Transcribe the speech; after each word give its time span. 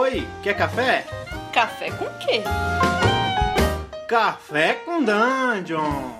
Oi, 0.00 0.24
quer 0.44 0.56
café? 0.56 1.04
Café 1.52 1.90
com 1.90 2.04
quê? 2.20 2.44
Café 4.08 4.74
com 4.74 5.02
Dungeon! 5.02 6.12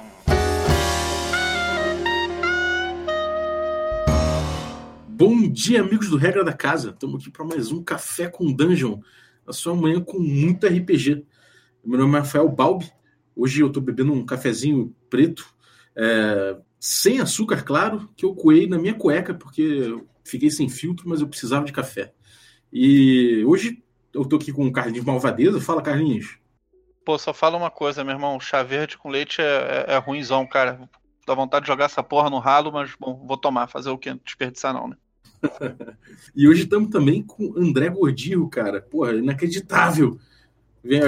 Bom 5.07 5.49
dia, 5.49 5.81
amigos 5.83 6.09
do 6.09 6.17
Regra 6.17 6.43
da 6.43 6.53
Casa. 6.53 6.91
Estamos 6.91 7.23
aqui 7.23 7.31
para 7.31 7.45
mais 7.45 7.71
um 7.71 7.81
Café 7.81 8.27
com 8.27 8.53
Dungeon. 8.53 8.99
A 9.47 9.53
sua 9.53 9.77
manhã 9.77 10.01
com 10.01 10.19
muito 10.19 10.67
RPG. 10.67 11.25
Meu 11.85 12.01
nome 12.01 12.17
é 12.17 12.19
Rafael 12.19 12.49
Balbi. 12.49 12.91
Hoje 13.37 13.61
eu 13.61 13.69
estou 13.69 13.81
bebendo 13.81 14.13
um 14.13 14.27
cafezinho 14.27 14.93
preto, 15.09 15.55
é, 15.95 16.59
sem 16.81 17.21
açúcar, 17.21 17.63
claro, 17.63 18.11
que 18.17 18.25
eu 18.25 18.35
coei 18.35 18.67
na 18.67 18.77
minha 18.77 18.95
cueca, 18.95 19.35
porque 19.35 19.63
eu 19.63 20.09
fiquei 20.25 20.51
sem 20.51 20.69
filtro, 20.69 21.09
mas 21.09 21.21
eu 21.21 21.29
precisava 21.29 21.65
de 21.65 21.73
café. 21.73 22.13
E 22.73 23.45
hoje 23.45 23.83
eu 24.13 24.25
tô 24.25 24.37
aqui 24.37 24.53
com 24.53 24.67
o 24.67 24.73
Carlinhos 24.73 25.05
Malvadeza. 25.05 25.61
Fala, 25.61 25.83
Carlinhos. 25.83 26.39
Pô, 27.05 27.19
só 27.19 27.33
fala 27.33 27.57
uma 27.57 27.71
coisa, 27.71 28.05
meu 28.05 28.15
irmão. 28.15 28.39
Chá 28.39 28.63
verde 28.63 28.99
com 28.99 29.09
leite 29.09 29.41
é, 29.41 29.87
é, 29.89 29.95
é 29.95 29.99
ruimzão, 29.99 30.47
cara. 30.47 30.89
Dá 31.27 31.35
vontade 31.35 31.65
de 31.65 31.69
jogar 31.69 31.87
essa 31.87 32.03
porra 32.03 32.31
no 32.31 32.39
ralo, 32.39 32.73
mas, 32.73 32.93
bom, 32.99 33.25
vou 33.27 33.37
tomar. 33.37 33.67
Fazer 33.67 33.91
o 33.91 33.99
quê? 33.99 34.15
Desperdiçar 34.25 34.73
não, 34.73 34.89
né? 34.89 34.97
e 36.35 36.49
hoje 36.49 36.65
estamos 36.65 36.91
também 36.91 37.23
com 37.23 37.55
André 37.57 37.89
Gordillo, 37.89 38.49
cara. 38.49 38.81
Porra, 38.81 39.13
inacreditável. 39.13 40.19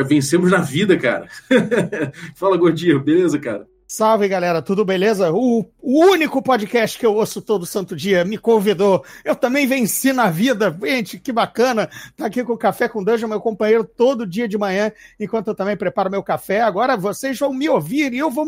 Vencemos 0.06 0.51
na 0.51 0.59
vida, 0.59 0.98
cara. 0.98 1.29
Fala, 2.34 2.56
Gordillo, 2.56 3.01
beleza, 3.01 3.38
cara? 3.38 3.66
Salve, 3.93 4.29
galera, 4.29 4.62
tudo 4.62 4.85
beleza? 4.85 5.33
O, 5.33 5.69
o, 5.83 6.05
único 6.05 6.41
podcast 6.41 6.97
que 6.97 7.05
eu 7.05 7.17
ouço 7.17 7.43
todo 7.43 7.67
santo 7.67 7.97
dia 7.97 8.25
me 8.25 8.39
convidou. 8.39 9.05
Eu 9.25 9.35
também 9.35 9.66
venci 9.66 10.13
na 10.13 10.30
vida. 10.30 10.71
Gente, 10.80 11.19
que 11.19 11.33
bacana. 11.33 11.91
Tá 12.16 12.27
aqui 12.27 12.45
com 12.45 12.53
o 12.53 12.57
Café 12.57 12.89
com 12.89 13.03
Dungeon, 13.03 13.27
meu 13.27 13.41
companheiro, 13.41 13.83
todo 13.83 14.25
dia 14.25 14.47
de 14.47 14.57
manhã, 14.57 14.93
enquanto 15.19 15.49
eu 15.49 15.57
também 15.57 15.77
preparo 15.77 16.09
meu 16.09 16.23
café. 16.23 16.60
Agora 16.60 16.97
vocês 16.97 17.37
vão 17.37 17.52
me 17.52 17.69
ouvir 17.69 18.13
e 18.13 18.19
eu 18.19 18.30
vou 18.30 18.47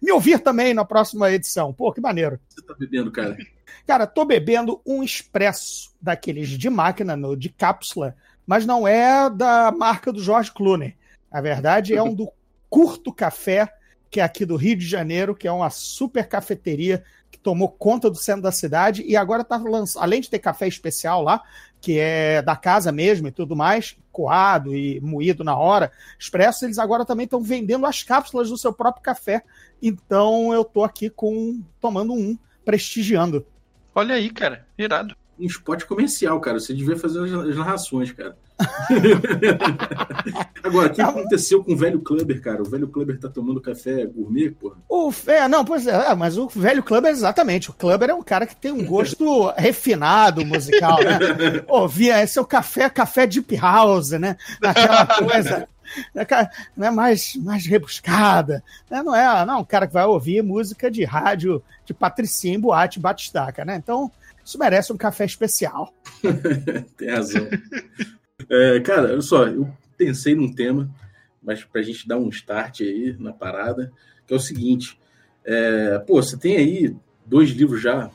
me 0.00 0.10
ouvir 0.10 0.38
também 0.38 0.72
na 0.72 0.86
próxima 0.86 1.30
edição. 1.30 1.70
Pô, 1.70 1.92
que 1.92 2.00
maneiro. 2.00 2.40
Você 2.48 2.62
tá 2.62 2.72
bebendo, 2.72 3.12
cara? 3.12 3.36
Cara, 3.86 4.06
tô 4.06 4.24
bebendo 4.24 4.80
um 4.86 5.02
expresso 5.02 5.92
daqueles 6.00 6.48
de 6.48 6.70
máquina, 6.70 7.14
no, 7.14 7.36
de 7.36 7.50
cápsula, 7.50 8.16
mas 8.46 8.64
não 8.64 8.88
é 8.88 9.28
da 9.28 9.70
marca 9.70 10.10
do 10.10 10.22
George 10.22 10.50
Clooney. 10.50 10.96
A 11.30 11.42
verdade 11.42 11.94
é 11.94 12.02
um 12.02 12.14
do 12.14 12.32
Curto 12.70 13.12
Café 13.12 13.70
que 14.10 14.20
é 14.20 14.22
aqui 14.22 14.44
do 14.44 14.56
Rio 14.56 14.76
de 14.76 14.86
Janeiro, 14.86 15.34
que 15.34 15.46
é 15.46 15.52
uma 15.52 15.70
super 15.70 16.26
cafeteria 16.26 17.04
que 17.30 17.38
tomou 17.38 17.68
conta 17.68 18.08
do 18.08 18.16
centro 18.16 18.42
da 18.42 18.52
cidade 18.52 19.02
e 19.06 19.16
agora 19.16 19.42
está 19.42 19.56
lançando, 19.56 20.02
além 20.02 20.20
de 20.20 20.30
ter 20.30 20.38
café 20.38 20.66
especial 20.66 21.22
lá, 21.22 21.42
que 21.80 21.98
é 21.98 22.42
da 22.42 22.56
casa 22.56 22.90
mesmo 22.90 23.28
e 23.28 23.32
tudo 23.32 23.54
mais, 23.54 23.96
coado 24.10 24.74
e 24.74 25.00
moído 25.00 25.44
na 25.44 25.56
hora, 25.56 25.92
expresso, 26.18 26.64
eles 26.64 26.78
agora 26.78 27.04
também 27.04 27.24
estão 27.24 27.40
vendendo 27.40 27.86
as 27.86 28.02
cápsulas 28.02 28.48
do 28.48 28.56
seu 28.56 28.72
próprio 28.72 29.02
café. 29.02 29.42
Então 29.80 30.52
eu 30.52 30.64
tô 30.64 30.82
aqui 30.82 31.10
com 31.10 31.62
tomando 31.80 32.12
um, 32.14 32.36
prestigiando. 32.64 33.46
Olha 33.94 34.14
aí, 34.14 34.30
cara, 34.30 34.66
irado. 34.76 35.14
Um 35.38 35.46
spot 35.46 35.84
comercial, 35.84 36.40
cara. 36.40 36.58
Você 36.58 36.74
devia 36.74 36.96
fazer 36.96 37.22
as 37.22 37.56
narrações, 37.56 38.10
cara. 38.10 38.36
Agora, 40.64 40.88
o 40.88 40.92
que 40.92 41.00
aconteceu 41.00 41.62
com 41.62 41.72
o 41.72 41.76
velho 41.76 42.00
Clubber, 42.00 42.42
cara? 42.42 42.62
O 42.62 42.68
velho 42.68 42.88
Clubber 42.88 43.18
tá 43.18 43.28
tomando 43.28 43.60
café 43.60 44.04
gourmet, 44.06 44.50
porra? 44.50 44.76
O, 44.88 45.12
é, 45.26 45.46
não, 45.46 45.64
pois 45.64 45.86
é, 45.86 46.10
é, 46.10 46.14
mas 46.14 46.36
o 46.36 46.48
velho 46.48 46.82
Clubber, 46.82 47.10
exatamente. 47.10 47.70
O 47.70 47.72
Clubber 47.72 48.10
é 48.10 48.14
um 48.14 48.22
cara 48.22 48.46
que 48.46 48.56
tem 48.56 48.72
um 48.72 48.84
gosto 48.84 49.52
refinado 49.56 50.44
musical, 50.44 50.98
né? 51.02 51.18
Ouvia, 51.68 52.22
esse 52.22 52.38
é 52.38 52.42
o 52.42 52.46
café, 52.46 52.90
café 52.90 53.26
Deep 53.26 53.56
House, 53.56 54.10
né? 54.10 54.36
Aquela 54.62 55.06
coisa. 55.06 55.68
Né, 56.76 56.90
mais, 56.90 57.34
mais 57.36 57.64
rebuscada. 57.64 58.62
Né? 58.90 59.02
Não 59.02 59.14
é 59.14 59.46
não, 59.46 59.54
é 59.54 59.58
um 59.58 59.64
cara 59.64 59.86
que 59.86 59.94
vai 59.94 60.04
ouvir 60.04 60.42
música 60.42 60.90
de 60.90 61.02
rádio 61.02 61.62
de 61.86 61.94
patricinha, 61.94 62.58
boate, 62.58 63.00
batistaca, 63.00 63.64
né? 63.64 63.76
Então, 63.76 64.10
isso 64.44 64.58
merece 64.58 64.92
um 64.92 64.98
café 64.98 65.24
especial. 65.24 65.94
Tem 66.96 67.10
razão. 67.10 67.48
É, 68.50 68.80
cara, 68.80 69.12
olha 69.12 69.20
só, 69.20 69.46
eu 69.46 69.68
pensei 69.96 70.34
num 70.34 70.52
tema, 70.52 70.88
mas 71.42 71.64
para 71.64 71.80
a 71.80 71.84
gente 71.84 72.08
dar 72.08 72.18
um 72.18 72.28
start 72.28 72.80
aí 72.80 73.14
na 73.18 73.32
parada, 73.32 73.92
que 74.26 74.32
é 74.32 74.36
o 74.36 74.40
seguinte: 74.40 74.98
é, 75.44 75.98
pô, 75.98 76.22
você 76.22 76.36
tem 76.36 76.56
aí 76.56 76.96
dois 77.26 77.50
livros 77.50 77.82
já 77.82 78.10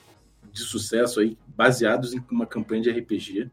de 0.51 0.61
sucesso 0.61 1.19
aí, 1.19 1.37
baseados 1.47 2.13
em 2.13 2.23
uma 2.31 2.45
campanha 2.45 2.81
de 2.81 2.91
RPG. 2.91 3.49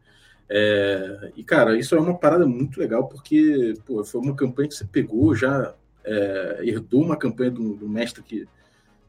É, 0.49 1.31
e, 1.35 1.43
cara, 1.43 1.77
isso 1.77 1.95
é 1.95 1.99
uma 1.99 2.17
parada 2.17 2.45
muito 2.45 2.79
legal, 2.79 3.07
porque 3.07 3.73
pô, 3.85 4.03
foi 4.03 4.21
uma 4.21 4.35
campanha 4.35 4.67
que 4.67 4.75
você 4.75 4.85
pegou, 4.85 5.35
já 5.35 5.73
é, 6.03 6.59
herdou 6.63 7.01
uma 7.01 7.15
campanha 7.15 7.51
do, 7.51 7.75
do 7.75 7.87
mestre 7.87 8.21
que 8.21 8.47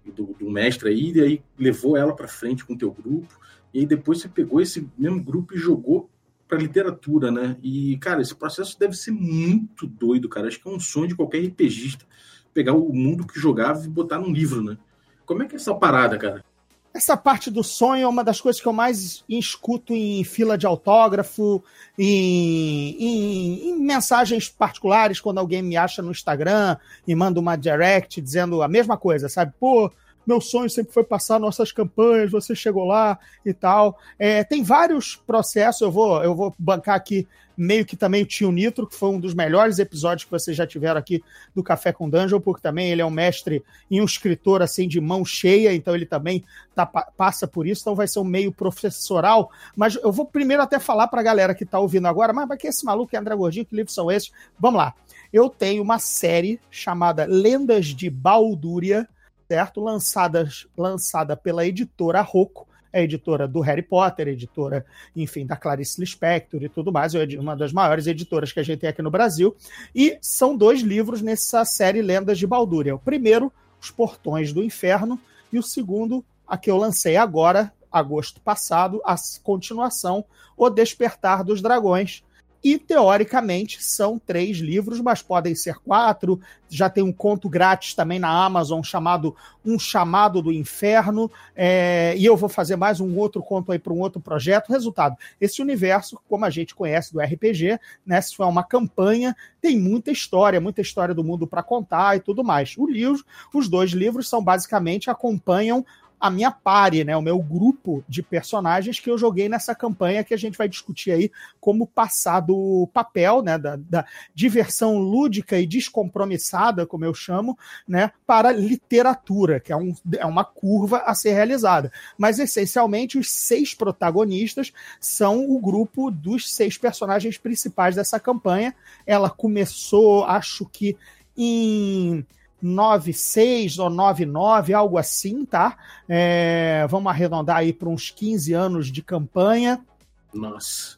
do, 0.04 0.34
do, 0.38 0.50
mestre 0.50 0.88
aí, 0.88 1.12
e 1.12 1.20
aí 1.20 1.42
levou 1.58 1.96
ela 1.96 2.14
para 2.14 2.26
frente 2.26 2.64
com 2.64 2.74
o 2.74 2.78
teu 2.78 2.90
grupo, 2.90 3.38
e 3.72 3.80
aí 3.80 3.86
depois 3.86 4.20
você 4.20 4.28
pegou 4.28 4.60
esse 4.60 4.88
mesmo 4.98 5.22
grupo 5.22 5.54
e 5.54 5.58
jogou 5.58 6.10
para 6.52 6.60
literatura, 6.60 7.30
né? 7.30 7.56
E, 7.62 7.96
cara, 7.96 8.20
esse 8.20 8.34
processo 8.34 8.78
deve 8.78 8.94
ser 8.94 9.10
muito 9.10 9.86
doido, 9.86 10.28
cara. 10.28 10.48
Acho 10.48 10.60
que 10.60 10.68
é 10.68 10.70
um 10.70 10.78
sonho 10.78 11.08
de 11.08 11.16
qualquer 11.16 11.38
RPGista 11.38 12.04
pegar 12.52 12.74
o 12.74 12.92
mundo 12.92 13.26
que 13.26 13.40
jogava 13.40 13.82
e 13.82 13.88
botar 13.88 14.18
num 14.18 14.30
livro, 14.30 14.62
né? 14.62 14.76
Como 15.24 15.42
é 15.42 15.46
que 15.46 15.54
é 15.54 15.56
essa 15.56 15.74
parada, 15.74 16.18
cara? 16.18 16.44
Essa 16.92 17.16
parte 17.16 17.50
do 17.50 17.64
sonho 17.64 18.02
é 18.04 18.06
uma 18.06 18.22
das 18.22 18.38
coisas 18.38 18.60
que 18.60 18.68
eu 18.68 18.72
mais 18.74 19.24
escuto 19.26 19.94
em 19.94 20.22
fila 20.24 20.58
de 20.58 20.66
autógrafo, 20.66 21.64
em, 21.98 22.96
em, 22.98 23.70
em, 23.70 23.80
mensagens 23.80 24.50
particulares, 24.50 25.18
quando 25.18 25.38
alguém 25.38 25.62
me 25.62 25.74
acha 25.74 26.02
no 26.02 26.10
Instagram 26.10 26.76
e 27.08 27.14
manda 27.14 27.40
uma 27.40 27.56
direct 27.56 28.20
dizendo 28.20 28.60
a 28.60 28.68
mesma 28.68 28.98
coisa, 28.98 29.26
sabe? 29.26 29.54
Pô, 29.58 29.90
meu 30.26 30.40
sonho 30.40 30.70
sempre 30.70 30.92
foi 30.92 31.04
passar 31.04 31.38
nossas 31.38 31.72
campanhas, 31.72 32.30
você 32.30 32.54
chegou 32.54 32.84
lá 32.84 33.18
e 33.44 33.52
tal. 33.52 33.98
É, 34.18 34.44
tem 34.44 34.62
vários 34.62 35.16
processos, 35.16 35.80
eu 35.80 35.90
vou, 35.90 36.22
eu 36.22 36.34
vou 36.34 36.54
bancar 36.58 36.96
aqui 36.96 37.26
meio 37.56 37.84
que 37.84 37.96
também 37.96 38.22
o 38.22 38.26
Tio 38.26 38.50
Nitro, 38.50 38.86
que 38.86 38.96
foi 38.96 39.10
um 39.10 39.20
dos 39.20 39.34
melhores 39.34 39.78
episódios 39.78 40.24
que 40.24 40.30
vocês 40.30 40.56
já 40.56 40.66
tiveram 40.66 40.98
aqui 40.98 41.22
do 41.54 41.62
Café 41.62 41.92
com 41.92 42.08
Dungeon, 42.08 42.40
porque 42.40 42.62
também 42.62 42.90
ele 42.90 43.02
é 43.02 43.04
um 43.04 43.10
mestre 43.10 43.62
e 43.90 44.00
um 44.00 44.04
escritor 44.04 44.62
assim 44.62 44.88
de 44.88 45.00
mão 45.00 45.24
cheia, 45.24 45.74
então 45.74 45.94
ele 45.94 46.06
também 46.06 46.44
tá, 46.74 46.86
passa 46.86 47.46
por 47.46 47.66
isso, 47.66 47.82
então 47.82 47.94
vai 47.94 48.08
ser 48.08 48.20
um 48.20 48.24
meio 48.24 48.52
professoral. 48.52 49.50
Mas 49.76 49.96
eu 49.96 50.12
vou 50.12 50.24
primeiro 50.24 50.62
até 50.62 50.78
falar 50.78 51.08
para 51.08 51.20
a 51.20 51.24
galera 51.24 51.54
que 51.54 51.64
está 51.64 51.78
ouvindo 51.78 52.06
agora, 52.06 52.32
mas 52.32 52.48
que 52.58 52.68
esse 52.68 52.84
maluco 52.84 53.14
é 53.14 53.18
André 53.18 53.34
Gordinho, 53.34 53.66
que 53.66 53.76
livros 53.76 53.94
são 53.94 54.10
esses? 54.10 54.32
Vamos 54.58 54.78
lá. 54.78 54.94
Eu 55.32 55.48
tenho 55.48 55.82
uma 55.82 55.98
série 55.98 56.60
chamada 56.70 57.24
Lendas 57.24 57.86
de 57.86 58.10
Baldúria, 58.10 59.08
certo? 59.52 59.82
Lançadas, 59.82 60.66
lançada 60.74 61.36
pela 61.36 61.66
editora 61.66 62.22
Rocco, 62.22 62.66
a 62.90 63.02
editora 63.02 63.46
do 63.46 63.60
Harry 63.60 63.82
Potter, 63.82 64.28
editora, 64.28 64.86
enfim, 65.14 65.44
da 65.44 65.56
Clarice 65.56 66.00
Lispector 66.00 66.62
e 66.62 66.70
tudo 66.70 66.90
mais, 66.90 67.14
é 67.14 67.26
uma 67.38 67.54
das 67.54 67.70
maiores 67.70 68.06
editoras 68.06 68.50
que 68.50 68.60
a 68.60 68.62
gente 68.62 68.80
tem 68.80 68.88
aqui 68.88 69.02
no 69.02 69.10
Brasil. 69.10 69.54
E 69.94 70.16
são 70.22 70.56
dois 70.56 70.80
livros 70.80 71.20
nessa 71.20 71.66
série 71.66 72.00
Lendas 72.00 72.38
de 72.38 72.46
Baldúria. 72.46 72.94
O 72.94 72.98
primeiro, 72.98 73.52
Os 73.78 73.90
Portões 73.90 74.54
do 74.54 74.64
Inferno, 74.64 75.20
e 75.52 75.58
o 75.58 75.62
segundo, 75.62 76.24
a 76.48 76.56
que 76.56 76.70
eu 76.70 76.78
lancei 76.78 77.18
agora, 77.18 77.70
agosto 77.90 78.40
passado, 78.40 79.02
a 79.04 79.16
continuação, 79.42 80.24
O 80.56 80.70
Despertar 80.70 81.44
dos 81.44 81.60
Dragões, 81.60 82.24
e, 82.62 82.78
teoricamente, 82.78 83.82
são 83.82 84.18
três 84.18 84.58
livros, 84.58 85.00
mas 85.00 85.20
podem 85.20 85.54
ser 85.54 85.76
quatro. 85.80 86.40
Já 86.68 86.88
tem 86.88 87.02
um 87.02 87.12
conto 87.12 87.48
grátis 87.48 87.92
também 87.92 88.20
na 88.20 88.28
Amazon 88.44 88.82
chamado 88.82 89.34
Um 89.64 89.78
Chamado 89.78 90.40
do 90.40 90.52
Inferno. 90.52 91.30
É, 91.56 92.14
e 92.16 92.24
eu 92.24 92.36
vou 92.36 92.48
fazer 92.48 92.76
mais 92.76 93.00
um 93.00 93.18
outro 93.18 93.42
conto 93.42 93.72
aí 93.72 93.78
para 93.80 93.92
um 93.92 93.98
outro 93.98 94.20
projeto. 94.20 94.70
Resultado: 94.70 95.16
esse 95.40 95.60
universo, 95.60 96.20
como 96.28 96.44
a 96.44 96.50
gente 96.50 96.74
conhece 96.74 97.12
do 97.12 97.20
RPG, 97.20 97.80
né? 98.06 98.20
Se 98.20 98.36
for 98.36 98.46
uma 98.46 98.62
campanha, 98.62 99.36
tem 99.60 99.78
muita 99.78 100.12
história, 100.12 100.60
muita 100.60 100.80
história 100.80 101.14
do 101.14 101.24
mundo 101.24 101.46
para 101.46 101.64
contar 101.64 102.16
e 102.16 102.20
tudo 102.20 102.44
mais. 102.44 102.74
O 102.78 102.86
livro, 102.86 103.24
os 103.52 103.68
dois 103.68 103.90
livros 103.90 104.28
são 104.28 104.42
basicamente 104.42 105.10
acompanham 105.10 105.84
a 106.22 106.30
minha 106.30 106.52
pare, 106.52 107.02
né, 107.02 107.16
o 107.16 107.20
meu 107.20 107.36
grupo 107.40 108.04
de 108.08 108.22
personagens 108.22 109.00
que 109.00 109.10
eu 109.10 109.18
joguei 109.18 109.48
nessa 109.48 109.74
campanha 109.74 110.22
que 110.22 110.32
a 110.32 110.36
gente 110.36 110.56
vai 110.56 110.68
discutir 110.68 111.10
aí 111.10 111.32
como 111.60 111.84
passar 111.84 112.38
do 112.38 112.88
papel, 112.94 113.42
né, 113.42 113.58
da, 113.58 113.74
da 113.74 114.06
diversão 114.32 114.98
lúdica 114.98 115.58
e 115.58 115.66
descompromissada, 115.66 116.86
como 116.86 117.04
eu 117.04 117.12
chamo, 117.12 117.58
né, 117.88 118.12
para 118.24 118.52
literatura, 118.52 119.58
que 119.58 119.72
é, 119.72 119.76
um, 119.76 119.92
é 120.16 120.24
uma 120.24 120.44
curva 120.44 120.98
a 120.98 121.12
ser 121.12 121.32
realizada. 121.32 121.90
Mas 122.16 122.38
essencialmente 122.38 123.18
os 123.18 123.28
seis 123.28 123.74
protagonistas 123.74 124.72
são 125.00 125.50
o 125.50 125.58
grupo 125.58 126.08
dos 126.08 126.54
seis 126.54 126.78
personagens 126.78 127.36
principais 127.36 127.96
dessa 127.96 128.20
campanha. 128.20 128.72
Ela 129.04 129.28
começou, 129.28 130.24
acho 130.24 130.66
que 130.66 130.96
em 131.36 132.24
96 132.62 133.78
ou 133.78 133.90
99, 133.90 134.72
algo 134.72 134.96
assim, 134.96 135.44
tá? 135.44 135.76
É, 136.08 136.86
vamos 136.88 137.10
arredondar 137.10 137.56
aí 137.56 137.72
para 137.72 137.88
uns 137.88 138.10
15 138.10 138.52
anos 138.52 138.86
de 138.92 139.02
campanha. 139.02 139.84
Nossa. 140.32 140.96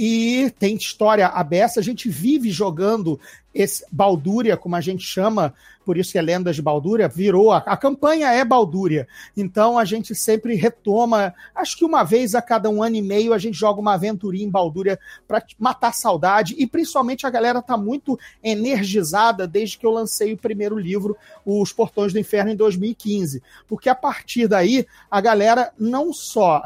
E 0.00 0.52
tem 0.60 0.76
história 0.76 1.26
aberta. 1.26 1.80
A 1.80 1.82
gente 1.82 2.08
vive 2.08 2.52
jogando 2.52 3.18
esse 3.52 3.84
Baldúria, 3.90 4.56
como 4.56 4.76
a 4.76 4.80
gente 4.80 5.02
chama, 5.02 5.52
por 5.84 5.96
isso 5.96 6.12
que 6.12 6.18
é 6.18 6.22
Lendas 6.22 6.54
de 6.54 6.62
Baldúria, 6.62 7.08
virou. 7.08 7.50
A, 7.50 7.56
a, 7.58 7.76
campanha 7.76 8.30
é 8.30 8.44
Baldúria. 8.44 9.08
Então 9.36 9.78
a 9.78 9.84
gente 9.84 10.14
sempre 10.14 10.54
retoma. 10.54 11.34
Acho 11.54 11.78
que 11.78 11.84
uma 11.84 12.04
vez 12.04 12.34
a 12.34 12.42
cada 12.42 12.68
um 12.68 12.82
ano 12.82 12.96
e 12.96 13.02
meio 13.02 13.32
a 13.32 13.38
gente 13.38 13.56
joga 13.56 13.80
uma 13.80 13.94
aventurinha 13.94 14.44
em 14.44 14.50
Baldúria 14.50 15.00
para 15.26 15.42
matar 15.58 15.94
saudade. 15.94 16.54
E 16.58 16.66
principalmente 16.66 17.26
a 17.26 17.30
galera 17.30 17.62
tá 17.62 17.76
muito 17.76 18.16
energizada 18.44 19.48
desde 19.48 19.78
que 19.78 19.86
eu 19.86 19.90
lancei 19.90 20.34
o 20.34 20.36
primeiro 20.36 20.78
livro, 20.78 21.16
Os 21.44 21.72
Portões 21.72 22.12
do 22.12 22.18
Inferno, 22.18 22.50
em 22.50 22.56
2015. 22.56 23.42
Porque 23.66 23.88
a 23.88 23.94
partir 23.94 24.46
daí 24.46 24.86
a 25.10 25.20
galera 25.22 25.72
não 25.78 26.12
só 26.12 26.62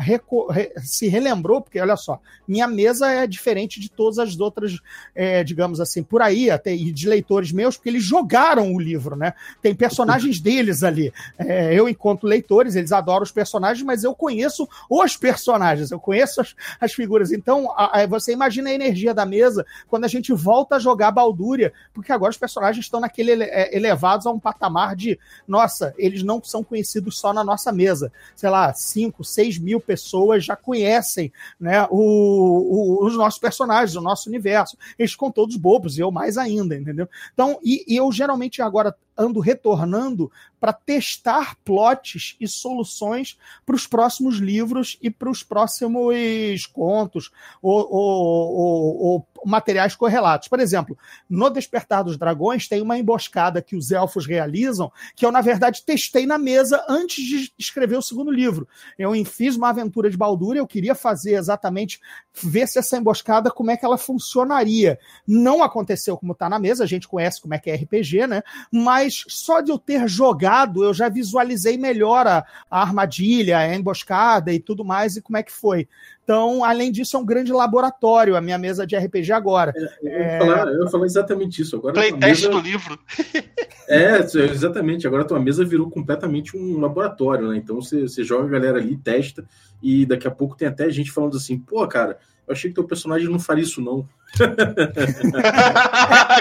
se 0.83 1.07
relembrou, 1.07 1.61
porque 1.61 1.81
olha 1.81 1.97
só, 1.97 2.21
minha 2.47 2.67
mesa 2.67 3.11
é 3.11 3.22
diferente 3.27 3.81
de 3.81 3.91
todas 3.91 4.19
as 4.19 4.39
outras, 4.39 4.79
é, 5.15 5.43
digamos 5.43 5.81
assim, 5.81 6.03
por 6.03 6.23
aí, 6.23 6.51
até 6.51 6.75
de 6.75 7.09
leitores 7.09 7.53
meus, 7.53 7.77
porque 7.77 7.89
eles 7.89 8.05
jogaram 8.05 8.75
o 8.75 8.81
livro, 8.81 9.17
né? 9.17 9.35
Tem 9.61 9.75
personagens 9.75 10.39
deles 10.41 10.83
ali. 10.83 11.13
É, 11.39 11.75
eu 11.75 11.89
encontro 11.89 12.29
leitores, 12.29 12.77
eles 12.77 12.93
adoram 12.93 13.23
os 13.23 13.33
personagens, 13.33 13.85
mas 13.85 14.05
eu 14.05 14.15
conheço 14.15 14.69
os 14.89 15.17
personagens, 15.17 15.91
eu 15.91 16.01
conheço 16.01 16.41
as, 16.41 16.55
as 16.81 16.93
figuras. 16.93 17.33
Então, 17.33 17.73
a, 17.77 18.03
a, 18.03 18.07
você 18.07 18.33
imagina 18.33 18.71
a 18.71 18.75
energia 18.75 19.13
da 19.13 19.27
mesa 19.27 19.67
quando 19.89 20.05
a 20.05 20.09
gente 20.09 20.33
volta 20.33 20.77
a 20.77 20.79
jogar 20.79 21.11
Baldúria, 21.11 21.73
porque 21.93 22.13
agora 22.13 22.31
os 22.31 22.39
personagens 22.39 22.85
estão 22.85 23.01
naquele 23.01 23.33
ele, 23.33 23.45
é, 23.45 23.75
elevados 23.77 24.27
a 24.27 24.31
um 24.31 24.39
patamar 24.39 24.95
de, 24.95 25.19
nossa, 25.47 25.95
eles 25.97 26.23
não 26.23 26.43
são 26.43 26.63
conhecidos 26.63 27.19
só 27.19 27.33
na 27.33 27.43
nossa 27.43 27.73
mesa. 27.73 28.13
Sei 28.37 28.51
lá, 28.51 28.73
5, 28.73 29.25
6 29.25 29.59
mil 29.59 29.81
pessoas 29.81 30.45
já 30.45 30.57
conhecem 30.57 31.33
né, 31.59 31.87
o, 31.91 33.01
o, 33.03 33.05
os 33.13 33.19
nossos 33.19 33.39
personagens, 33.39 33.97
o 33.97 34.01
nosso 34.01 34.29
universo. 34.29 34.77
Eles 34.99 35.13
ficam 35.13 35.31
todos 35.31 35.57
bobos, 35.57 35.99
eu 35.99 36.11
mais 36.11 36.37
ainda, 36.37 36.77
entendeu? 36.77 37.09
Então, 37.33 37.59
e, 37.63 37.85
e 37.87 37.97
eu 37.97 38.11
geralmente 38.11 38.61
agora 38.61 38.95
ando 39.17 39.41
retornando 39.41 40.31
para 40.63 40.73
testar 40.73 41.57
plots 41.65 42.37
e 42.41 42.47
soluções 42.47 43.37
para 43.67 43.75
os 43.75 43.85
próximos 43.85 44.37
livros 44.37 44.97
e 45.03 45.11
para 45.11 45.29
os 45.29 45.43
próximos 45.43 46.67
contos 46.67 47.33
ou, 47.61 47.89
ou, 47.91 48.53
ou, 48.55 49.03
ou, 49.05 49.29
materiais 49.45 49.97
correlatos. 49.97 50.47
Por 50.47 50.61
exemplo, 50.61 50.97
no 51.29 51.51
Despertar 51.51 52.05
dos 52.05 52.17
Dragões 52.17 52.69
tem 52.69 52.81
uma 52.81 52.97
emboscada 52.97 53.61
que 53.61 53.75
os 53.75 53.91
elfos 53.91 54.25
realizam 54.25 54.93
que 55.17 55.27
eu, 55.27 55.33
na 55.33 55.41
verdade, 55.41 55.83
testei 55.85 56.27
na 56.27 56.39
mesa 56.39 56.85
antes 56.89 57.25
de 57.25 57.53
escrever 57.59 57.99
o 57.99 58.03
segundo 58.03 58.31
livro. 58.31 58.69
Eu 58.97 59.13
fiz 59.25 59.57
uma 59.57 59.71
aventura 59.71 60.09
de 60.09 60.17
Baldura, 60.17 60.59
eu 60.61 60.67
queria 60.67 60.95
fazer 60.95 61.35
exatamente, 61.35 62.01
ver 62.41 62.69
se 62.69 62.79
essa 62.79 62.97
emboscada, 62.97 63.51
como 63.51 63.73
é 63.73 63.77
que 63.77 63.85
ela 63.85 63.99
funcionaria. 63.99 64.97
Não 65.27 65.61
aconteceu 65.61 66.17
como 66.17 66.35
está 66.35 66.49
na 66.49 66.61
mesa, 66.61 66.85
a 66.85 66.87
gente 66.87 67.09
conhece 67.09 67.43
como 67.43 67.55
é 67.55 67.59
que 67.59 67.69
é 67.69 67.75
RPG, 67.75 68.29
né? 68.29 68.43
Mas 68.71 69.02
mas 69.03 69.25
só 69.29 69.61
de 69.61 69.71
eu 69.71 69.79
ter 69.79 70.09
jogado, 70.09 70.85
eu 70.85 70.95
já 70.95 71.09
visualizei 71.09 71.77
melhor 71.77 72.27
a, 72.27 72.45
a 72.71 72.81
armadilha, 72.81 73.59
a 73.59 73.75
emboscada 73.75 74.53
e 74.53 74.61
tudo 74.61 74.85
mais, 74.85 75.17
e 75.17 75.23
como 75.23 75.37
é 75.37 75.43
que 75.43 75.53
foi. 75.53 75.89
Então, 76.23 76.63
além 76.63 76.93
disso, 76.93 77.17
é 77.17 77.21
um 77.21 77.25
grande 77.27 77.53
laboratório 77.53 78.37
a 78.37 78.41
minha 78.41 78.57
mesa 78.57 78.87
de 78.87 78.97
RPG 78.97 79.33
agora. 79.33 79.73
É, 80.05 80.07
eu, 80.07 80.11
ia 80.11 80.39
falar, 80.39 80.73
eu 80.73 80.85
ia 80.85 80.91
falar 80.91 81.07
exatamente 81.07 81.63
isso. 81.63 81.77
Agora 81.77 81.95
Playtest 81.95 82.43
mesa... 82.43 82.49
do 82.49 82.61
livro. 82.61 82.99
É, 83.89 84.21
exatamente. 84.21 85.07
Agora 85.07 85.23
a 85.23 85.27
tua 85.27 85.41
mesa 85.41 85.65
virou 85.65 85.91
completamente 85.91 86.57
um 86.57 86.81
laboratório, 86.81 87.49
né? 87.49 87.57
Então 87.59 87.79
você, 87.79 88.03
você 88.03 88.25
joga 88.25 88.47
a 88.47 88.49
galera 88.49 88.79
ali, 88.79 88.97
testa, 88.97 89.45
e 89.83 90.07
daqui 90.07 90.27
a 90.27 90.31
pouco 90.31 90.57
tem 90.57 90.69
até 90.69 90.89
gente 90.89 91.11
falando 91.11 91.37
assim, 91.37 91.59
pô, 91.59 91.87
cara, 91.87 92.17
eu 92.53 92.57
achei 92.57 92.71
que 92.71 92.75
teu 92.75 92.85
personagem 92.85 93.29
não 93.29 93.41
faria 93.41 93.65
isso, 93.65 93.81
não. 93.81 94.07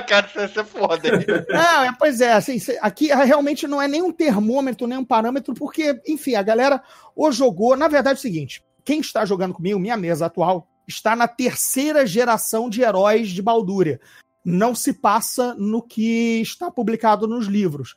Cara, 0.07 0.29
isso 0.45 0.59
é 0.59 0.63
foda. 0.63 1.09
Não, 1.49 1.83
é, 1.85 1.95
pois 1.97 2.21
é, 2.21 2.33
assim, 2.33 2.57
aqui 2.81 3.07
realmente 3.07 3.67
não 3.67 3.81
é 3.81 3.87
nem 3.87 4.01
um 4.01 4.11
termômetro, 4.11 4.87
nem 4.87 4.97
um 4.97 5.05
parâmetro, 5.05 5.53
porque, 5.53 5.99
enfim, 6.07 6.35
a 6.35 6.43
galera 6.43 6.81
ou 7.15 7.31
jogou. 7.31 7.75
Na 7.75 7.87
verdade, 7.87 8.17
é 8.17 8.19
o 8.19 8.21
seguinte: 8.21 8.63
quem 8.83 8.99
está 8.99 9.25
jogando 9.25 9.53
comigo, 9.53 9.79
minha 9.79 9.97
mesa 9.97 10.25
atual, 10.25 10.67
está 10.87 11.15
na 11.15 11.27
terceira 11.27 12.05
geração 12.05 12.69
de 12.69 12.81
heróis 12.81 13.29
de 13.29 13.41
Baldúria. 13.41 13.99
Não 14.43 14.73
se 14.73 14.93
passa 14.93 15.53
no 15.55 15.81
que 15.81 16.41
está 16.41 16.71
publicado 16.71 17.27
nos 17.27 17.47
livros. 17.47 17.95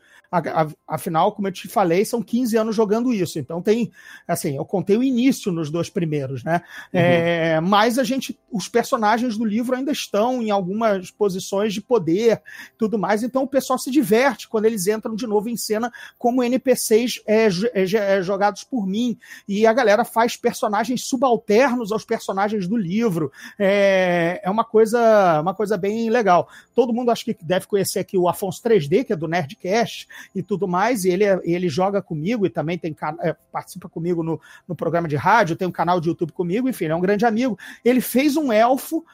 Afinal, 0.86 1.32
como 1.32 1.46
eu 1.46 1.52
te 1.52 1.68
falei, 1.68 2.04
são 2.04 2.20
15 2.20 2.56
anos 2.56 2.74
jogando 2.74 3.12
isso. 3.12 3.38
Então 3.38 3.62
tem, 3.62 3.92
assim, 4.26 4.56
eu 4.56 4.64
contei 4.64 4.96
o 4.96 5.02
início 5.02 5.52
nos 5.52 5.70
dois 5.70 5.88
primeiros, 5.88 6.42
né? 6.42 6.60
Uhum. 6.92 7.00
É, 7.00 7.60
mas 7.60 7.98
a 7.98 8.04
gente, 8.04 8.36
os 8.50 8.66
personagens 8.66 9.36
do 9.36 9.44
livro 9.44 9.76
ainda 9.76 9.92
estão 9.92 10.42
em 10.42 10.50
algumas 10.50 11.10
posições 11.10 11.72
de 11.72 11.80
poder, 11.80 12.42
tudo 12.76 12.98
mais. 12.98 13.22
Então 13.22 13.44
o 13.44 13.48
pessoal 13.48 13.78
se 13.78 13.90
diverte 13.90 14.48
quando 14.48 14.64
eles 14.64 14.88
entram 14.88 15.14
de 15.14 15.26
novo 15.26 15.48
em 15.48 15.56
cena 15.56 15.92
como 16.18 16.42
NPCs 16.42 17.22
é, 17.26 17.46
é, 17.72 17.84
é, 17.84 18.22
jogados 18.22 18.64
por 18.64 18.86
mim. 18.86 19.16
E 19.46 19.66
a 19.66 19.72
galera 19.72 20.04
faz 20.04 20.36
personagens 20.36 21.04
subalternos 21.04 21.92
aos 21.92 22.04
personagens 22.04 22.66
do 22.66 22.76
livro. 22.76 23.30
É, 23.56 24.40
é 24.42 24.50
uma 24.50 24.64
coisa, 24.64 25.40
uma 25.40 25.54
coisa 25.54 25.76
bem 25.76 26.10
legal. 26.10 26.33
Todo 26.74 26.92
mundo 26.92 27.10
acho 27.10 27.24
que 27.24 27.36
deve 27.42 27.66
conhecer 27.66 28.00
aqui 28.00 28.18
o 28.18 28.28
Afonso 28.28 28.62
3D, 28.62 29.04
que 29.04 29.12
é 29.12 29.16
do 29.16 29.28
Nerdcast 29.28 30.08
e 30.34 30.42
tudo 30.42 30.66
mais, 30.66 31.04
e 31.04 31.10
ele, 31.10 31.24
é, 31.24 31.40
ele 31.44 31.68
joga 31.68 32.02
comigo 32.02 32.44
e 32.44 32.50
também 32.50 32.78
tem 32.78 32.94
é, 33.20 33.34
participa 33.52 33.88
comigo 33.88 34.22
no, 34.22 34.40
no 34.66 34.74
programa 34.74 35.08
de 35.08 35.16
rádio, 35.16 35.56
tem 35.56 35.68
um 35.68 35.72
canal 35.72 36.00
de 36.00 36.08
YouTube 36.08 36.32
comigo, 36.32 36.68
enfim, 36.68 36.86
é 36.86 36.96
um 36.96 37.00
grande 37.00 37.24
amigo. 37.24 37.58
Ele 37.84 38.00
fez 38.00 38.36
um 38.36 38.52
elfo 38.52 39.04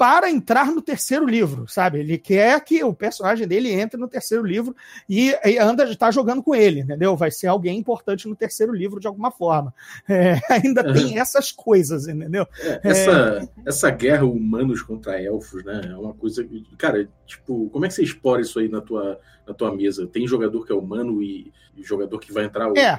para 0.00 0.30
entrar 0.30 0.72
no 0.72 0.80
terceiro 0.80 1.26
livro, 1.26 1.68
sabe? 1.68 1.98
Ele 1.98 2.16
quer 2.16 2.58
que 2.64 2.82
o 2.82 2.94
personagem 2.94 3.46
dele 3.46 3.70
entre 3.70 4.00
no 4.00 4.08
terceiro 4.08 4.42
livro 4.42 4.74
e, 5.06 5.36
e 5.44 5.58
anda 5.58 5.84
está 5.84 6.10
jogando 6.10 6.42
com 6.42 6.54
ele, 6.54 6.80
entendeu? 6.80 7.14
Vai 7.14 7.30
ser 7.30 7.48
alguém 7.48 7.78
importante 7.78 8.26
no 8.26 8.34
terceiro 8.34 8.72
livro 8.72 8.98
de 8.98 9.06
alguma 9.06 9.30
forma. 9.30 9.74
É, 10.08 10.40
ainda 10.48 10.86
uhum. 10.86 10.94
tem 10.94 11.18
essas 11.18 11.52
coisas, 11.52 12.08
entendeu? 12.08 12.46
É, 12.62 12.80
essa, 12.82 13.10
é... 13.10 13.48
essa 13.66 13.90
guerra 13.90 14.24
humanos 14.24 14.80
contra 14.80 15.20
elfos, 15.22 15.62
né? 15.64 15.82
É 15.90 15.94
uma 15.94 16.14
coisa, 16.14 16.48
cara, 16.78 17.06
tipo, 17.26 17.68
como 17.68 17.84
é 17.84 17.88
que 17.88 17.92
você 17.92 18.02
explora 18.02 18.40
isso 18.40 18.58
aí 18.58 18.70
na 18.70 18.80
tua, 18.80 19.20
na 19.46 19.52
tua 19.52 19.76
mesa? 19.76 20.06
Tem 20.06 20.26
jogador 20.26 20.64
que 20.64 20.72
é 20.72 20.74
humano 20.74 21.22
e, 21.22 21.52
e 21.76 21.82
jogador 21.82 22.18
que 22.18 22.32
vai 22.32 22.46
entrar. 22.46 22.74
É. 22.74 22.98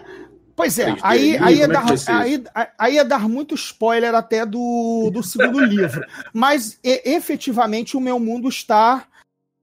Pois 0.55 0.77
é, 0.77 0.95
aí, 1.01 1.37
aí, 1.37 1.57
ia 1.57 1.65
é 1.65 1.67
dar, 1.67 1.85
aí, 2.07 2.43
aí 2.77 2.95
ia 2.95 3.05
dar 3.05 3.27
muito 3.27 3.55
spoiler 3.55 4.13
até 4.13 4.45
do, 4.45 5.09
do 5.11 5.23
segundo 5.23 5.59
livro. 5.63 6.05
Mas 6.33 6.77
e, 6.83 7.01
efetivamente 7.13 7.95
o 7.95 8.01
meu 8.01 8.19
mundo 8.19 8.49
está 8.49 9.05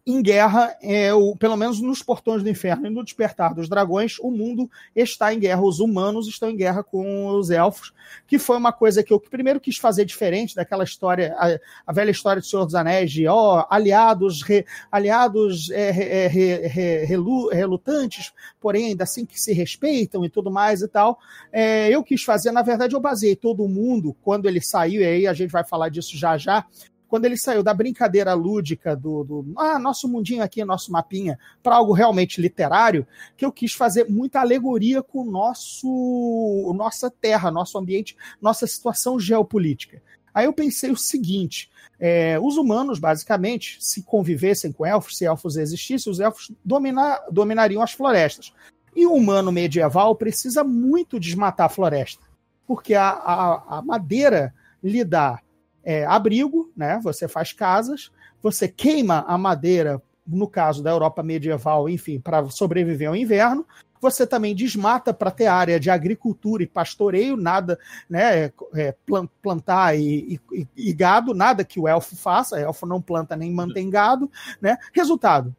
em 0.09 0.23
guerra, 0.23 0.75
é, 0.81 1.13
o, 1.13 1.37
pelo 1.37 1.55
menos 1.55 1.83
nos 1.83 2.03
Portões 2.03 2.43
do 2.43 2.49
Inferno 2.49 2.87
e 2.87 2.91
no 2.91 3.05
Despertar 3.05 3.55
dos 3.55 3.69
Dragões, 3.69 4.19
o 4.19 4.31
mundo 4.31 4.71
está 4.97 5.35
em 5.35 5.39
guerra, 5.39 5.61
os 5.61 5.81
humanos 5.81 6.27
estão 6.27 6.49
em 6.49 6.57
guerra 6.57 6.83
com 6.83 7.27
os 7.27 7.51
elfos, 7.51 7.93
que 8.27 8.39
foi 8.39 8.57
uma 8.57 8.73
coisa 8.73 9.03
que 9.03 9.13
eu 9.13 9.21
primeiro 9.21 9.61
quis 9.61 9.77
fazer 9.77 10.07
diferente 10.07 10.55
daquela 10.55 10.83
história, 10.83 11.37
a, 11.37 11.59
a 11.87 11.93
velha 11.93 12.11
história 12.11 12.41
do 12.41 12.47
Senhor 12.47 12.65
dos 12.65 12.75
Anéis, 12.75 13.13
de 13.13 13.27
ó, 13.27 13.67
aliados, 13.69 14.41
re, 14.41 14.65
aliados 14.91 15.71
é, 15.71 16.25
é, 16.25 16.27
re, 16.27 17.05
relu, 17.05 17.51
relutantes, 17.51 18.33
porém 18.59 18.87
ainda 18.87 19.05
assim 19.05 19.27
que 19.27 19.39
se 19.39 19.53
respeitam 19.53 20.25
e 20.25 20.31
tudo 20.31 20.51
mais 20.51 20.81
e 20.81 20.89
tal. 20.89 21.19
É, 21.53 21.91
eu 21.91 22.03
quis 22.03 22.23
fazer, 22.23 22.51
na 22.51 22.63
verdade, 22.63 22.95
eu 22.95 23.01
baseei 23.01 23.37
todo 23.37 23.69
mundo, 23.69 24.17
quando 24.23 24.49
ele 24.49 24.63
saiu, 24.63 25.03
e 25.03 25.05
aí 25.05 25.27
a 25.27 25.35
gente 25.35 25.51
vai 25.51 25.65
falar 25.65 25.91
disso 25.91 26.17
já 26.17 26.39
já, 26.39 26.65
quando 27.09 27.25
ele 27.25 27.37
saiu 27.37 27.63
da 27.63 27.73
brincadeira 27.73 28.35
lúdica 28.35 28.95
do, 28.95 29.25
do 29.25 29.53
ah, 29.57 29.79
nosso 29.79 30.07
mundinho 30.07 30.43
aqui, 30.43 30.65
nosso 30.65 30.93
mapinha, 30.93 31.39
para 31.63 31.77
algo 31.77 31.93
realmente 31.93 32.41
literário, 32.41 33.07
que 33.37 33.45
eu 33.45 33.51
quis 33.51 33.73
fazer 33.73 34.09
muita 34.09 34.41
alegoria 34.41 35.03
com 35.03 35.25
nosso 35.25 36.73
nossa 36.77 37.11
terra, 37.11 37.51
nosso 37.51 37.79
ambiente, 37.79 38.17
nossa 38.41 38.67
situação 38.67 39.19
geopolítica. 39.19 40.03
Aí 40.35 40.45
eu 40.45 40.53
pensei 40.53 40.91
o 40.91 40.97
seguinte: 40.97 41.71
é, 41.99 42.39
os 42.39 42.57
humanos, 42.57 42.99
basicamente, 42.99 43.79
se 43.81 44.03
convivessem 44.03 44.71
com 44.71 44.85
elfos, 44.85 45.17
se 45.17 45.25
elfos 45.25 45.57
existissem, 45.57 46.11
os 46.11 46.21
elfos 46.21 46.53
dominar, 46.65 47.25
dominariam 47.31 47.83
as 47.83 47.93
florestas. 47.93 48.53
E 48.95 49.07
o 49.07 49.15
humano 49.15 49.51
medieval 49.51 50.15
precisa 50.15 50.63
muito 50.63 51.19
desmatar 51.19 51.67
a 51.67 51.71
floresta, 51.71 52.25
porque 52.67 52.95
a, 52.95 53.09
a, 53.09 53.79
a 53.79 53.83
madeira 53.83 54.55
lhe 54.83 55.05
dá 55.05 55.41
é, 55.89 56.05
abrigo, 56.05 56.71
né? 56.77 57.01
Você 57.03 57.27
faz 57.27 57.55
casas, 57.55 58.13
você 58.43 58.69
queima 58.69 59.25
a 59.27 59.39
madeira, 59.39 60.03
no 60.27 60.47
caso 60.47 60.83
da 60.83 60.91
Europa 60.91 61.23
medieval, 61.23 61.89
enfim, 61.89 62.21
para 62.21 62.47
sobreviver 62.51 63.09
ao 63.09 63.17
inverno. 63.17 63.67
Você 63.99 64.27
também 64.27 64.55
desmata 64.55 65.15
para 65.15 65.31
ter 65.31 65.47
área 65.47 65.81
de 65.81 65.89
agricultura 65.89 66.63
e 66.63 66.67
pastoreio, 66.67 67.39
nada, 67.39 67.79
né? 68.09 68.45
É, 68.45 68.53
é 68.75 68.95
plantar 69.41 69.99
e, 69.99 70.39
e, 70.53 70.69
e 70.77 70.93
gado, 70.93 71.33
nada 71.33 71.65
que 71.65 71.81
o 71.81 71.89
elfo 71.89 72.15
faça. 72.15 72.57
O 72.57 72.59
elfo 72.59 72.85
não 72.85 73.01
planta 73.01 73.35
nem 73.35 73.51
mantém 73.51 73.89
gado, 73.89 74.31
né? 74.61 74.77
Resultado: 74.93 75.57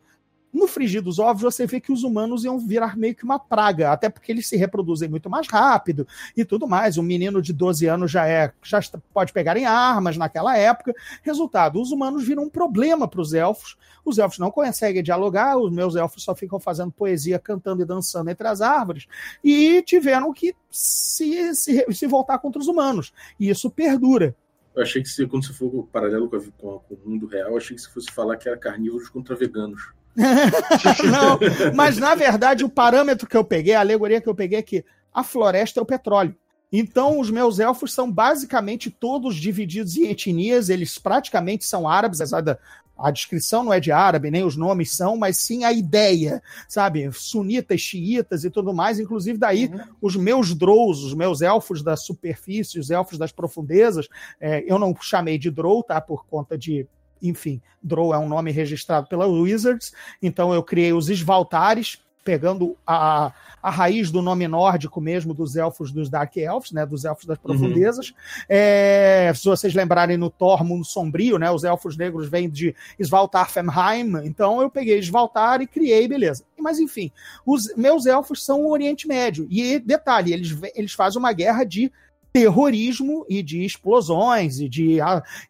No 0.51 0.67
frigir 0.67 1.01
dos 1.01 1.19
ovos, 1.19 1.43
você 1.43 1.65
vê 1.67 1.79
que 1.79 1.91
os 1.91 2.03
humanos 2.03 2.43
iam 2.43 2.57
virar 2.57 2.97
meio 2.97 3.13
que 3.13 3.23
uma 3.23 3.37
praga, 3.37 3.91
até 3.91 4.09
porque 4.09 4.31
eles 4.31 4.47
se 4.47 4.57
reproduzem 4.57 5.07
muito 5.07 5.29
mais 5.29 5.47
rápido 5.47 6.07
e 6.35 6.43
tudo 6.43 6.67
mais. 6.67 6.97
Um 6.97 7.03
menino 7.03 7.41
de 7.41 7.53
12 7.53 7.85
anos 7.85 8.11
já 8.11 8.27
é 8.27 8.51
já 8.63 8.79
pode 9.13 9.31
pegar 9.31 9.57
em 9.57 9.65
armas 9.65 10.17
naquela 10.17 10.57
época. 10.57 10.93
Resultado, 11.21 11.79
os 11.79 11.91
humanos 11.91 12.25
viram 12.25 12.43
um 12.43 12.49
problema 12.49 13.07
para 13.07 13.21
os 13.21 13.33
elfos. 13.33 13.77
Os 14.03 14.17
elfos 14.17 14.39
não 14.39 14.49
conseguem 14.49 15.03
dialogar, 15.03 15.57
os 15.57 15.71
meus 15.71 15.95
elfos 15.95 16.23
só 16.23 16.33
ficam 16.33 16.59
fazendo 16.59 16.91
poesia, 16.91 17.37
cantando 17.37 17.83
e 17.83 17.85
dançando 17.85 18.29
entre 18.29 18.47
as 18.47 18.61
árvores, 18.61 19.05
e 19.43 19.83
tiveram 19.83 20.33
que 20.33 20.55
se, 20.71 21.53
se, 21.53 21.85
se 21.91 22.07
voltar 22.07 22.39
contra 22.39 22.59
os 22.59 22.67
humanos. 22.67 23.13
E 23.39 23.49
isso 23.49 23.69
perdura. 23.69 24.35
Eu 24.75 24.83
achei 24.83 25.01
que 25.01 25.09
se, 25.09 25.27
quando 25.27 25.45
você 25.45 25.53
for 25.53 25.87
paralelo 25.91 26.29
com, 26.29 26.37
a, 26.37 26.79
com, 26.79 26.95
o 26.95 27.09
mundo 27.09 27.27
real, 27.27 27.57
achei 27.57 27.75
que 27.75 27.81
você 27.81 27.89
fosse 27.89 28.11
falar 28.11 28.37
que 28.37 28.47
era 28.47 28.57
carnívoros 28.57 29.09
contra 29.09 29.35
veganos. 29.35 29.91
não, 31.09 31.39
mas 31.73 31.97
na 31.97 32.13
verdade 32.15 32.63
o 32.63 32.69
parâmetro 32.69 33.27
que 33.27 33.37
eu 33.37 33.43
peguei, 33.43 33.73
a 33.73 33.79
alegoria 33.79 34.21
que 34.21 34.27
eu 34.27 34.35
peguei 34.35 34.59
é 34.59 34.63
que 34.63 34.85
a 35.13 35.23
floresta 35.23 35.79
é 35.79 35.83
o 35.83 35.85
petróleo. 35.85 36.35
Então, 36.71 37.19
os 37.19 37.31
meus 37.31 37.59
elfos 37.59 37.91
são 37.91 38.11
basicamente 38.11 38.91
todos 38.91 39.35
divididos 39.35 39.97
em 39.97 40.07
etnias, 40.07 40.69
eles 40.69 40.99
praticamente 40.99 41.65
são 41.65 41.87
árabes, 41.87 42.21
apesar 42.21 42.41
da, 42.41 42.59
a 42.99 43.11
descrição 43.11 43.63
não 43.63 43.73
é 43.73 43.79
de 43.79 43.91
árabe, 43.91 44.29
nem 44.29 44.43
os 44.43 44.55
nomes 44.55 44.91
são, 44.91 45.17
mas 45.17 45.37
sim 45.37 45.63
a 45.63 45.71
ideia, 45.71 46.43
sabe? 46.67 47.09
Sunitas, 47.13 47.79
xiitas 47.79 48.43
e 48.43 48.49
tudo 48.49 48.73
mais. 48.73 48.99
Inclusive, 48.99 49.37
daí 49.37 49.67
uhum. 49.67 49.79
os 50.01 50.15
meus 50.15 50.53
drows, 50.53 51.03
os 51.03 51.13
meus 51.13 51.41
elfos 51.41 51.81
da 51.81 51.95
superfície, 51.95 52.79
os 52.79 52.91
elfos 52.91 53.17
das 53.17 53.31
profundezas, 53.31 54.07
é, 54.39 54.63
eu 54.67 54.77
não 54.77 54.93
chamei 54.99 55.37
de 55.37 55.49
drow, 55.49 55.81
tá? 55.81 55.99
Por 56.01 56.25
conta 56.25 56.57
de 56.57 56.85
enfim, 57.21 57.61
Drow 57.81 58.13
é 58.13 58.17
um 58.17 58.27
nome 58.27 58.51
registrado 58.51 59.07
pela 59.07 59.27
Wizards, 59.27 59.93
então 60.21 60.53
eu 60.53 60.63
criei 60.63 60.93
os 60.93 61.09
Svaltares, 61.09 61.99
pegando 62.23 62.77
a, 62.85 63.33
a 63.61 63.69
raiz 63.69 64.11
do 64.11 64.21
nome 64.21 64.47
nórdico 64.47 65.01
mesmo 65.01 65.33
dos 65.33 65.55
elfos 65.55 65.91
dos 65.91 66.09
Dark 66.09 66.35
Elves, 66.37 66.71
né, 66.71 66.85
dos 66.85 67.05
elfos 67.05 67.25
das 67.25 67.37
uhum. 67.37 67.43
profundezas. 67.43 68.09
Uhum. 68.09 68.15
É, 68.47 69.31
se 69.33 69.45
vocês 69.45 69.73
lembrarem 69.73 70.17
no 70.17 70.29
Thor 70.29 70.63
Mundo 70.63 70.85
Sombrio, 70.85 71.39
né, 71.39 71.49
os 71.49 71.63
elfos 71.63 71.97
negros 71.97 72.29
vêm 72.29 72.49
de 72.49 72.75
Svaltar 72.99 73.49
Femheim, 73.49 74.11
então 74.25 74.61
eu 74.61 74.69
peguei 74.69 74.99
Svaltar 74.99 75.61
e 75.61 75.67
criei, 75.67 76.07
beleza. 76.07 76.43
Mas 76.59 76.77
enfim, 76.77 77.11
os 77.45 77.73
meus 77.75 78.05
elfos 78.05 78.45
são 78.45 78.65
o 78.65 78.71
Oriente 78.71 79.07
Médio. 79.07 79.47
E 79.49 79.79
detalhe, 79.79 80.33
eles, 80.33 80.55
eles 80.75 80.93
fazem 80.93 81.19
uma 81.19 81.33
guerra 81.33 81.63
de 81.63 81.91
terrorismo 82.39 83.25
e 83.27 83.43
de 83.43 83.65
explosões 83.65 84.61
e 84.61 84.69
de, 84.69 84.99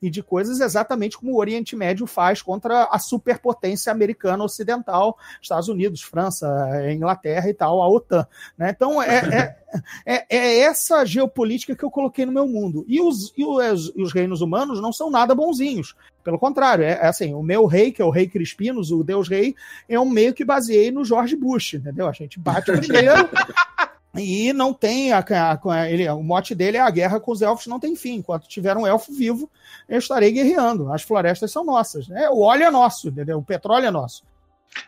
e 0.02 0.10
de 0.10 0.24
coisas 0.24 0.60
exatamente 0.60 1.16
como 1.16 1.34
o 1.34 1.38
Oriente 1.38 1.76
Médio 1.76 2.08
faz 2.08 2.42
contra 2.42 2.86
a 2.86 2.98
superpotência 2.98 3.92
americana 3.92 4.44
ocidental, 4.44 5.16
Estados 5.40 5.70
Unidos, 5.70 6.02
França, 6.02 6.48
Inglaterra 6.92 7.48
e 7.48 7.54
tal, 7.54 7.80
a 7.80 7.88
OTAN. 7.88 8.26
Né? 8.58 8.72
Então 8.72 9.02
é, 9.04 9.56
é, 10.06 10.16
é, 10.16 10.26
é, 10.36 10.60
essa 10.62 11.06
geopolítica 11.06 11.76
que 11.76 11.86
eu 11.86 11.92
coloquei 11.92 12.26
no 12.26 12.32
meu 12.32 12.48
mundo. 12.48 12.84
E 12.88 13.00
os, 13.00 13.32
e 13.38 13.46
os, 13.46 13.94
e 13.96 14.02
os 14.02 14.12
reinos 14.12 14.42
humanos 14.42 14.82
não 14.82 14.92
são 14.92 15.12
nada 15.12 15.36
bonzinhos. 15.36 15.96
Pelo 16.24 16.40
contrário, 16.40 16.84
é, 16.84 16.94
é, 16.94 17.08
assim, 17.08 17.34
o 17.34 17.44
meu 17.44 17.66
rei, 17.66 17.92
que 17.92 18.02
é 18.02 18.06
o 18.06 18.10
rei 18.10 18.28
Crispinos, 18.28 18.92
o 18.92 19.04
deus 19.04 19.28
rei, 19.28 19.56
é 19.88 20.00
um 20.00 20.10
meio 20.10 20.34
que 20.34 20.44
baseei 20.44 20.92
no 20.92 21.06
George 21.06 21.36
Bush, 21.36 21.76
entendeu? 21.76 22.08
A 22.08 22.12
gente 22.12 22.40
bate 22.40 22.72
primeiro 22.72 23.30
e 24.16 24.52
não 24.54 24.74
tem 24.74 25.14
a, 25.14 25.20
a, 25.20 25.90
ele, 25.90 26.10
o 26.10 26.24
mote 26.24 26.56
dele 26.56 26.78
é 26.78 26.82
a 26.82 26.90
guerra 26.90 27.20
com 27.20 27.32
os 27.32 27.42
elfos 27.42 27.68
não 27.68 27.80
tem 27.80 27.96
fim. 27.96 28.16
Enquanto 28.16 28.48
tiver 28.48 28.76
um 28.76 28.88
elfo 28.88 29.14
vivo, 29.14 29.50
eu 29.88 30.00
estarei 30.00 30.32
guerreando. 30.32 30.92
As 30.92 31.04
florestas 31.04 31.52
são 31.52 31.64
nossas. 31.64 32.08
Né? 32.08 32.28
O 32.30 32.42
óleo 32.42 32.64
é 32.64 32.72
nosso, 32.72 33.10
entendeu? 33.10 33.38
O 33.38 33.44
petróleo 33.44 33.86
é 33.86 33.92
nosso. 33.92 34.24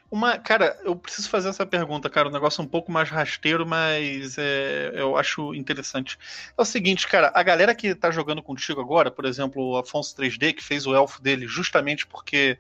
Uma, 0.09 0.37
cara, 0.37 0.77
eu 0.83 0.95
preciso 0.95 1.29
fazer 1.29 1.49
essa 1.49 1.65
pergunta, 1.65 2.09
cara. 2.09 2.29
Um 2.29 2.31
negócio 2.31 2.63
um 2.63 2.67
pouco 2.67 2.91
mais 2.91 3.09
rasteiro, 3.09 3.65
mas 3.65 4.37
é, 4.37 4.91
eu 4.95 5.15
acho 5.15 5.53
interessante. 5.53 6.17
É 6.57 6.61
o 6.61 6.65
seguinte, 6.65 7.07
cara, 7.07 7.31
a 7.33 7.43
galera 7.43 7.75
que 7.75 7.93
tá 7.93 8.11
jogando 8.11 8.41
contigo 8.41 8.81
agora, 8.81 9.11
por 9.11 9.25
exemplo, 9.25 9.63
o 9.63 9.77
Afonso 9.77 10.15
3D, 10.15 10.53
que 10.53 10.63
fez 10.63 10.85
o 10.85 10.95
elfo 10.95 11.21
dele 11.21 11.47
justamente 11.47 12.05
porque 12.05 12.57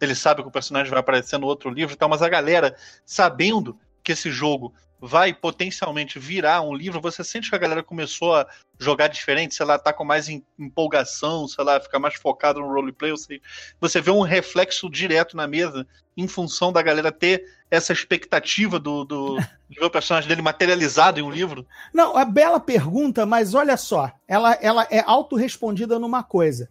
ele 0.00 0.14
sabe 0.14 0.42
que 0.42 0.48
o 0.48 0.52
personagem 0.52 0.90
vai 0.90 1.00
aparecer 1.00 1.38
no 1.38 1.46
outro 1.46 1.70
livro 1.70 1.94
e 1.94 1.96
tal, 1.96 2.08
mas 2.08 2.22
a 2.22 2.28
galera, 2.28 2.74
sabendo 3.04 3.78
que 4.02 4.12
esse 4.12 4.30
jogo 4.30 4.74
vai 5.00 5.32
potencialmente 5.32 6.18
virar 6.18 6.60
um 6.60 6.74
livro, 6.74 7.00
você 7.00 7.24
sente 7.24 7.48
que 7.48 7.56
a 7.56 7.58
galera 7.58 7.82
começou 7.82 8.34
a 8.34 8.46
jogar 8.78 9.08
diferente, 9.08 9.54
sei 9.54 9.64
lá, 9.64 9.78
tá 9.78 9.92
com 9.92 10.04
mais 10.04 10.28
empolgação, 10.58 11.48
sei 11.48 11.64
lá, 11.64 11.80
ficar 11.80 11.98
mais 11.98 12.14
focado 12.14 12.60
no 12.60 12.68
roleplay, 12.68 13.16
sei, 13.16 13.40
você 13.80 14.00
vê 14.00 14.10
um 14.10 14.20
reflexo 14.20 14.90
direto 14.90 15.36
na 15.36 15.46
mesa 15.46 15.86
em 16.16 16.28
função 16.28 16.70
da 16.70 16.82
galera 16.82 17.10
ter 17.10 17.44
essa 17.70 17.92
expectativa 17.92 18.78
do, 18.78 19.04
do 19.04 19.38
de 19.68 19.78
ver 19.78 19.86
o 19.86 19.90
personagem 19.90 20.28
dele 20.28 20.42
materializado 20.42 21.18
em 21.18 21.22
um 21.22 21.30
livro? 21.30 21.66
Não, 21.94 22.16
a 22.16 22.24
bela 22.24 22.60
pergunta, 22.60 23.24
mas 23.24 23.54
olha 23.54 23.76
só, 23.76 24.12
ela, 24.28 24.54
ela 24.60 24.86
é 24.90 25.00
autorrespondida 25.06 25.98
numa 25.98 26.22
coisa. 26.22 26.68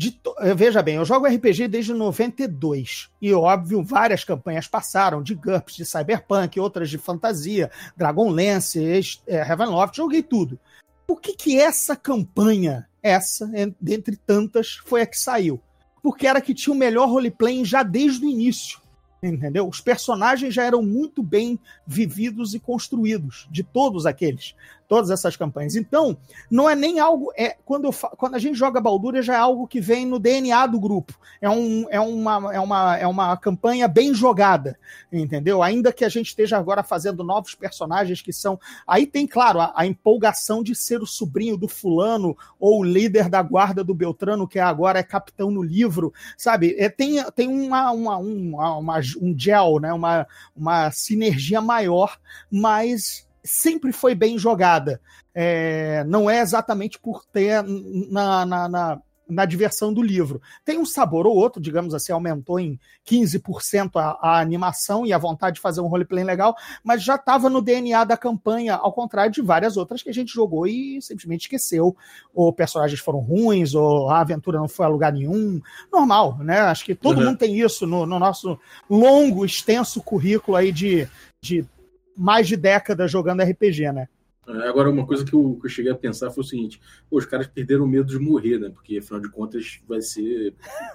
De, 0.00 0.18
veja 0.56 0.82
bem, 0.82 0.94
eu 0.94 1.04
jogo 1.04 1.26
RPG 1.26 1.68
desde 1.68 1.92
92. 1.92 3.10
E, 3.20 3.34
óbvio, 3.34 3.82
várias 3.82 4.24
campanhas 4.24 4.66
passaram, 4.66 5.22
de 5.22 5.34
GURPS, 5.34 5.76
de 5.76 5.84
Cyberpunk, 5.84 6.58
outras 6.58 6.88
de 6.88 6.96
fantasia, 6.96 7.70
Dragonlance, 7.94 9.20
é, 9.26 9.36
Heavenloft, 9.36 9.94
joguei 9.94 10.22
tudo. 10.22 10.58
Por 11.06 11.20
que 11.20 11.34
que 11.34 11.60
essa 11.60 11.94
campanha, 11.94 12.88
essa, 13.02 13.46
dentre 13.78 14.16
tantas, 14.16 14.80
foi 14.86 15.02
a 15.02 15.06
que 15.06 15.18
saiu? 15.18 15.60
Porque 16.02 16.26
era 16.26 16.40
que 16.40 16.54
tinha 16.54 16.72
o 16.72 16.78
melhor 16.78 17.06
roleplay 17.06 17.62
já 17.62 17.82
desde 17.82 18.24
o 18.24 18.28
início. 18.30 18.80
Entendeu? 19.22 19.68
Os 19.68 19.82
personagens 19.82 20.54
já 20.54 20.64
eram 20.64 20.80
muito 20.80 21.22
bem 21.22 21.60
vividos 21.86 22.54
e 22.54 22.58
construídos, 22.58 23.46
de 23.50 23.62
todos 23.62 24.06
aqueles 24.06 24.54
todas 24.90 25.08
essas 25.08 25.36
campanhas. 25.36 25.76
Então, 25.76 26.16
não 26.50 26.68
é 26.68 26.74
nem 26.74 26.98
algo. 26.98 27.32
É, 27.38 27.56
quando, 27.64 27.84
eu, 27.84 27.92
quando 27.92 28.34
a 28.34 28.40
gente 28.40 28.56
joga 28.56 28.80
Balduria, 28.80 29.22
já 29.22 29.34
é 29.34 29.38
algo 29.38 29.68
que 29.68 29.80
vem 29.80 30.04
no 30.04 30.18
DNA 30.18 30.66
do 30.66 30.80
grupo. 30.80 31.16
É, 31.40 31.48
um, 31.48 31.86
é, 31.90 32.00
uma, 32.00 32.52
é, 32.52 32.58
uma, 32.58 32.96
é 32.96 33.06
uma 33.06 33.36
campanha 33.36 33.86
bem 33.86 34.12
jogada, 34.12 34.76
entendeu? 35.12 35.62
Ainda 35.62 35.92
que 35.92 36.04
a 36.04 36.08
gente 36.08 36.26
esteja 36.26 36.58
agora 36.58 36.82
fazendo 36.82 37.22
novos 37.22 37.54
personagens 37.54 38.20
que 38.20 38.32
são. 38.32 38.58
Aí 38.84 39.06
tem, 39.06 39.28
claro, 39.28 39.60
a, 39.60 39.72
a 39.76 39.86
empolgação 39.86 40.60
de 40.60 40.74
ser 40.74 41.00
o 41.00 41.06
sobrinho 41.06 41.56
do 41.56 41.68
fulano 41.68 42.36
ou 42.58 42.80
o 42.80 42.84
líder 42.84 43.28
da 43.28 43.40
guarda 43.42 43.84
do 43.84 43.94
Beltrano, 43.94 44.48
que 44.48 44.58
agora 44.58 44.98
é 44.98 45.04
capitão 45.04 45.52
no 45.52 45.62
livro, 45.62 46.12
sabe? 46.36 46.74
É, 46.76 46.88
tem 46.88 47.22
tem 47.30 47.46
uma, 47.46 47.92
uma, 47.92 48.16
uma, 48.16 48.76
uma 48.76 49.00
um 49.22 49.38
gel, 49.38 49.78
né? 49.78 49.92
uma, 49.92 50.26
uma 50.56 50.90
sinergia 50.90 51.60
maior, 51.60 52.18
mas 52.50 53.29
sempre 53.50 53.92
foi 53.92 54.14
bem 54.14 54.38
jogada. 54.38 55.00
É, 55.34 56.04
não 56.04 56.30
é 56.30 56.40
exatamente 56.40 56.98
por 56.98 57.24
ter 57.24 57.62
na, 58.10 58.46
na, 58.46 58.68
na, 58.68 59.00
na, 59.28 59.44
diversão 59.44 59.92
do 59.92 60.02
livro. 60.02 60.40
Tem 60.64 60.78
um 60.78 60.84
sabor 60.84 61.26
ou 61.26 61.36
outro, 61.36 61.60
digamos 61.60 61.94
assim, 61.94 62.12
aumentou 62.12 62.58
em 62.58 62.78
15% 63.08 63.90
a, 63.94 64.18
a 64.20 64.40
animação 64.40 65.06
e 65.06 65.12
a 65.12 65.18
vontade 65.18 65.56
de 65.56 65.60
fazer 65.60 65.80
um 65.80 65.86
roleplay 65.86 66.24
legal, 66.24 66.56
mas 66.82 67.02
já 67.02 67.14
estava 67.14 67.48
no 67.48 67.62
DNA 67.62 68.04
da 68.04 68.16
campanha, 68.16 68.74
ao 68.74 68.92
contrário 68.92 69.32
de 69.32 69.42
várias 69.42 69.76
outras 69.76 70.02
que 70.02 70.10
a 70.10 70.14
gente 70.14 70.32
jogou 70.32 70.66
e 70.66 71.00
simplesmente 71.00 71.42
esqueceu. 71.42 71.96
Ou 72.34 72.52
personagens 72.52 73.00
foram 73.00 73.20
ruins, 73.20 73.74
ou 73.74 74.10
a 74.10 74.20
aventura 74.20 74.58
não 74.58 74.68
foi 74.68 74.86
a 74.86 74.88
lugar 74.88 75.12
nenhum. 75.12 75.60
Normal, 75.92 76.38
né? 76.38 76.60
Acho 76.60 76.84
que 76.84 76.94
todo 76.94 77.18
uhum. 77.18 77.26
mundo 77.26 77.38
tem 77.38 77.58
isso 77.58 77.86
no, 77.86 78.04
no 78.04 78.18
nosso 78.18 78.58
longo, 78.88 79.44
extenso 79.44 80.02
currículo 80.02 80.56
aí 80.56 80.72
de, 80.72 81.08
de 81.40 81.64
mais 82.20 82.46
de 82.46 82.56
década 82.56 83.08
jogando 83.08 83.42
RPG, 83.42 83.92
né? 83.92 84.06
É, 84.46 84.68
agora, 84.68 84.90
uma 84.90 85.06
coisa 85.06 85.24
que 85.24 85.32
eu, 85.32 85.56
que 85.58 85.66
eu, 85.66 85.70
cheguei 85.70 85.90
a 85.90 85.96
pensar 85.96 86.30
foi 86.30 86.44
o 86.44 86.46
seguinte: 86.46 86.78
pô, 87.08 87.16
os 87.16 87.24
caras 87.24 87.46
perderam 87.46 87.84
o 87.84 87.88
medo 87.88 88.06
de 88.06 88.18
morrer, 88.18 88.58
né? 88.58 88.68
Porque, 88.68 88.98
afinal 88.98 89.20
de 89.20 89.30
contas, 89.30 89.80
vai 89.88 90.02
ser 90.02 90.54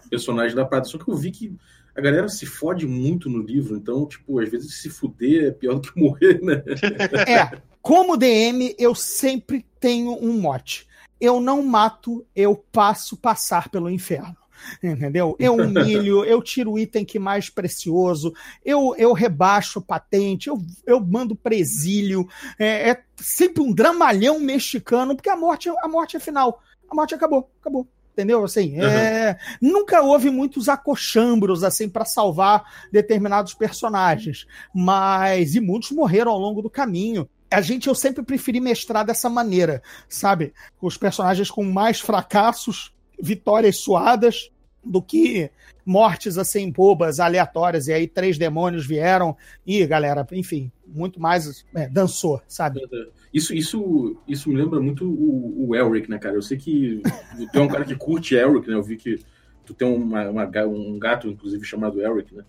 personagem 0.09 0.55
da 0.55 0.65
parada. 0.65 0.87
Só 0.87 0.99
que 0.99 1.09
eu 1.09 1.15
vi 1.15 1.31
que 1.31 1.55
a 1.95 2.01
galera 2.01 2.29
se 2.29 2.45
fode 2.45 2.85
muito 2.85 3.27
no 3.29 3.39
livro, 3.41 3.75
então, 3.75 4.05
tipo, 4.05 4.39
às 4.39 4.49
vezes 4.49 4.75
se 4.81 4.89
fuder 4.89 5.45
é 5.45 5.51
pior 5.51 5.75
do 5.75 5.91
que 5.91 5.99
morrer, 5.99 6.39
né? 6.41 6.63
É, 7.27 7.59
como 7.81 8.17
DM, 8.17 8.75
eu 8.77 8.93
sempre 8.93 9.65
tenho 9.79 10.11
um 10.21 10.39
mote. 10.39 10.87
Eu 11.19 11.39
não 11.39 11.63
mato, 11.63 12.25
eu 12.35 12.55
passo 12.55 13.15
passar 13.17 13.69
pelo 13.69 13.89
inferno 13.89 14.35
entendeu? 14.81 15.35
Eu 15.39 15.55
humilho, 15.57 16.23
eu 16.23 16.41
tiro 16.41 16.73
o 16.73 16.79
item 16.79 17.05
que 17.05 17.19
mais 17.19 17.49
precioso, 17.49 18.33
eu, 18.63 18.95
eu 18.97 19.13
rebaixo 19.13 19.81
patente, 19.81 20.47
eu, 20.47 20.59
eu 20.85 20.99
mando 20.99 21.35
presílio, 21.35 22.27
é, 22.57 22.89
é 22.91 23.03
sempre 23.17 23.61
um 23.61 23.73
dramalhão 23.73 24.39
mexicano, 24.39 25.15
porque 25.15 25.29
a 25.29 25.35
morte, 25.35 25.69
a 25.69 25.87
morte 25.87 26.17
é 26.17 26.19
final, 26.19 26.61
a 26.89 26.95
morte 26.95 27.15
acabou, 27.15 27.49
acabou 27.59 27.87
entendeu? 28.15 28.45
Assim, 28.45 28.79
uhum. 28.79 28.85
é, 28.85 29.37
nunca 29.61 30.01
houve 30.01 30.29
muitos 30.29 30.69
acochambros 30.69 31.63
assim 31.63 31.89
para 31.89 32.05
salvar 32.05 32.63
determinados 32.91 33.53
personagens, 33.53 34.47
mas 34.73 35.53
e 35.53 35.59
muitos 35.59 35.91
morreram 35.91 36.31
ao 36.31 36.39
longo 36.39 36.61
do 36.61 36.69
caminho. 36.69 37.29
A 37.51 37.61
gente 37.61 37.87
eu 37.87 37.93
sempre 37.93 38.23
preferi 38.23 38.59
mestrar 38.59 39.05
dessa 39.05 39.29
maneira, 39.29 39.83
sabe? 40.09 40.53
Os 40.81 40.97
personagens 40.97 41.51
com 41.51 41.63
mais 41.63 41.99
fracassos, 41.99 42.94
vitórias 43.21 43.77
suadas, 43.77 44.51
do 44.85 45.01
que 45.01 45.49
mortes 45.85 46.37
assim 46.37 46.71
bobas, 46.71 47.19
aleatórias, 47.19 47.87
e 47.87 47.93
aí 47.93 48.07
três 48.07 48.37
demônios 48.37 48.85
vieram 48.85 49.35
e, 49.65 49.85
galera, 49.85 50.25
enfim, 50.31 50.71
muito 50.85 51.19
mais 51.19 51.65
é, 51.75 51.89
dançou, 51.89 52.41
sabe? 52.47 52.81
Isso, 53.33 53.53
isso, 53.53 54.15
isso 54.27 54.49
me 54.49 54.55
lembra 54.55 54.79
muito 54.79 55.05
o, 55.05 55.69
o 55.69 55.75
Elric, 55.75 56.09
né, 56.09 56.17
cara? 56.17 56.35
Eu 56.35 56.41
sei 56.41 56.57
que 56.57 57.01
tu 57.51 57.59
é 57.59 57.61
um 57.61 57.67
cara 57.67 57.83
que 57.83 57.95
curte 57.95 58.35
Elric, 58.35 58.67
né? 58.67 58.75
Eu 58.75 58.83
vi 58.83 58.95
que 58.95 59.19
tu 59.65 59.73
tem 59.73 59.87
uma, 59.87 60.29
uma, 60.29 60.45
um 60.67 60.97
gato, 60.99 61.27
inclusive, 61.27 61.65
chamado 61.65 62.01
Elric, 62.01 62.33
né? 62.33 62.43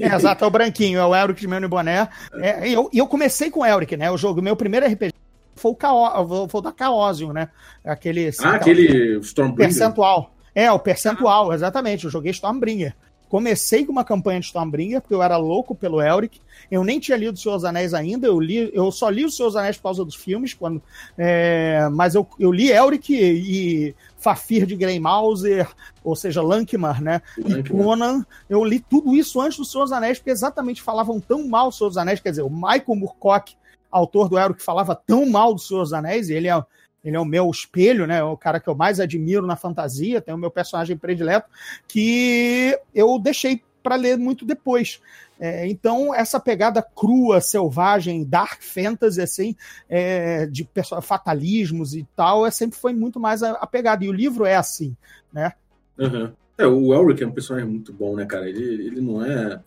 É, 0.00 0.14
exato, 0.14 0.44
é 0.44 0.46
o 0.46 0.50
branquinho, 0.50 0.98
é 0.98 1.04
o 1.04 1.14
Elric 1.14 1.40
de 1.40 1.48
meu 1.48 1.68
boné. 1.68 2.08
É, 2.34 2.68
e 2.68 2.72
eu, 2.72 2.88
eu 2.92 3.06
comecei 3.06 3.50
com 3.50 3.60
o 3.60 3.66
Elric, 3.66 3.96
né? 3.96 4.10
O 4.10 4.16
jogo, 4.16 4.40
meu 4.40 4.56
primeiro 4.56 4.86
RPG 4.86 5.13
foi 5.56 5.72
o, 5.72 5.74
Cao, 5.74 6.48
foi 6.48 6.60
o 6.60 6.62
da 6.62 6.74
Chaosium, 6.76 7.32
né? 7.32 7.48
Aquele, 7.84 8.28
assim, 8.28 8.44
ah, 8.44 8.54
aquele 8.54 9.18
Stormbringer. 9.18 9.68
Percentual. 9.68 10.34
É, 10.54 10.70
o 10.70 10.78
percentual, 10.78 11.52
exatamente. 11.52 12.04
Eu 12.04 12.10
joguei 12.10 12.30
Stormbringer. 12.30 12.94
Comecei 13.28 13.84
com 13.84 13.90
uma 13.90 14.04
campanha 14.04 14.38
de 14.38 14.46
Stormbringer, 14.46 15.00
porque 15.00 15.14
eu 15.14 15.22
era 15.22 15.36
louco 15.36 15.74
pelo 15.74 16.00
Elric. 16.00 16.40
Eu 16.70 16.84
nem 16.84 17.00
tinha 17.00 17.16
lido 17.16 17.34
o 17.34 17.36
Senhor 17.36 17.56
dos 17.56 17.64
Anéis 17.64 17.92
ainda, 17.92 18.28
eu, 18.28 18.38
li, 18.38 18.70
eu 18.72 18.92
só 18.92 19.08
li 19.08 19.24
o 19.24 19.30
Senhor 19.30 19.48
dos 19.48 19.56
Anéis 19.56 19.76
por 19.76 19.84
causa 19.84 20.04
dos 20.04 20.14
filmes, 20.14 20.54
quando, 20.54 20.80
é, 21.18 21.88
mas 21.90 22.14
eu, 22.14 22.26
eu 22.38 22.52
li 22.52 22.70
Elric 22.70 23.12
e, 23.12 23.88
e 23.88 23.94
Fafir 24.18 24.66
de 24.66 24.76
Grey 24.76 25.00
Mauser, 25.00 25.68
ou 26.04 26.14
seja, 26.14 26.42
Lankmar, 26.42 27.02
né? 27.02 27.20
Lankmar. 27.36 27.58
E 27.58 27.84
Conan. 27.84 28.26
Eu 28.48 28.64
li 28.64 28.78
tudo 28.78 29.16
isso 29.16 29.40
antes 29.40 29.58
dos 29.58 29.92
Anéis, 29.92 30.18
porque 30.18 30.30
exatamente 30.30 30.80
falavam 30.80 31.18
tão 31.18 31.48
mal 31.48 31.72
Senhor 31.72 31.88
dos 31.88 31.98
Anéis. 31.98 32.20
Quer 32.20 32.30
dizer, 32.30 32.42
o 32.42 32.50
Michael 32.50 32.94
Moorcock, 32.94 33.56
autor 33.96 34.28
do 34.28 34.38
Elric, 34.38 34.62
falava 34.62 34.94
tão 34.94 35.28
mal 35.30 35.54
do 35.54 35.60
Senhor 35.60 35.82
dos 35.82 35.92
Anéis, 35.92 36.28
ele 36.30 36.48
é 36.48 36.62
ele 37.04 37.16
é 37.16 37.20
o 37.20 37.24
meu 37.24 37.50
espelho, 37.50 38.06
né? 38.06 38.24
O 38.24 38.34
cara 38.34 38.58
que 38.58 38.66
eu 38.66 38.74
mais 38.74 38.98
admiro 38.98 39.46
na 39.46 39.56
fantasia, 39.56 40.22
tem 40.22 40.34
o 40.34 40.38
meu 40.38 40.50
personagem 40.50 40.96
predileto, 40.96 41.50
que 41.86 42.78
eu 42.94 43.18
deixei 43.18 43.62
para 43.82 43.96
ler 43.96 44.16
muito 44.16 44.46
depois. 44.46 45.02
É, 45.38 45.68
então, 45.68 46.14
essa 46.14 46.40
pegada 46.40 46.80
crua, 46.80 47.42
selvagem, 47.42 48.24
dark 48.24 48.62
fantasy, 48.62 49.20
assim, 49.20 49.54
é, 49.86 50.46
de 50.46 50.66
fatalismos 51.02 51.94
e 51.94 52.08
tal, 52.16 52.46
é, 52.46 52.50
sempre 52.50 52.78
foi 52.78 52.94
muito 52.94 53.20
mais 53.20 53.42
a, 53.42 53.50
a 53.50 53.66
pegada. 53.66 54.02
E 54.02 54.08
o 54.08 54.12
livro 54.12 54.46
é 54.46 54.56
assim, 54.56 54.96
né? 55.30 55.52
Uhum. 55.98 56.32
É, 56.56 56.66
o 56.66 56.94
Elric 56.94 57.22
é 57.22 57.26
um 57.26 57.32
personagem 57.32 57.68
muito 57.68 57.92
bom, 57.92 58.14
né, 58.14 58.24
cara? 58.24 58.48
Ele, 58.48 58.86
ele 58.86 59.00
não 59.00 59.24
é, 59.24 59.60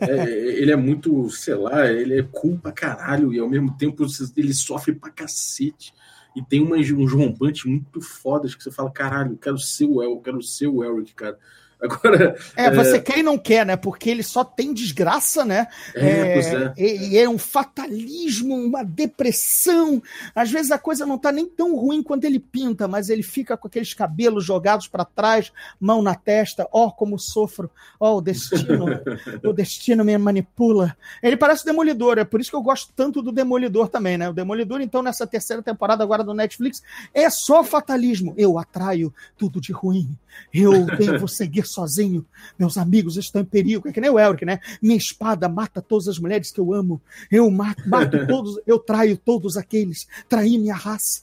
é, 0.00 0.10
é, 0.10 0.60
Ele 0.60 0.72
é 0.72 0.76
muito, 0.76 1.28
sei 1.30 1.54
lá, 1.54 1.86
ele 1.90 2.18
é 2.18 2.22
cool 2.22 2.58
caralho 2.74 3.34
e 3.34 3.38
ao 3.38 3.48
mesmo 3.48 3.76
tempo 3.76 4.06
ele 4.36 4.54
sofre 4.54 4.94
pra 4.94 5.10
cacete 5.10 5.92
e 6.34 6.42
tem 6.42 6.62
umas, 6.62 6.90
uns 6.90 7.12
rompantes 7.12 7.64
muito 7.64 8.00
fodas 8.00 8.54
que 8.54 8.62
você 8.62 8.70
fala, 8.70 8.90
caralho, 8.90 9.36
quero 9.36 9.58
ser 9.58 9.86
o 9.86 10.02
El, 10.02 10.20
quero 10.20 10.42
ser 10.42 10.66
o 10.66 10.84
Elric, 10.84 11.14
cara. 11.14 11.38
Agora. 11.82 12.36
É, 12.56 12.70
você 12.70 12.96
é... 12.96 13.00
quer 13.00 13.18
e 13.18 13.22
não 13.22 13.36
quer, 13.36 13.66
né? 13.66 13.76
Porque 13.76 14.08
ele 14.08 14.22
só 14.22 14.42
tem 14.42 14.72
desgraça, 14.72 15.44
né? 15.44 15.68
É, 15.94 16.08
é, 16.08 16.72
é. 16.76 16.96
E 16.96 17.18
é 17.18 17.28
um 17.28 17.38
fatalismo, 17.38 18.54
uma 18.54 18.82
depressão. 18.82 20.02
Às 20.34 20.50
vezes 20.50 20.70
a 20.70 20.78
coisa 20.78 21.04
não 21.04 21.18
tá 21.18 21.30
nem 21.30 21.46
tão 21.46 21.76
ruim 21.76 22.02
quanto 22.02 22.24
ele 22.24 22.40
pinta, 22.40 22.88
mas 22.88 23.10
ele 23.10 23.22
fica 23.22 23.56
com 23.56 23.68
aqueles 23.68 23.92
cabelos 23.92 24.44
jogados 24.44 24.88
para 24.88 25.04
trás, 25.04 25.52
mão 25.78 26.00
na 26.00 26.14
testa. 26.14 26.66
Ó, 26.72 26.86
oh, 26.86 26.92
como 26.92 27.18
sofro. 27.18 27.70
Ó, 28.00 28.14
oh, 28.14 28.18
o 28.18 28.20
destino. 28.22 28.86
o 29.44 29.52
destino 29.52 30.04
me 30.04 30.16
manipula. 30.16 30.96
Ele 31.22 31.36
parece 31.36 31.62
o 31.62 31.66
Demolidor, 31.66 32.18
é 32.18 32.24
por 32.24 32.40
isso 32.40 32.50
que 32.50 32.56
eu 32.56 32.62
gosto 32.62 32.92
tanto 32.96 33.20
do 33.20 33.30
Demolidor 33.30 33.88
também, 33.88 34.16
né? 34.16 34.28
O 34.28 34.32
Demolidor, 34.32 34.80
então, 34.80 35.02
nessa 35.02 35.26
terceira 35.26 35.62
temporada 35.62 36.02
agora 36.02 36.24
do 36.24 36.32
Netflix, 36.32 36.82
é 37.12 37.28
só 37.28 37.62
fatalismo. 37.62 38.32
Eu 38.36 38.58
atraio 38.58 39.12
tudo 39.36 39.60
de 39.60 39.72
ruim. 39.72 40.16
Eu 40.52 40.86
devo 40.86 41.28
seguir 41.28 41.66
sozinho. 41.76 42.24
Meus 42.58 42.78
amigos 42.78 43.16
estão 43.16 43.42
em 43.42 43.44
perigo. 43.44 43.88
É 43.88 43.92
que 43.92 44.00
nem 44.00 44.10
o 44.10 44.18
Elric, 44.18 44.44
né? 44.44 44.60
Minha 44.80 44.96
espada 44.96 45.48
mata 45.48 45.82
todas 45.82 46.08
as 46.08 46.18
mulheres 46.18 46.50
que 46.50 46.60
eu 46.60 46.72
amo. 46.72 47.00
Eu 47.30 47.50
mato, 47.50 47.88
mato 47.88 48.16
todos, 48.26 48.58
eu 48.66 48.78
traio 48.78 49.16
todos 49.16 49.56
aqueles. 49.56 50.06
Traí 50.28 50.58
minha 50.58 50.74
raça. 50.74 51.22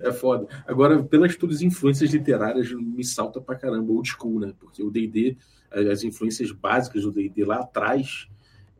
É 0.00 0.12
foda. 0.12 0.46
Agora, 0.66 1.02
pelas 1.02 1.36
todas 1.36 1.56
as 1.56 1.62
influências 1.62 2.10
literárias, 2.10 2.70
me 2.72 3.04
salta 3.04 3.40
pra 3.40 3.56
caramba 3.56 3.92
old 3.92 4.08
school, 4.08 4.40
né? 4.40 4.52
Porque 4.58 4.82
o 4.82 4.90
D&D, 4.90 5.36
as 5.90 6.02
influências 6.04 6.50
básicas 6.50 7.02
do 7.02 7.10
D&D 7.10 7.44
lá 7.44 7.60
atrás 7.60 8.28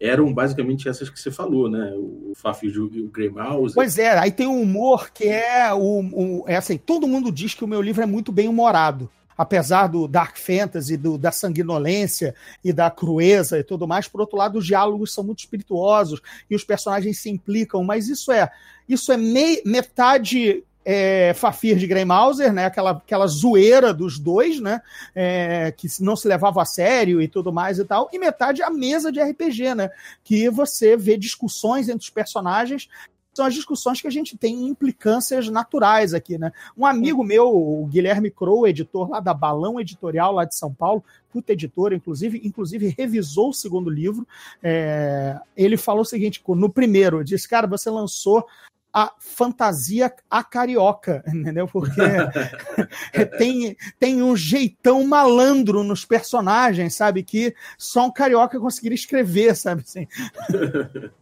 eram 0.02 0.34
basicamente 0.34 0.88
essas 0.88 1.08
que 1.08 1.18
você 1.18 1.30
falou, 1.30 1.70
né? 1.70 1.92
O 1.94 2.32
Fafio 2.34 2.90
e 2.92 3.02
o 3.02 3.08
Grey 3.08 3.30
Mouse. 3.30 3.74
Pois 3.74 3.98
é, 3.98 4.18
aí 4.18 4.32
tem 4.32 4.48
um 4.48 4.60
humor 4.60 5.10
que 5.10 5.28
é 5.28 5.72
o, 5.72 6.00
o, 6.00 6.44
é 6.48 6.56
assim, 6.56 6.76
todo 6.76 7.06
mundo 7.06 7.30
diz 7.30 7.54
que 7.54 7.64
o 7.64 7.68
meu 7.68 7.80
livro 7.80 8.02
é 8.02 8.06
muito 8.06 8.32
bem 8.32 8.48
humorado. 8.48 9.08
Apesar 9.36 9.86
do 9.86 10.06
dark 10.06 10.36
fantasy, 10.36 10.96
do, 10.96 11.16
da 11.16 11.32
sanguinolência 11.32 12.34
e 12.64 12.72
da 12.72 12.90
crueza 12.90 13.58
e 13.58 13.64
tudo 13.64 13.86
mais, 13.86 14.08
por 14.08 14.20
outro 14.20 14.36
lado, 14.36 14.58
os 14.58 14.66
diálogos 14.66 15.12
são 15.12 15.24
muito 15.24 15.40
espirituosos 15.40 16.20
e 16.50 16.54
os 16.54 16.64
personagens 16.64 17.18
se 17.18 17.30
implicam, 17.30 17.82
mas 17.84 18.08
isso 18.08 18.30
é 18.30 18.50
isso 18.88 19.12
é 19.12 19.16
mei, 19.16 19.62
metade 19.64 20.64
é, 20.84 21.32
Fafir 21.34 21.76
de 21.76 21.86
Grey 21.86 22.04
Mauser, 22.04 22.52
né? 22.52 22.66
Aquela, 22.66 22.90
aquela 22.90 23.26
zoeira 23.26 23.94
dos 23.94 24.18
dois, 24.18 24.60
né? 24.60 24.82
É, 25.14 25.72
que 25.76 25.88
não 26.00 26.16
se 26.16 26.26
levava 26.26 26.62
a 26.62 26.64
sério 26.64 27.22
e 27.22 27.28
tudo 27.28 27.52
mais 27.52 27.78
e 27.78 27.84
tal. 27.84 28.08
E 28.12 28.18
metade 28.18 28.62
a 28.62 28.70
mesa 28.70 29.12
de 29.12 29.20
RPG, 29.20 29.74
né? 29.74 29.90
Que 30.24 30.48
você 30.48 30.96
vê 30.96 31.16
discussões 31.16 31.88
entre 31.88 32.02
os 32.02 32.10
personagens. 32.10 32.88
São 33.34 33.46
as 33.46 33.54
discussões 33.54 34.00
que 34.00 34.06
a 34.06 34.10
gente 34.10 34.36
tem 34.36 34.68
implicâncias 34.68 35.48
naturais 35.48 36.12
aqui, 36.12 36.36
né? 36.36 36.52
Um 36.76 36.84
amigo 36.84 37.24
meu, 37.24 37.48
o 37.48 37.86
Guilherme 37.86 38.30
Crow, 38.30 38.66
editor 38.66 39.10
lá 39.10 39.20
da 39.20 39.32
Balão 39.32 39.80
Editorial, 39.80 40.32
lá 40.32 40.44
de 40.44 40.54
São 40.54 40.72
Paulo, 40.72 41.02
puta 41.32 41.52
editora, 41.52 41.94
inclusive, 41.94 42.40
inclusive 42.44 42.94
revisou 42.96 43.50
o 43.50 43.54
segundo 43.54 43.88
livro. 43.88 44.26
É, 44.62 45.38
ele 45.56 45.76
falou 45.76 46.02
o 46.02 46.06
seguinte: 46.06 46.42
no 46.46 46.70
primeiro, 46.70 47.24
disse, 47.24 47.48
cara, 47.48 47.66
você 47.66 47.88
lançou 47.88 48.46
a 48.92 49.14
fantasia 49.18 50.12
a 50.30 50.44
carioca, 50.44 51.24
entendeu? 51.32 51.66
Porque 51.66 52.00
tem, 53.38 53.76
tem 53.98 54.22
um 54.22 54.36
jeitão 54.36 55.06
malandro 55.06 55.82
nos 55.82 56.04
personagens, 56.04 56.94
sabe? 56.94 57.22
Que 57.22 57.54
só 57.78 58.06
um 58.06 58.12
carioca 58.12 58.60
conseguiria 58.60 58.96
escrever, 58.96 59.56
sabe? 59.56 59.82
Assim. 59.82 60.06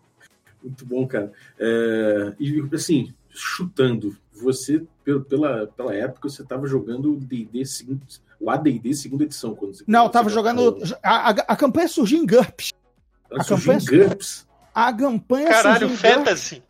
Muito 0.63 0.85
bom, 0.85 1.07
cara. 1.07 1.33
É, 1.59 2.35
e 2.39 2.63
assim, 2.73 3.13
chutando, 3.31 4.17
você, 4.33 4.83
pela, 5.29 5.67
pela 5.67 5.95
época, 5.95 6.29
você 6.29 6.43
estava 6.43 6.67
jogando 6.67 7.15
o 7.15 7.17
D&D 7.17 7.63
o 8.41 8.51
AD&D 8.51 8.95
segunda 8.95 9.25
edição. 9.25 9.55
Quando 9.55 9.75
você, 9.75 9.85
Não, 9.87 10.05
eu 10.05 10.07
estava 10.07 10.31
jogando... 10.31 10.79
A, 11.03 11.29
a, 11.29 11.31
a, 11.31 11.57
campanha 11.57 11.89
surgiu 11.89 12.23
em 12.23 12.27
GURPS. 12.27 12.73
Ela 13.31 13.41
a 13.41 13.45
surgiu 13.45 13.75
campanha, 13.75 14.03
em 14.03 14.09
GURPS? 14.09 14.47
A 14.75 14.93
campanha 14.93 15.49
Caralho, 15.49 15.89
surgiu 15.89 15.97
Fantasy. 15.97 16.63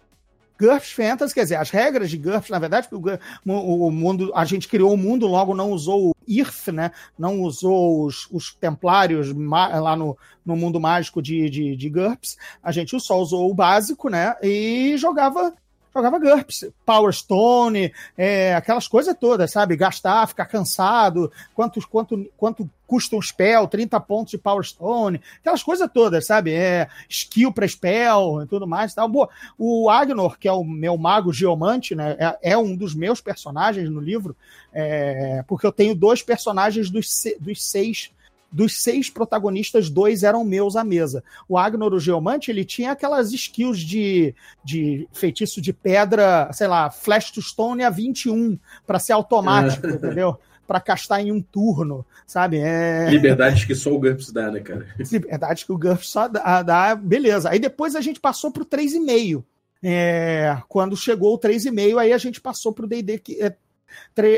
GURPS 0.61 0.92
Fantasy, 0.92 1.35
quer 1.35 1.42
dizer, 1.44 1.57
as 1.57 1.70
regras 1.70 2.11
de 2.11 2.18
GURPS, 2.18 2.50
na 2.50 2.59
verdade, 2.59 2.88
porque 2.90 3.18
o, 3.46 3.87
o, 3.87 3.90
mundo, 3.90 4.31
a 4.35 4.44
gente 4.44 4.68
criou 4.68 4.92
o 4.92 4.96
mundo, 4.96 5.26
logo 5.26 5.55
não 5.55 5.70
usou 5.70 6.14
IRF, 6.31 6.73
né? 6.73 6.93
Não 7.19 7.43
usou 7.43 8.05
os, 8.05 8.29
os 8.31 8.55
templários 8.55 9.35
lá 9.35 9.97
no, 9.97 10.16
no 10.45 10.57
mundo 10.57 10.81
mágico 10.81 11.21
de, 11.21 11.51
de, 11.51 11.77
de 11.77 11.90
GURPS. 11.90 12.37
A 12.62 12.71
gente 12.73 12.99
só 13.01 13.21
usou 13.21 13.51
o 13.51 13.55
básico, 13.55 14.09
né? 14.09 14.37
E 14.43 14.95
jogava 14.97 15.53
jogava 15.92 16.18
GURPS, 16.18 16.70
Power 16.87 17.12
Stone, 17.12 17.92
é, 18.16 18.55
aquelas 18.55 18.87
coisas 18.87 19.14
todas, 19.18 19.50
sabe? 19.50 19.76
Gastar, 19.76 20.26
ficar 20.29 20.46
cansado, 20.46 21.31
quanto, 21.55 21.81
quanto, 21.88 22.31
quanto 22.37 22.70
custa 22.87 23.16
um 23.16 23.22
spell, 23.22 23.66
30 23.66 24.00
pontos 24.00 24.33
de 24.33 24.38
Power 24.38 24.64
Stone, 24.64 25.20
aquelas 25.40 25.62
coisas 25.62 25.88
todas, 25.92 26.26
sabe? 26.26 26.53
É, 26.53 26.88
skill 27.09 27.53
para 27.53 27.66
spell 27.66 28.42
e 28.42 28.46
tudo 28.46 28.66
mais. 28.66 28.94
Tal. 28.94 29.09
Boa, 29.09 29.29
o 29.59 29.90
Agnor, 29.90 30.38
que 30.38 30.48
é 30.48 30.53
o 30.53 30.64
meu 30.64 30.96
mago 30.96 31.33
geomante, 31.33 31.94
né? 31.94 32.16
É, 32.18 32.53
é 32.53 32.59
um 32.59 32.76
dos 32.76 32.94
meus 32.94 33.20
personagens 33.20 33.88
no 33.90 34.00
livro, 34.00 34.37
é, 34.72 35.44
porque 35.46 35.66
eu 35.66 35.72
tenho 35.72 35.94
dois 35.94 36.22
personagens 36.22 36.90
dos, 36.90 37.07
dos 37.40 37.64
seis 37.64 38.11
dos 38.53 38.83
seis 38.83 39.09
protagonistas, 39.09 39.89
dois 39.89 40.23
eram 40.23 40.45
meus 40.45 40.77
à 40.77 40.85
mesa. 40.85 41.23
O 41.49 41.57
Agnor, 41.57 41.95
o 41.95 42.01
Geomante, 42.01 42.51
ele 42.51 42.65
tinha 42.65 42.93
aquelas 42.93 43.33
skills 43.33 43.79
de, 43.79 44.35
de 44.65 45.09
feitiço 45.13 45.61
de 45.61 45.73
pedra, 45.73 46.51
sei 46.53 46.67
lá, 46.67 46.91
Flash 46.91 47.31
to 47.31 47.43
Stone 47.43 47.85
a 47.85 47.91
21, 47.91 48.59
para 48.87 48.99
ser 48.99 49.13
automático, 49.13 49.87
é. 49.87 49.91
entendeu? 49.91 50.39
Para 50.67 50.81
castar 50.81 51.21
em 51.21 51.33
um 51.33 51.41
turno, 51.41 52.05
sabe? 52.27 52.59
É... 52.59 53.09
Liberdades 53.11 53.65
que 53.65 53.75
só 53.75 53.93
o 53.93 53.99
GURPS 53.99 54.33
dá, 54.33 54.51
né, 54.51 54.61
cara? 54.61 54.87
Liberdades 54.99 55.65
que 55.65 55.73
o 55.73 55.79
GURPS 55.79 56.09
só 56.09 56.29
dá, 56.29 56.63
dá 56.63 56.95
beleza. 56.95 57.51
Aí 57.51 57.59
depois 57.59 57.97
a 57.97 58.01
gente 58.01 58.21
passou 58.21 58.51
pro 58.51 58.65
3,5. 58.65 59.45
É, 59.83 60.59
quando 60.69 60.97
chegou 60.97 61.35
o 61.35 61.39
3,5, 61.39 61.99
aí 61.99 62.13
a 62.13 62.19
gente 62.19 62.41
passou 62.41 62.73
pro 62.73 62.87
D&D 62.87 63.19
que 63.19 63.43
é 63.43 63.57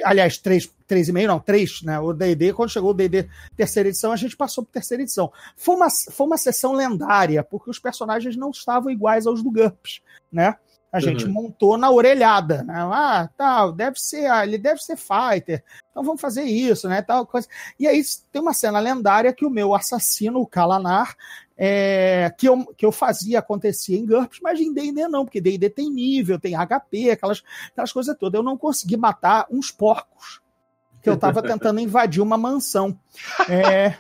aliás, 0.04 0.38
3,5 0.38 1.26
não, 1.26 1.40
3, 1.40 1.82
né? 1.82 1.98
O 1.98 2.12
D&D, 2.12 2.52
quando 2.52 2.70
chegou 2.70 2.90
o 2.90 2.94
D&D 2.94 3.28
terceira 3.56 3.88
edição, 3.88 4.12
a 4.12 4.16
gente 4.16 4.36
passou 4.36 4.64
para 4.64 4.74
terceira 4.74 5.02
edição. 5.02 5.32
Foi 5.56 5.76
uma, 5.76 5.88
foi 5.90 6.26
uma 6.26 6.36
sessão 6.36 6.72
lendária, 6.72 7.42
porque 7.42 7.70
os 7.70 7.78
personagens 7.78 8.36
não 8.36 8.50
estavam 8.50 8.90
iguais 8.90 9.26
aos 9.26 9.42
do 9.42 9.50
GURPS, 9.50 10.00
né? 10.30 10.56
A 10.92 11.00
gente 11.00 11.24
uhum. 11.24 11.32
montou 11.32 11.78
na 11.78 11.90
orelhada. 11.90 12.62
Né? 12.64 12.74
Ah, 12.76 13.26
tal, 13.34 13.72
deve 13.72 13.98
ser, 13.98 14.30
ah, 14.30 14.44
ele 14.44 14.58
deve 14.58 14.78
ser 14.78 14.94
fighter. 14.94 15.64
Então 15.90 16.02
vamos 16.02 16.20
fazer 16.20 16.42
isso, 16.42 16.86
né? 16.86 17.00
Tal 17.00 17.26
coisa. 17.26 17.48
E 17.80 17.88
aí 17.88 18.02
tem 18.30 18.42
uma 18.42 18.52
cena 18.52 18.78
lendária 18.78 19.32
que 19.32 19.46
o 19.46 19.50
meu 19.50 19.74
assassino, 19.74 20.38
o 20.38 20.46
Kalanar, 20.46 21.16
é, 21.56 22.32
que, 22.36 22.48
eu, 22.48 22.64
que 22.76 22.84
eu 22.84 22.92
fazia 22.92 23.38
acontecer 23.38 23.96
em 23.96 24.06
GURPS, 24.06 24.40
mas 24.42 24.60
em 24.60 24.72
D&D 24.72 25.08
não, 25.08 25.24
porque 25.24 25.40
D&D 25.40 25.70
tem 25.70 25.90
nível, 25.90 26.38
tem 26.38 26.54
HP, 26.54 27.10
aquelas, 27.10 27.42
aquelas 27.70 27.92
coisas 27.92 28.16
todas. 28.18 28.38
Eu 28.38 28.42
não 28.42 28.56
consegui 28.56 28.96
matar 28.96 29.46
uns 29.50 29.70
porcos 29.70 30.40
que 31.02 31.08
eu 31.08 31.14
estava 31.14 31.42
tentando 31.42 31.78
invadir 31.80 32.22
uma 32.22 32.38
mansão. 32.38 32.98
É, 33.48 33.94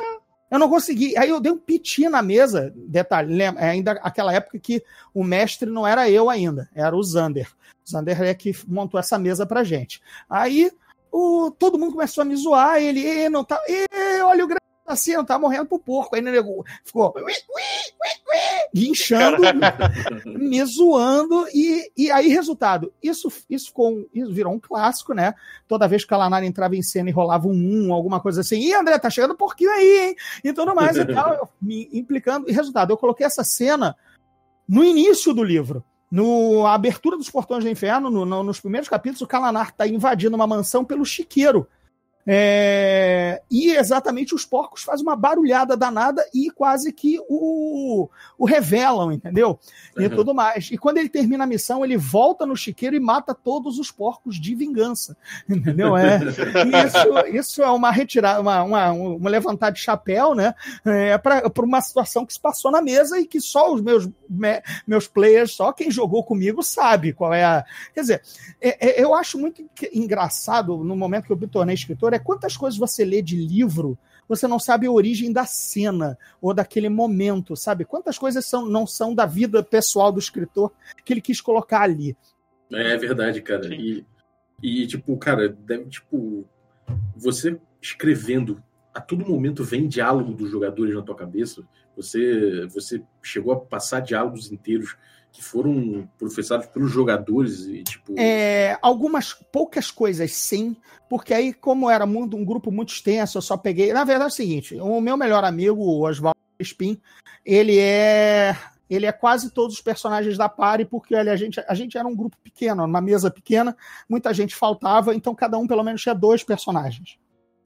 eu 0.50 0.58
não 0.58 0.68
consegui. 0.68 1.16
Aí 1.16 1.30
eu 1.30 1.40
dei 1.40 1.50
um 1.52 1.58
piti 1.58 2.08
na 2.08 2.22
mesa. 2.22 2.72
Detalhe, 2.76 3.34
lembra, 3.34 3.62
é 3.62 3.70
ainda 3.70 3.92
aquela 4.02 4.32
época 4.32 4.58
que 4.58 4.82
o 5.14 5.24
mestre 5.24 5.68
não 5.68 5.86
era 5.86 6.10
eu 6.10 6.28
ainda, 6.28 6.68
era 6.74 6.94
o 6.96 7.02
Zander. 7.02 7.50
O 7.86 7.90
Zander 7.90 8.20
é 8.22 8.34
que 8.34 8.54
montou 8.66 9.00
essa 9.00 9.18
mesa 9.18 9.44
pra 9.44 9.64
gente. 9.64 10.00
Aí 10.28 10.70
o, 11.10 11.50
todo 11.50 11.78
mundo 11.78 11.92
começou 11.92 12.22
a 12.22 12.24
me 12.24 12.36
zoar. 12.36 12.80
Ele, 12.80 13.28
não 13.28 13.44
tá. 13.44 13.60
olha 14.24 14.44
o 14.44 14.48
assim, 14.86 15.14
não 15.14 15.24
tá 15.24 15.38
morrendo 15.38 15.66
pro 15.66 15.78
porco. 15.78 16.14
Aí 16.14 16.22
o 16.22 16.24
nego 16.24 16.64
ficou 16.84 17.14
guinchando, 18.74 19.42
me 20.24 20.64
zoando, 20.64 21.46
e, 21.52 21.90
e 21.96 22.10
aí, 22.10 22.28
resultado, 22.28 22.92
isso, 23.02 23.30
isso, 23.48 23.66
ficou, 23.66 24.08
isso 24.14 24.32
virou 24.32 24.52
um 24.52 24.60
clássico, 24.60 25.12
né? 25.12 25.34
Toda 25.68 25.88
vez 25.88 26.04
que 26.04 26.14
a 26.14 26.16
Lanara 26.16 26.46
entrava 26.46 26.74
em 26.74 26.82
cena 26.82 27.10
e 27.10 27.12
rolava 27.12 27.48
um 27.48 27.62
um, 27.62 27.92
alguma 27.92 28.20
coisa 28.20 28.40
assim, 28.40 28.60
e 28.60 28.74
André, 28.74 28.98
tá 28.98 29.10
chegando 29.10 29.34
um 29.34 29.36
porquinho 29.36 29.70
aí, 29.70 30.08
hein? 30.08 30.16
E 30.42 30.52
tudo 30.52 30.74
mais 30.74 30.96
e 30.96 31.04
tal, 31.04 31.52
me 31.60 31.88
implicando. 31.92 32.48
E 32.48 32.52
resultado, 32.52 32.92
eu 32.92 32.96
coloquei 32.96 33.26
essa 33.26 33.44
cena 33.44 33.96
no 34.68 34.84
início 34.84 35.32
do 35.32 35.42
livro. 35.42 35.84
No 36.10 36.66
a 36.66 36.74
abertura 36.74 37.16
dos 37.16 37.30
Portões 37.30 37.64
do 37.64 37.70
Inferno, 37.70 38.10
no, 38.10 38.26
no, 38.26 38.42
nos 38.42 38.60
primeiros 38.60 38.88
capítulos, 38.88 39.22
o 39.22 39.26
Kalanar 39.26 39.70
está 39.70 39.86
invadindo 39.86 40.36
uma 40.36 40.46
mansão 40.46 40.84
pelo 40.84 41.06
chiqueiro. 41.06 41.66
É, 42.24 43.42
e 43.50 43.70
exatamente 43.72 44.34
os 44.34 44.44
porcos 44.44 44.82
fazem 44.82 45.04
uma 45.04 45.16
barulhada 45.16 45.76
danada 45.76 46.24
e 46.32 46.50
quase 46.50 46.92
que 46.92 47.18
o, 47.28 48.08
o 48.38 48.44
revelam, 48.46 49.10
entendeu? 49.10 49.58
E 49.98 50.04
uhum. 50.04 50.10
tudo 50.10 50.34
mais. 50.34 50.70
E 50.70 50.78
quando 50.78 50.98
ele 50.98 51.08
termina 51.08 51.44
a 51.44 51.46
missão, 51.46 51.84
ele 51.84 51.96
volta 51.96 52.46
no 52.46 52.56
chiqueiro 52.56 52.94
e 52.94 53.00
mata 53.00 53.34
todos 53.34 53.78
os 53.78 53.90
porcos 53.90 54.40
de 54.40 54.54
vingança, 54.54 55.16
entendeu? 55.50 55.96
É, 55.96 56.20
isso, 56.86 57.36
isso 57.36 57.62
é 57.62 57.70
uma 57.70 57.90
retirada, 57.90 58.40
uma, 58.40 58.62
uma, 58.62 58.92
uma 58.92 59.30
levantar 59.30 59.70
de 59.70 59.80
chapéu, 59.80 60.34
né? 60.34 60.54
É, 60.84 61.18
para 61.18 61.48
uma 61.58 61.80
situação 61.80 62.24
que 62.24 62.32
se 62.32 62.40
passou 62.40 62.70
na 62.70 62.80
mesa 62.80 63.18
e 63.18 63.26
que 63.26 63.40
só 63.40 63.72
os 63.74 63.80
meus, 63.80 64.08
me, 64.28 64.62
meus 64.86 65.08
players, 65.08 65.52
só 65.52 65.72
quem 65.72 65.90
jogou 65.90 66.22
comigo 66.22 66.62
sabe 66.62 67.12
qual 67.12 67.34
é 67.34 67.44
a. 67.44 67.64
Quer 67.92 68.00
dizer, 68.00 68.22
é, 68.60 69.00
é, 69.00 69.02
eu 69.02 69.12
acho 69.14 69.38
muito 69.38 69.64
engraçado 69.92 70.76
no 70.84 70.94
momento 70.94 71.26
que 71.26 71.32
eu 71.32 71.36
me 71.36 71.48
tornei 71.48 71.74
escritor 71.74 72.11
é 72.14 72.18
quantas 72.18 72.56
coisas 72.56 72.78
você 72.78 73.04
lê 73.04 73.22
de 73.22 73.36
livro, 73.36 73.98
você 74.28 74.46
não 74.46 74.58
sabe 74.58 74.86
a 74.86 74.90
origem 74.90 75.32
da 75.32 75.44
cena 75.44 76.18
ou 76.40 76.54
daquele 76.54 76.88
momento, 76.88 77.56
sabe? 77.56 77.84
Quantas 77.84 78.18
coisas 78.18 78.46
são, 78.46 78.66
não 78.66 78.86
são 78.86 79.14
da 79.14 79.26
vida 79.26 79.62
pessoal 79.62 80.12
do 80.12 80.18
escritor 80.18 80.72
que 81.04 81.12
ele 81.12 81.20
quis 81.20 81.40
colocar 81.40 81.82
ali. 81.82 82.16
É 82.70 82.96
verdade, 82.96 83.42
cara. 83.42 83.74
E, 83.74 84.06
e, 84.62 84.86
tipo, 84.86 85.16
cara, 85.18 85.48
deve, 85.48 85.86
tipo, 85.86 86.44
você 87.16 87.58
escrevendo 87.80 88.62
a 88.94 89.00
todo 89.00 89.26
momento 89.26 89.64
vem 89.64 89.88
diálogo 89.88 90.32
dos 90.32 90.50
jogadores 90.50 90.94
na 90.94 91.02
tua 91.02 91.14
cabeça. 91.14 91.62
Você, 91.96 92.66
você 92.66 93.02
chegou 93.22 93.52
a 93.52 93.60
passar 93.60 94.00
diálogos 94.00 94.50
inteiros 94.50 94.96
que 95.30 95.42
foram 95.42 96.08
professados 96.18 96.66
pelos 96.66 96.90
jogadores 96.90 97.66
e 97.66 97.82
tipo 97.82 98.14
é, 98.18 98.78
algumas 98.82 99.32
poucas 99.32 99.90
coisas 99.90 100.30
sim 100.34 100.76
porque 101.08 101.32
aí 101.32 101.54
como 101.54 101.88
era 101.88 102.04
um 102.04 102.44
grupo 102.44 102.70
muito 102.70 102.92
extenso 102.92 103.38
eu 103.38 103.42
só 103.42 103.56
peguei 103.56 103.94
na 103.94 104.04
verdade 104.04 104.24
é 104.24 104.34
o 104.34 104.36
seguinte 104.36 104.76
o 104.76 105.00
meu 105.00 105.16
melhor 105.16 105.42
amigo 105.42 105.80
o 105.80 106.06
Oswaldo 106.06 106.38
Spin 106.60 107.00
ele 107.46 107.78
é 107.78 108.54
ele 108.94 109.06
é 109.06 109.12
quase 109.12 109.50
todos 109.50 109.76
os 109.76 109.80
personagens 109.80 110.36
da 110.36 110.50
party, 110.50 110.84
porque 110.84 111.14
a 111.14 111.34
gente, 111.34 111.58
a 111.66 111.74
gente 111.74 111.96
era 111.96 112.06
um 112.06 112.14
grupo 112.14 112.36
pequeno, 112.44 112.84
uma 112.84 113.00
mesa 113.00 113.30
pequena, 113.30 113.74
muita 114.06 114.34
gente 114.34 114.54
faltava, 114.54 115.14
então 115.14 115.34
cada 115.34 115.56
um 115.56 115.66
pelo 115.66 115.82
menos 115.82 116.02
tinha 116.02 116.14
dois 116.14 116.44
personagens. 116.44 117.16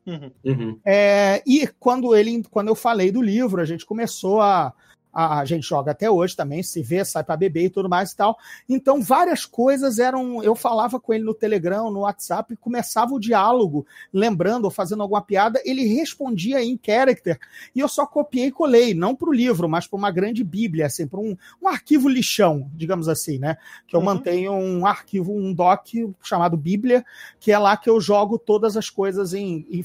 Uhum. 0.07 0.31
Uhum. 0.45 0.81
É, 0.85 1.43
e 1.47 1.67
quando 1.81 2.15
ele, 2.15 2.45
quando 2.51 2.69
eu 2.69 2.75
falei 2.75 3.11
do 3.11 3.21
livro, 3.21 3.61
a 3.61 3.65
gente 3.65 3.85
começou 3.85 4.41
a, 4.41 4.73
a, 5.17 5.45
gente 5.47 5.67
joga 5.67 5.93
até 5.93 6.11
hoje 6.11 6.37
também, 6.37 6.63
se 6.63 6.83
vê, 6.83 7.03
sai 7.03 7.25
para 7.25 7.39
beber 7.39 7.65
e 7.65 7.71
tudo 7.71 7.89
mais 7.89 8.13
e 8.13 8.17
tal. 8.17 8.37
Então, 8.69 9.01
várias 9.01 9.47
coisas 9.47 9.99
eram. 9.99 10.43
Eu 10.43 10.55
falava 10.55 11.01
com 11.01 11.15
ele 11.15 11.25
no 11.25 11.33
Telegram, 11.33 11.91
no 11.91 12.01
WhatsApp, 12.01 12.53
e 12.53 12.57
começava 12.57 13.15
o 13.15 13.19
diálogo, 13.19 13.87
lembrando 14.13 14.67
ou 14.67 14.71
fazendo 14.71 15.03
alguma 15.03 15.23
piada, 15.23 15.61
ele 15.65 15.87
respondia 15.87 16.63
em 16.63 16.79
character, 16.85 17.39
e 17.75 17.81
eu 17.81 17.89
só 17.89 18.07
copiei 18.07 18.49
e 18.49 18.53
colei, 18.53 18.93
não 18.93 19.17
para 19.17 19.31
o 19.31 19.33
livro, 19.33 19.67
mas 19.67 19.87
para 19.87 19.97
uma 19.97 20.11
grande 20.11 20.45
bíblia, 20.45 20.85
assim, 20.85 21.07
para 21.07 21.21
um, 21.21 21.35
um 21.63 21.69
arquivo 21.69 22.11
lixão, 22.11 22.71
digamos 22.75 23.09
assim, 23.09 23.39
né? 23.39 23.57
Que 23.87 23.97
eu 23.97 24.01
uhum. 24.01 24.07
mantenho 24.07 24.53
um 24.53 24.85
arquivo, 24.85 25.33
um 25.33 25.55
doc 25.55 25.87
chamado 26.23 26.59
Bíblia, 26.59 27.05
que 27.41 27.51
é 27.51 27.59
lá 27.59 27.75
que 27.77 27.89
eu 27.89 27.99
jogo 28.01 28.39
todas 28.39 28.77
as 28.77 28.91
coisas 28.91 29.33
em, 29.33 29.67
em 29.71 29.83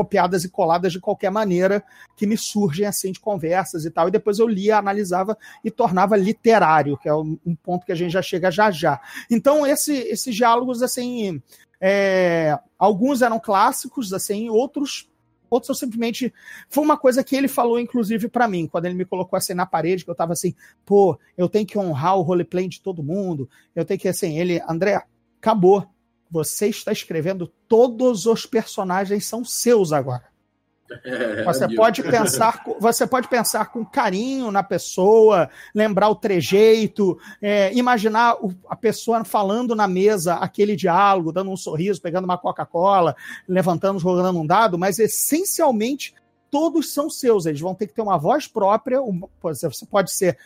copiadas 0.00 0.44
e 0.44 0.48
coladas 0.48 0.92
de 0.92 0.98
qualquer 0.98 1.30
maneira 1.30 1.84
que 2.16 2.26
me 2.26 2.38
surgem 2.38 2.86
assim 2.86 3.12
de 3.12 3.20
conversas 3.20 3.84
e 3.84 3.90
tal. 3.90 4.08
E 4.08 4.10
depois 4.10 4.38
eu 4.38 4.48
lia, 4.48 4.78
analisava 4.78 5.36
e 5.62 5.70
tornava 5.70 6.16
literário, 6.16 6.96
que 6.96 7.06
é 7.06 7.14
um 7.14 7.54
ponto 7.62 7.84
que 7.84 7.92
a 7.92 7.94
gente 7.94 8.12
já 8.12 8.22
chega 8.22 8.50
já 8.50 8.70
já. 8.70 8.98
Então, 9.30 9.66
esse, 9.66 9.92
esses 9.92 10.34
diálogos, 10.34 10.82
assim, 10.82 11.42
é, 11.78 12.58
alguns 12.78 13.20
eram 13.20 13.38
clássicos, 13.38 14.14
assim, 14.14 14.48
outros 14.48 15.06
outros 15.50 15.68
eu 15.68 15.74
simplesmente. 15.74 16.32
Foi 16.70 16.82
uma 16.82 16.96
coisa 16.96 17.22
que 17.22 17.36
ele 17.36 17.48
falou, 17.48 17.78
inclusive, 17.78 18.26
para 18.28 18.48
mim, 18.48 18.66
quando 18.66 18.86
ele 18.86 18.94
me 18.94 19.04
colocou 19.04 19.36
assim 19.36 19.52
na 19.52 19.66
parede, 19.66 20.04
que 20.04 20.10
eu 20.10 20.14
tava 20.14 20.32
assim, 20.32 20.54
pô, 20.86 21.18
eu 21.36 21.46
tenho 21.46 21.66
que 21.66 21.78
honrar 21.78 22.16
o 22.16 22.22
roleplay 22.22 22.68
de 22.68 22.80
todo 22.80 23.02
mundo, 23.02 23.50
eu 23.74 23.84
tenho 23.84 24.00
que, 24.00 24.08
assim, 24.08 24.38
ele, 24.38 24.62
André, 24.66 25.02
acabou. 25.38 25.86
Você 26.30 26.68
está 26.68 26.92
escrevendo 26.92 27.46
todos 27.68 28.26
os 28.26 28.46
personagens 28.46 29.26
são 29.26 29.44
seus 29.44 29.92
agora. 29.92 30.30
É, 31.04 31.44
você 31.44 31.68
pode 31.68 32.02
pensar, 32.02 32.64
você 32.80 33.06
pode 33.06 33.28
pensar 33.28 33.66
com 33.66 33.84
carinho 33.84 34.50
na 34.50 34.62
pessoa, 34.62 35.48
lembrar 35.74 36.08
o 36.08 36.16
trejeito, 36.16 37.16
é, 37.40 37.72
imaginar 37.74 38.36
a 38.68 38.74
pessoa 38.74 39.24
falando 39.24 39.76
na 39.76 39.86
mesa 39.86 40.34
aquele 40.34 40.74
diálogo, 40.74 41.32
dando 41.32 41.50
um 41.50 41.56
sorriso, 41.56 42.02
pegando 42.02 42.24
uma 42.24 42.38
Coca-Cola, 42.38 43.14
levantando, 43.46 44.00
jogando 44.00 44.40
um 44.40 44.46
dado, 44.46 44.78
mas 44.78 44.98
essencialmente 44.98 46.14
todos 46.50 46.92
são 46.92 47.08
seus. 47.08 47.46
Eles 47.46 47.60
vão 47.60 47.74
ter 47.74 47.86
que 47.86 47.94
ter 47.94 48.02
uma 48.02 48.18
voz 48.18 48.48
própria. 48.48 48.98
Você 49.40 49.86
pode 49.86 50.10
ser 50.10 50.36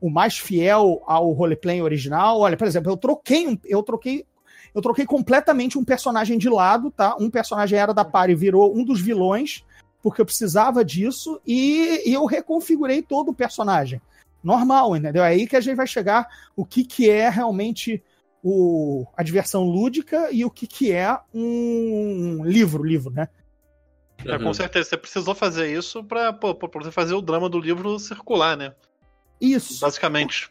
o 0.00 0.10
mais 0.10 0.38
fiel 0.38 1.02
ao 1.06 1.32
roleplay 1.32 1.80
original. 1.80 2.40
Olha, 2.40 2.58
por 2.58 2.66
exemplo, 2.66 2.92
eu 2.92 2.96
troquei, 2.96 3.58
eu 3.64 3.82
troquei 3.82 4.26
eu 4.74 4.82
troquei 4.82 5.06
completamente 5.06 5.78
um 5.78 5.84
personagem 5.84 6.36
de 6.36 6.48
lado, 6.48 6.90
tá? 6.90 7.16
Um 7.18 7.30
personagem 7.30 7.78
era 7.78 7.94
da 7.94 8.04
party 8.04 8.34
virou 8.34 8.76
um 8.76 8.84
dos 8.84 9.00
vilões, 9.00 9.64
porque 10.02 10.20
eu 10.20 10.26
precisava 10.26 10.84
disso, 10.84 11.40
e, 11.46 12.02
e 12.08 12.12
eu 12.12 12.26
reconfigurei 12.26 13.00
todo 13.00 13.30
o 13.30 13.34
personagem. 13.34 14.00
Normal, 14.42 14.96
entendeu? 14.96 15.22
É 15.22 15.28
aí 15.28 15.46
que 15.46 15.56
a 15.56 15.60
gente 15.60 15.76
vai 15.76 15.86
chegar 15.86 16.28
o 16.54 16.64
que, 16.64 16.84
que 16.84 17.08
é 17.08 17.30
realmente 17.30 18.02
o, 18.42 19.06
a 19.16 19.22
diversão 19.22 19.62
lúdica 19.62 20.28
e 20.30 20.44
o 20.44 20.50
que, 20.50 20.66
que 20.66 20.92
é 20.92 21.18
um 21.32 22.44
livro, 22.44 22.82
livro, 22.82 23.10
né? 23.10 23.28
É, 24.26 24.38
com 24.38 24.52
certeza, 24.52 24.90
você 24.90 24.96
precisou 24.96 25.34
fazer 25.34 25.72
isso 25.72 26.04
para 26.04 26.32
poder 26.32 26.90
fazer 26.90 27.14
o 27.14 27.22
drama 27.22 27.48
do 27.48 27.58
livro 27.58 27.98
circular, 27.98 28.56
né? 28.56 28.74
Isso. 29.40 29.80
Basicamente. 29.80 30.50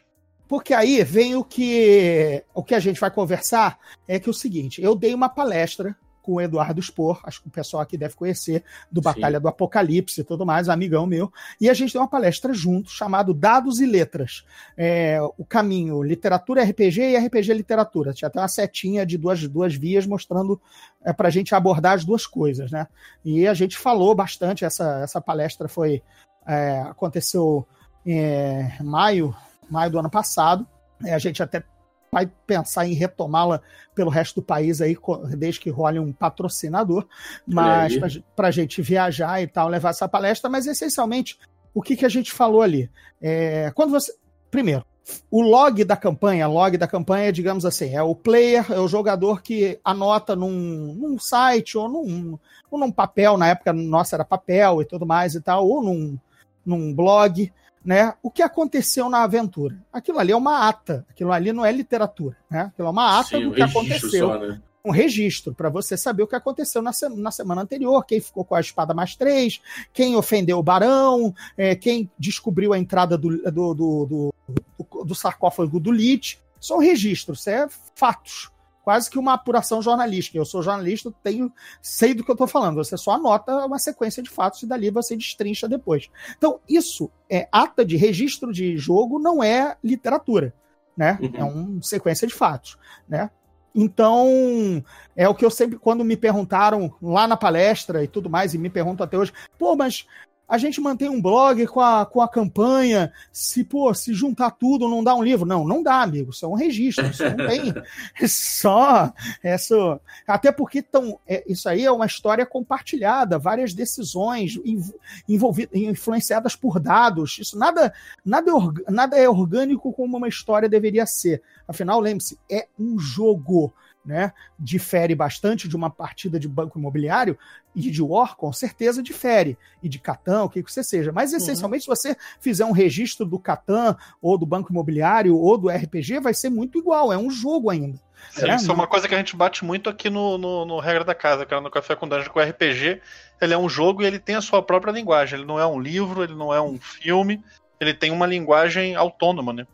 Porque 0.54 0.72
aí 0.72 1.02
vem 1.02 1.34
o 1.34 1.42
que 1.42 2.44
o 2.54 2.62
que 2.62 2.76
a 2.76 2.78
gente 2.78 3.00
vai 3.00 3.10
conversar 3.10 3.76
é 4.06 4.20
que 4.20 4.28
é 4.28 4.30
o 4.30 4.32
seguinte, 4.32 4.80
eu 4.80 4.94
dei 4.94 5.12
uma 5.12 5.28
palestra 5.28 5.96
com 6.22 6.34
o 6.34 6.40
Eduardo 6.40 6.80
Spor, 6.80 7.20
acho 7.24 7.42
que 7.42 7.48
o 7.48 7.50
pessoal 7.50 7.82
aqui 7.82 7.98
deve 7.98 8.14
conhecer, 8.14 8.62
do 8.88 9.02
Batalha 9.02 9.38
Sim. 9.38 9.42
do 9.42 9.48
Apocalipse 9.48 10.20
e 10.20 10.24
tudo 10.24 10.46
mais, 10.46 10.68
amigão 10.68 11.06
meu, 11.06 11.32
e 11.60 11.68
a 11.68 11.74
gente 11.74 11.92
deu 11.92 12.02
uma 12.02 12.08
palestra 12.08 12.54
junto, 12.54 12.88
chamado 12.88 13.34
Dados 13.34 13.80
e 13.80 13.84
Letras, 13.84 14.44
é, 14.76 15.18
o 15.36 15.44
caminho 15.44 16.00
literatura 16.04 16.62
RPG 16.62 17.00
e 17.00 17.16
RPG 17.16 17.52
literatura, 17.52 18.12
tinha 18.12 18.28
até 18.28 18.38
uma 18.38 18.46
setinha 18.46 19.04
de 19.04 19.18
duas, 19.18 19.48
duas 19.48 19.74
vias 19.74 20.06
mostrando 20.06 20.62
é, 21.04 21.12
para 21.12 21.26
a 21.26 21.32
gente 21.32 21.52
abordar 21.52 21.94
as 21.94 22.04
duas 22.04 22.28
coisas, 22.28 22.70
né, 22.70 22.86
e 23.24 23.44
a 23.44 23.54
gente 23.54 23.76
falou 23.76 24.14
bastante, 24.14 24.64
essa, 24.64 25.00
essa 25.00 25.20
palestra 25.20 25.66
foi, 25.66 26.00
é, 26.46 26.78
aconteceu 26.82 27.66
em 28.06 28.18
é, 28.18 28.76
maio, 28.82 29.34
maio 29.70 29.90
do 29.90 29.98
ano 29.98 30.10
passado. 30.10 30.66
É, 31.04 31.14
a 31.14 31.18
gente 31.18 31.42
até 31.42 31.62
vai 32.10 32.30
pensar 32.46 32.86
em 32.86 32.92
retomá-la 32.92 33.60
pelo 33.94 34.08
resto 34.08 34.36
do 34.36 34.46
país 34.46 34.80
aí, 34.80 34.96
desde 35.36 35.60
que 35.60 35.68
role 35.68 35.98
um 35.98 36.12
patrocinador, 36.12 37.06
mas 37.44 37.98
para 38.36 38.48
a 38.48 38.50
gente 38.52 38.80
viajar 38.80 39.42
e 39.42 39.48
tal, 39.48 39.68
levar 39.68 39.90
essa 39.90 40.08
palestra, 40.08 40.48
mas 40.48 40.66
essencialmente, 40.66 41.38
o 41.74 41.82
que, 41.82 41.96
que 41.96 42.06
a 42.06 42.08
gente 42.08 42.32
falou 42.32 42.62
ali? 42.62 42.88
É, 43.20 43.72
quando 43.74 43.90
você. 43.90 44.14
Primeiro, 44.48 44.84
o 45.30 45.42
log 45.42 45.82
da 45.82 45.96
campanha, 45.96 46.46
log 46.46 46.78
da 46.78 46.86
campanha, 46.86 47.32
digamos 47.32 47.64
assim, 47.64 47.94
é 47.94 48.02
o 48.02 48.14
player, 48.14 48.64
é 48.70 48.78
o 48.78 48.86
jogador 48.86 49.42
que 49.42 49.80
anota 49.84 50.36
num, 50.36 50.94
num 50.94 51.18
site 51.18 51.76
ou 51.76 51.88
num, 51.88 52.38
ou 52.70 52.78
num 52.78 52.92
papel, 52.92 53.36
na 53.36 53.48
época 53.48 53.72
nossa 53.72 54.14
era 54.14 54.24
papel 54.24 54.80
e 54.80 54.84
tudo 54.84 55.04
mais 55.04 55.34
e 55.34 55.40
tal, 55.40 55.66
ou 55.68 55.82
num, 55.82 56.16
num 56.64 56.94
blog, 56.94 57.52
né? 57.84 58.14
O 58.22 58.30
que 58.30 58.42
aconteceu 58.42 59.08
na 59.10 59.22
aventura. 59.24 59.76
Aquilo 59.92 60.18
ali 60.18 60.32
é 60.32 60.36
uma 60.36 60.68
ata, 60.68 61.04
aquilo 61.10 61.32
ali 61.32 61.52
não 61.52 61.64
é 61.64 61.70
literatura, 61.72 62.36
né? 62.50 62.70
Aquilo 62.72 62.88
é 62.88 62.90
uma 62.90 63.18
ata 63.20 63.36
Sim, 63.38 63.48
do 63.48 63.54
que 63.54 63.62
aconteceu 63.62 64.28
só, 64.28 64.38
né? 64.38 64.60
um 64.84 64.90
registro 64.90 65.54
para 65.54 65.68
você 65.70 65.96
saber 65.96 66.22
o 66.22 66.26
que 66.26 66.36
aconteceu 66.36 66.82
na, 66.82 66.92
se- 66.92 67.08
na 67.08 67.30
semana 67.30 67.62
anterior, 67.62 68.04
quem 68.04 68.20
ficou 68.20 68.44
com 68.44 68.54
a 68.54 68.60
espada 68.60 68.92
mais 68.92 69.16
três, 69.16 69.60
quem 69.92 70.14
ofendeu 70.14 70.58
o 70.58 70.62
barão, 70.62 71.34
é, 71.56 71.74
quem 71.74 72.10
descobriu 72.18 72.72
a 72.72 72.78
entrada 72.78 73.16
do, 73.16 73.30
do, 73.50 73.74
do, 73.74 74.06
do, 74.06 75.04
do- 75.04 75.14
sarcófago 75.14 75.80
do 75.80 75.90
Lich. 75.90 76.38
São 76.60 76.78
registros, 76.78 77.46
é 77.46 77.66
fatos. 77.94 78.50
Quase 78.84 79.10
que 79.10 79.18
uma 79.18 79.32
apuração 79.32 79.80
jornalística. 79.80 80.36
Eu 80.36 80.44
sou 80.44 80.62
jornalista, 80.62 81.12
tenho, 81.22 81.50
sei 81.80 82.12
do 82.12 82.22
que 82.22 82.30
eu 82.30 82.34
estou 82.34 82.46
falando. 82.46 82.76
Você 82.76 82.98
só 82.98 83.12
anota 83.12 83.64
uma 83.64 83.78
sequência 83.78 84.22
de 84.22 84.28
fatos 84.28 84.62
e 84.62 84.66
dali 84.66 84.90
você 84.90 85.16
destrincha 85.16 85.66
depois. 85.66 86.10
Então, 86.36 86.60
isso 86.68 87.10
é 87.28 87.48
ata 87.50 87.82
de 87.82 87.96
registro 87.96 88.52
de 88.52 88.76
jogo, 88.76 89.18
não 89.18 89.42
é 89.42 89.76
literatura. 89.82 90.52
Né? 90.94 91.18
Uhum. 91.20 91.32
É 91.34 91.44
uma 91.44 91.82
sequência 91.82 92.28
de 92.28 92.34
fatos. 92.34 92.76
Né? 93.08 93.30
Então, 93.74 94.84
é 95.16 95.26
o 95.28 95.34
que 95.34 95.44
eu 95.44 95.50
sempre, 95.50 95.78
quando 95.78 96.04
me 96.04 96.16
perguntaram 96.16 96.94
lá 97.02 97.26
na 97.26 97.36
palestra 97.36 98.04
e 98.04 98.06
tudo 98.06 98.28
mais, 98.28 98.52
e 98.52 98.58
me 98.58 98.68
perguntam 98.68 99.04
até 99.04 99.18
hoje, 99.18 99.32
pô, 99.58 99.74
mas 99.74 100.06
a 100.54 100.58
gente 100.58 100.80
mantém 100.80 101.08
um 101.08 101.20
blog 101.20 101.66
com 101.66 101.80
a, 101.80 102.06
com 102.06 102.20
a 102.20 102.28
campanha, 102.28 103.12
se, 103.32 103.64
pô, 103.64 103.92
se 103.92 104.14
juntar 104.14 104.52
tudo 104.52 104.88
não 104.88 105.02
dá 105.02 105.12
um 105.14 105.22
livro. 105.22 105.44
Não, 105.44 105.66
não 105.66 105.82
dá, 105.82 106.00
amigo, 106.00 106.30
isso 106.30 106.44
é 106.44 106.48
um 106.48 106.54
registro, 106.54 107.04
isso 107.06 107.24
não 107.24 107.48
tem. 107.48 107.74
É 108.20 108.26
só, 108.28 109.12
essa, 109.42 110.00
até 110.26 110.52
porque 110.52 110.80
tão, 110.80 111.18
é, 111.26 111.42
isso 111.46 111.68
aí 111.68 111.84
é 111.84 111.90
uma 111.90 112.06
história 112.06 112.46
compartilhada, 112.46 113.36
várias 113.36 113.74
decisões 113.74 114.56
env- 114.64 114.94
envolvidas, 115.28 115.74
influenciadas 115.74 116.54
por 116.54 116.78
dados, 116.78 117.36
isso 117.40 117.58
nada, 117.58 117.92
nada, 118.24 118.52
é 118.86 118.90
nada 118.90 119.16
é 119.18 119.28
orgânico 119.28 119.92
como 119.92 120.16
uma 120.16 120.28
história 120.28 120.68
deveria 120.68 121.04
ser. 121.04 121.42
Afinal, 121.66 121.98
lembre-se, 121.98 122.38
é 122.48 122.68
um 122.78 122.96
jogo, 122.96 123.72
né? 124.04 124.32
Difere 124.58 125.14
bastante 125.14 125.66
de 125.66 125.76
uma 125.76 125.88
partida 125.88 126.38
de 126.38 126.46
banco 126.46 126.78
imobiliário 126.78 127.38
e 127.74 127.90
de 127.90 128.02
War, 128.02 128.36
com 128.36 128.52
certeza 128.52 129.02
difere. 129.02 129.56
E 129.82 129.88
de 129.88 129.98
Catan, 129.98 130.44
o 130.44 130.48
que 130.48 130.62
que 130.62 130.72
você 130.72 130.84
seja. 130.84 131.10
Mas, 131.10 131.32
essencialmente, 131.32 131.84
se 131.84 131.88
você 131.88 132.16
fizer 132.38 132.64
um 132.64 132.72
registro 132.72 133.26
do 133.26 133.38
Catan, 133.38 133.96
ou 134.20 134.38
do 134.38 134.46
banco 134.46 134.70
imobiliário, 134.70 135.36
ou 135.36 135.58
do 135.58 135.68
RPG, 135.68 136.20
vai 136.20 136.34
ser 136.34 136.50
muito 136.50 136.78
igual. 136.78 137.12
É 137.12 137.18
um 137.18 137.30
jogo 137.30 137.70
ainda. 137.70 137.98
Sim, 138.30 138.50
É, 138.50 138.56
isso 138.56 138.70
é 138.70 138.74
uma 138.74 138.86
coisa 138.86 139.08
que 139.08 139.14
a 139.14 139.18
gente 139.18 139.36
bate 139.36 139.64
muito 139.64 139.90
aqui 139.90 140.08
no, 140.08 140.38
no, 140.38 140.64
no 140.64 140.78
Regra 140.78 141.04
da 141.04 141.14
Casa, 141.14 141.44
cara, 141.44 141.60
no 141.60 141.70
Café 141.70 141.96
com 141.96 142.08
Dungeon, 142.08 142.30
com 142.30 142.38
o 142.38 142.42
RPG. 142.42 143.00
Ele 143.40 143.54
é 143.54 143.58
um 143.58 143.68
jogo 143.68 144.02
e 144.02 144.06
ele 144.06 144.18
tem 144.18 144.36
a 144.36 144.40
sua 144.40 144.62
própria 144.62 144.92
linguagem. 144.92 145.38
Ele 145.38 145.46
não 145.46 145.58
é 145.58 145.66
um 145.66 145.80
livro, 145.80 146.22
ele 146.22 146.34
não 146.34 146.52
é 146.52 146.60
um 146.60 146.78
filme, 146.78 147.42
ele 147.80 147.92
tem 147.92 148.10
uma 148.10 148.26
linguagem 148.26 148.94
autônoma, 148.94 149.52
né? 149.52 149.66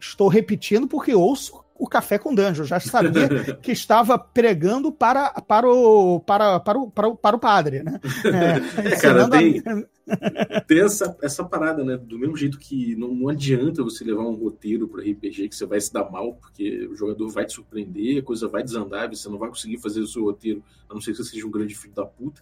Estou 0.00 0.28
repetindo 0.28 0.86
porque 0.86 1.14
ouço 1.14 1.64
o 1.78 1.86
Café 1.88 2.18
com 2.18 2.34
Dungeon. 2.34 2.64
Já 2.64 2.80
sabia 2.80 3.28
que 3.62 3.72
estava 3.72 4.18
pregando 4.18 4.90
para, 4.92 5.30
para, 5.42 5.68
o, 5.68 6.20
para, 6.20 6.58
para, 6.60 6.78
o, 6.78 6.90
para, 6.90 7.08
o, 7.08 7.16
para 7.16 7.36
o 7.36 7.38
padre, 7.38 7.82
né? 7.82 8.00
É, 8.24 8.88
É, 8.88 8.96
cara, 9.00 9.22
ensinando 9.22 9.34
a- 9.34 9.38
tem- 9.38 9.62
Tem 10.66 10.80
essa, 10.80 11.14
essa 11.22 11.44
parada, 11.44 11.84
né? 11.84 11.96
Do 11.98 12.18
mesmo 12.18 12.34
jeito 12.34 12.58
que 12.58 12.96
não, 12.96 13.14
não 13.14 13.28
adianta 13.28 13.82
você 13.82 14.02
levar 14.04 14.22
um 14.22 14.34
roteiro 14.34 14.88
para 14.88 15.02
RPG 15.02 15.50
que 15.50 15.54
você 15.54 15.66
vai 15.66 15.78
se 15.80 15.92
dar 15.92 16.10
mal, 16.10 16.32
porque 16.34 16.86
o 16.90 16.96
jogador 16.96 17.28
vai 17.28 17.44
te 17.44 17.52
surpreender, 17.52 18.18
a 18.18 18.22
coisa 18.22 18.48
vai 18.48 18.62
desandar, 18.62 19.08
você 19.10 19.28
não 19.28 19.36
vai 19.38 19.50
conseguir 19.50 19.76
fazer 19.78 20.00
o 20.00 20.06
seu 20.06 20.24
roteiro, 20.24 20.62
a 20.88 20.94
não 20.94 21.00
ser 21.02 21.10
que 21.12 21.18
você 21.18 21.24
seja 21.24 21.46
um 21.46 21.50
grande 21.50 21.74
filho 21.74 21.92
da 21.92 22.06
puta. 22.06 22.40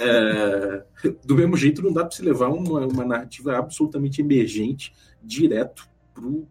É, 0.00 0.82
do 1.26 1.34
mesmo 1.34 1.56
jeito, 1.58 1.82
não 1.82 1.92
dá 1.92 2.04
para 2.06 2.16
você 2.16 2.22
levar 2.22 2.48
uma, 2.48 2.86
uma 2.86 3.04
narrativa 3.04 3.56
absolutamente 3.58 4.20
emergente 4.22 4.94
direto 5.22 5.86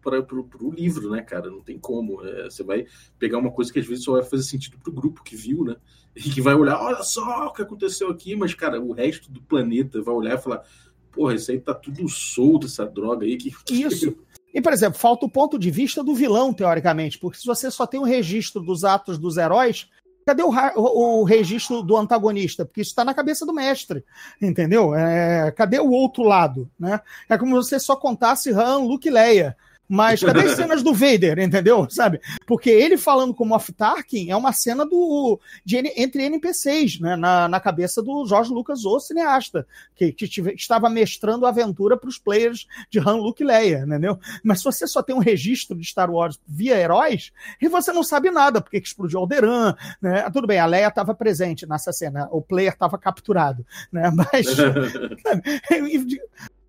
para 0.01 0.19
o 0.19 0.71
livro, 0.71 1.11
né, 1.11 1.21
cara? 1.21 1.49
Não 1.49 1.61
tem 1.61 1.77
como. 1.77 2.23
É, 2.25 2.45
você 2.45 2.63
vai 2.63 2.85
pegar 3.19 3.37
uma 3.37 3.51
coisa 3.51 3.71
que 3.71 3.79
às 3.79 3.85
vezes 3.85 4.03
só 4.03 4.13
vai 4.13 4.23
fazer 4.23 4.43
sentido 4.43 4.77
pro 4.77 4.91
grupo 4.91 5.23
que 5.23 5.35
viu, 5.35 5.63
né? 5.63 5.75
E 6.17 6.31
que 6.31 6.41
vai 6.41 6.55
olhar, 6.55 6.81
olha 6.81 7.03
só 7.03 7.45
o 7.45 7.53
que 7.53 7.61
aconteceu 7.61 8.09
aqui, 8.09 8.35
mas, 8.35 8.51
cara, 8.55 8.81
o 8.81 8.91
resto 8.91 9.31
do 9.31 9.39
planeta 9.39 10.01
vai 10.01 10.15
olhar 10.15 10.33
e 10.33 10.41
falar, 10.41 10.63
porra, 11.11 11.35
isso 11.35 11.51
aí 11.51 11.59
tá 11.59 11.75
tudo 11.75 12.09
solto, 12.09 12.65
essa 12.65 12.87
droga 12.87 13.23
aí. 13.23 13.37
Que... 13.37 13.53
Isso. 13.71 14.17
E, 14.51 14.59
por 14.59 14.73
exemplo, 14.73 14.97
falta 14.97 15.27
o 15.27 15.29
ponto 15.29 15.59
de 15.59 15.69
vista 15.69 16.03
do 16.03 16.15
vilão, 16.15 16.51
teoricamente, 16.51 17.19
porque 17.19 17.37
se 17.37 17.45
você 17.45 17.69
só 17.69 17.85
tem 17.85 17.99
o 17.99 18.03
registro 18.03 18.63
dos 18.63 18.83
atos 18.83 19.19
dos 19.19 19.37
heróis, 19.37 19.87
cadê 20.27 20.43
o, 20.43 20.51
o 20.75 21.23
registro 21.23 21.81
do 21.81 21.95
antagonista? 21.95 22.65
Porque 22.65 22.81
isso 22.81 22.91
está 22.91 23.05
na 23.05 23.13
cabeça 23.13 23.45
do 23.45 23.53
mestre, 23.53 24.03
entendeu? 24.41 24.93
É, 24.93 25.49
cadê 25.51 25.79
o 25.79 25.89
outro 25.89 26.23
lado? 26.23 26.69
Né? 26.77 26.99
É 27.29 27.37
como 27.37 27.63
se 27.63 27.69
você 27.69 27.79
só 27.79 27.95
contasse 27.95 28.51
Han, 28.51 28.79
Luke 28.79 29.07
e 29.07 29.11
Leia. 29.11 29.55
Mas 29.87 30.21
cadê 30.21 30.41
as 30.41 30.51
cenas 30.57 30.83
do 30.83 30.93
Vader, 30.93 31.39
entendeu? 31.39 31.87
Sabe? 31.89 32.19
Porque 32.45 32.69
ele 32.69 32.97
falando 32.97 33.33
com 33.33 33.43
o 33.43 33.47
Moff 33.47 33.71
Tarkin 33.71 34.29
é 34.29 34.35
uma 34.35 34.51
cena 34.51 34.85
do, 34.85 35.39
de, 35.63 35.77
entre 35.95 36.23
NPCs, 36.23 36.99
né? 36.99 37.15
na, 37.15 37.47
na 37.47 37.59
cabeça 37.59 38.01
do 38.01 38.25
Jorge 38.25 38.51
Lucas, 38.51 38.83
o 38.85 38.99
cineasta, 38.99 39.65
que, 39.95 40.11
que 40.11 40.27
tive- 40.27 40.53
estava 40.53 40.89
mestrando 40.89 41.45
a 41.45 41.49
aventura 41.49 41.95
para 41.95 42.09
os 42.09 42.17
players 42.17 42.67
de 42.89 42.99
Han, 42.99 43.15
Luke 43.17 43.41
e 43.41 43.45
Leia, 43.45 43.83
entendeu? 43.87 44.19
Mas 44.43 44.59
se 44.59 44.65
você 44.65 44.85
só 44.87 45.01
tem 45.01 45.15
um 45.15 45.19
registro 45.19 45.77
de 45.77 45.85
Star 45.85 46.11
Wars 46.11 46.39
via 46.47 46.75
heróis, 46.75 47.31
e 47.61 47.67
você 47.67 47.91
não 47.91 48.03
sabe 48.03 48.29
nada, 48.29 48.61
porque 48.61 48.81
que 48.81 48.87
explodiu 48.87 49.19
Alderan, 49.19 49.75
né? 50.01 50.29
Tudo 50.31 50.47
bem, 50.47 50.59
a 50.59 50.65
Leia 50.65 50.87
estava 50.87 51.15
presente 51.15 51.65
nessa 51.67 51.91
cena, 51.93 52.27
o 52.31 52.41
player 52.41 52.73
estava 52.73 52.97
capturado, 52.97 53.65
né? 53.91 54.11
Mas 54.11 54.47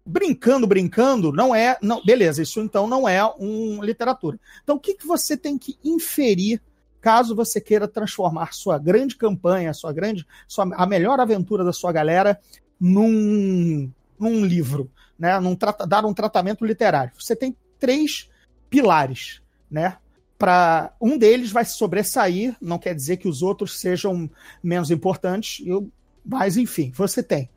brincando, 0.08 0.66
brincando, 0.66 1.30
não 1.30 1.54
é, 1.54 1.76
não, 1.82 2.02
beleza, 2.02 2.42
isso 2.42 2.60
então 2.60 2.86
não 2.86 3.06
é 3.06 3.22
um 3.38 3.84
literatura. 3.84 4.40
Então 4.62 4.76
o 4.76 4.80
que, 4.80 4.94
que 4.94 5.06
você 5.06 5.36
tem 5.36 5.58
que 5.58 5.78
inferir 5.84 6.62
caso 6.98 7.36
você 7.36 7.60
queira 7.60 7.86
transformar 7.86 8.54
sua 8.54 8.78
grande 8.78 9.16
campanha, 9.16 9.74
sua 9.74 9.92
grande, 9.92 10.26
sua, 10.48 10.66
a 10.74 10.86
melhor 10.86 11.20
aventura 11.20 11.62
da 11.62 11.74
sua 11.74 11.92
galera 11.92 12.40
num, 12.80 13.90
num 14.18 14.44
livro, 14.44 14.90
né? 15.18 15.38
Num 15.38 15.56
dar 15.86 16.04
um 16.06 16.14
tratamento 16.14 16.64
literário. 16.64 17.12
Você 17.18 17.36
tem 17.36 17.54
três 17.78 18.30
pilares, 18.70 19.42
né? 19.70 19.98
Para 20.38 20.94
um 21.00 21.18
deles 21.18 21.52
vai 21.52 21.66
sobressair, 21.66 22.56
não 22.60 22.78
quer 22.78 22.94
dizer 22.94 23.18
que 23.18 23.28
os 23.28 23.42
outros 23.42 23.78
sejam 23.78 24.30
menos 24.62 24.90
importantes, 24.90 25.64
eu, 25.66 25.90
mas 26.24 26.56
enfim, 26.56 26.92
você 26.94 27.22
tem 27.22 27.50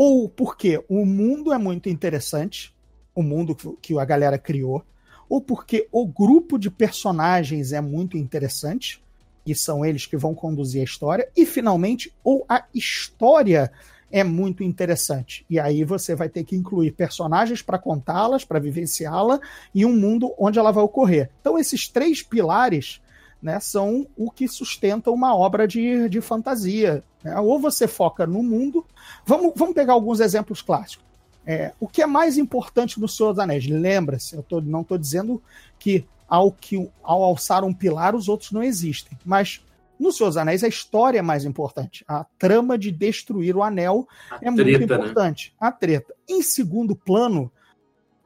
ou 0.00 0.28
porque 0.28 0.80
o 0.88 1.04
mundo 1.04 1.52
é 1.52 1.58
muito 1.58 1.88
interessante, 1.88 2.72
o 3.12 3.20
mundo 3.20 3.56
que- 3.82 3.98
a 3.98 4.04
galera 4.04 4.38
criou, 4.38 4.84
ou 5.28 5.40
porque 5.40 5.88
o 5.90 6.06
grupo 6.06 6.56
de 6.56 6.70
personagens 6.70 7.72
é 7.72 7.80
muito 7.80 8.16
interessante, 8.16 9.02
e 9.44 9.56
são 9.56 9.84
eles 9.84 10.06
que 10.06 10.16
vão 10.16 10.36
conduzir 10.36 10.82
a 10.82 10.84
história, 10.84 11.28
e 11.36 11.44
finalmente, 11.44 12.14
ou 12.22 12.46
a 12.48 12.64
história 12.72 13.72
é 14.08 14.22
muito 14.22 14.62
interessante. 14.62 15.44
E 15.50 15.58
aí 15.58 15.82
você 15.82 16.14
vai 16.14 16.28
ter 16.28 16.44
que 16.44 16.54
incluir 16.54 16.92
personagens 16.92 17.60
para 17.60 17.76
contá-las, 17.76 18.44
para 18.44 18.60
vivenciá-la, 18.60 19.40
e 19.74 19.84
um 19.84 19.96
mundo 19.96 20.32
onde 20.38 20.60
ela 20.60 20.70
vai 20.70 20.84
ocorrer. 20.84 21.28
Então, 21.40 21.58
esses 21.58 21.88
três 21.88 22.22
pilares 22.22 23.00
né, 23.40 23.60
são 23.60 24.06
o 24.16 24.30
que 24.30 24.48
sustenta 24.48 25.10
uma 25.10 25.34
obra 25.36 25.66
de, 25.66 26.08
de 26.08 26.20
fantasia. 26.20 27.04
né? 27.22 27.38
Ou 27.38 27.58
você 27.58 27.86
foca 27.86 28.26
no 28.26 28.42
mundo. 28.42 28.84
Vamos, 29.24 29.52
vamos 29.54 29.74
pegar 29.74 29.92
alguns 29.92 30.20
exemplos 30.20 30.60
clássicos. 30.60 31.06
É, 31.46 31.72
o 31.80 31.88
que 31.88 32.02
é 32.02 32.06
mais 32.06 32.36
importante 32.36 33.00
no 33.00 33.08
Senhor 33.08 33.32
dos 33.32 33.38
Anéis? 33.38 33.66
Lembra-se, 33.66 34.36
eu 34.36 34.42
tô, 34.42 34.60
não 34.60 34.82
estou 34.82 34.98
dizendo 34.98 35.42
que 35.78 36.04
ao, 36.28 36.52
que 36.52 36.90
ao 37.02 37.22
alçar 37.22 37.64
um 37.64 37.72
pilar 37.72 38.14
os 38.14 38.28
outros 38.28 38.52
não 38.52 38.62
existem, 38.62 39.16
mas 39.24 39.64
no 39.98 40.12
Senhor 40.12 40.28
dos 40.28 40.36
Anéis 40.36 40.62
a 40.62 40.68
história 40.68 41.20
é 41.20 41.22
mais 41.22 41.46
importante. 41.46 42.04
A 42.06 42.24
trama 42.38 42.76
de 42.76 42.92
destruir 42.92 43.56
o 43.56 43.62
anel 43.62 44.06
A 44.30 44.38
é 44.42 44.50
muito 44.50 44.62
treta, 44.62 44.78
né? 44.78 44.84
importante. 44.84 45.54
A 45.58 45.72
treta. 45.72 46.14
Em 46.28 46.42
segundo 46.42 46.94
plano, 46.94 47.50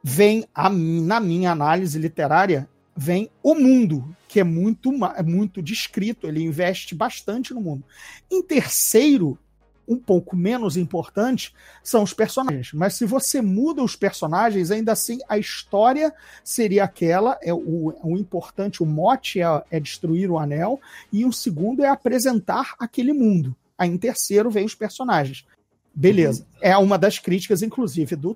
vem, 0.03 0.45
a, 0.53 0.69
na 0.69 1.19
minha 1.21 1.51
análise 1.51 1.97
literária, 1.97 2.67
vem 2.95 3.29
o 3.41 3.55
mundo, 3.55 4.15
que 4.27 4.39
é 4.39 4.43
muito, 4.43 4.91
é 5.15 5.23
muito 5.23 5.61
descrito, 5.61 6.27
ele 6.27 6.43
investe 6.43 6.95
bastante 6.95 7.53
no 7.53 7.61
mundo. 7.61 7.83
Em 8.29 8.41
terceiro, 8.41 9.37
um 9.87 9.97
pouco 9.97 10.35
menos 10.35 10.77
importante, 10.77 11.53
são 11.83 12.03
os 12.03 12.13
personagens. 12.13 12.71
Mas 12.73 12.95
se 12.95 13.05
você 13.05 13.41
muda 13.41 13.83
os 13.83 13.95
personagens, 13.95 14.71
ainda 14.71 14.91
assim 14.91 15.19
a 15.27 15.37
história 15.37 16.13
seria 16.43 16.83
aquela, 16.83 17.37
é 17.41 17.53
o, 17.53 17.93
o 18.03 18.17
importante, 18.17 18.81
o 18.81 18.85
mote 18.85 19.41
é, 19.41 19.63
é 19.69 19.79
destruir 19.79 20.29
o 20.29 20.39
anel, 20.39 20.79
e 21.11 21.25
o 21.25 21.33
segundo 21.33 21.83
é 21.83 21.89
apresentar 21.89 22.75
aquele 22.79 23.13
mundo. 23.13 23.55
Aí 23.77 23.89
em 23.89 23.97
terceiro 23.97 24.49
vem 24.49 24.65
os 24.65 24.75
personagens. 24.75 25.45
Beleza. 25.95 26.41
Uhum. 26.41 26.59
É 26.61 26.77
uma 26.77 26.97
das 26.97 27.19
críticas, 27.19 27.61
inclusive, 27.61 28.15
do, 28.15 28.33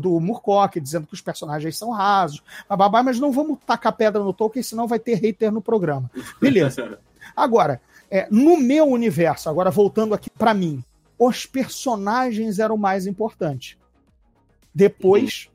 do 0.00 0.20
Murcock, 0.20 0.78
dizendo 0.78 1.06
que 1.06 1.14
os 1.14 1.20
personagens 1.20 1.76
são 1.76 1.90
rasos, 1.90 2.42
bababá, 2.68 3.02
mas 3.02 3.18
não 3.18 3.32
vamos 3.32 3.58
tacar 3.66 3.92
pedra 3.96 4.22
no 4.22 4.32
Tolkien, 4.32 4.62
senão 4.62 4.86
vai 4.86 4.98
ter 4.98 5.14
hater 5.14 5.50
no 5.50 5.60
programa. 5.60 6.10
Beleza. 6.40 6.98
Agora, 7.34 7.80
é, 8.10 8.28
no 8.30 8.56
meu 8.56 8.86
universo, 8.86 9.48
agora 9.48 9.70
voltando 9.70 10.14
aqui 10.14 10.28
para 10.30 10.52
mim, 10.52 10.82
os 11.16 11.46
personagens 11.46 12.58
eram 12.58 12.74
o 12.74 12.78
mais 12.78 13.06
importante. 13.06 13.78
Depois, 14.74 15.48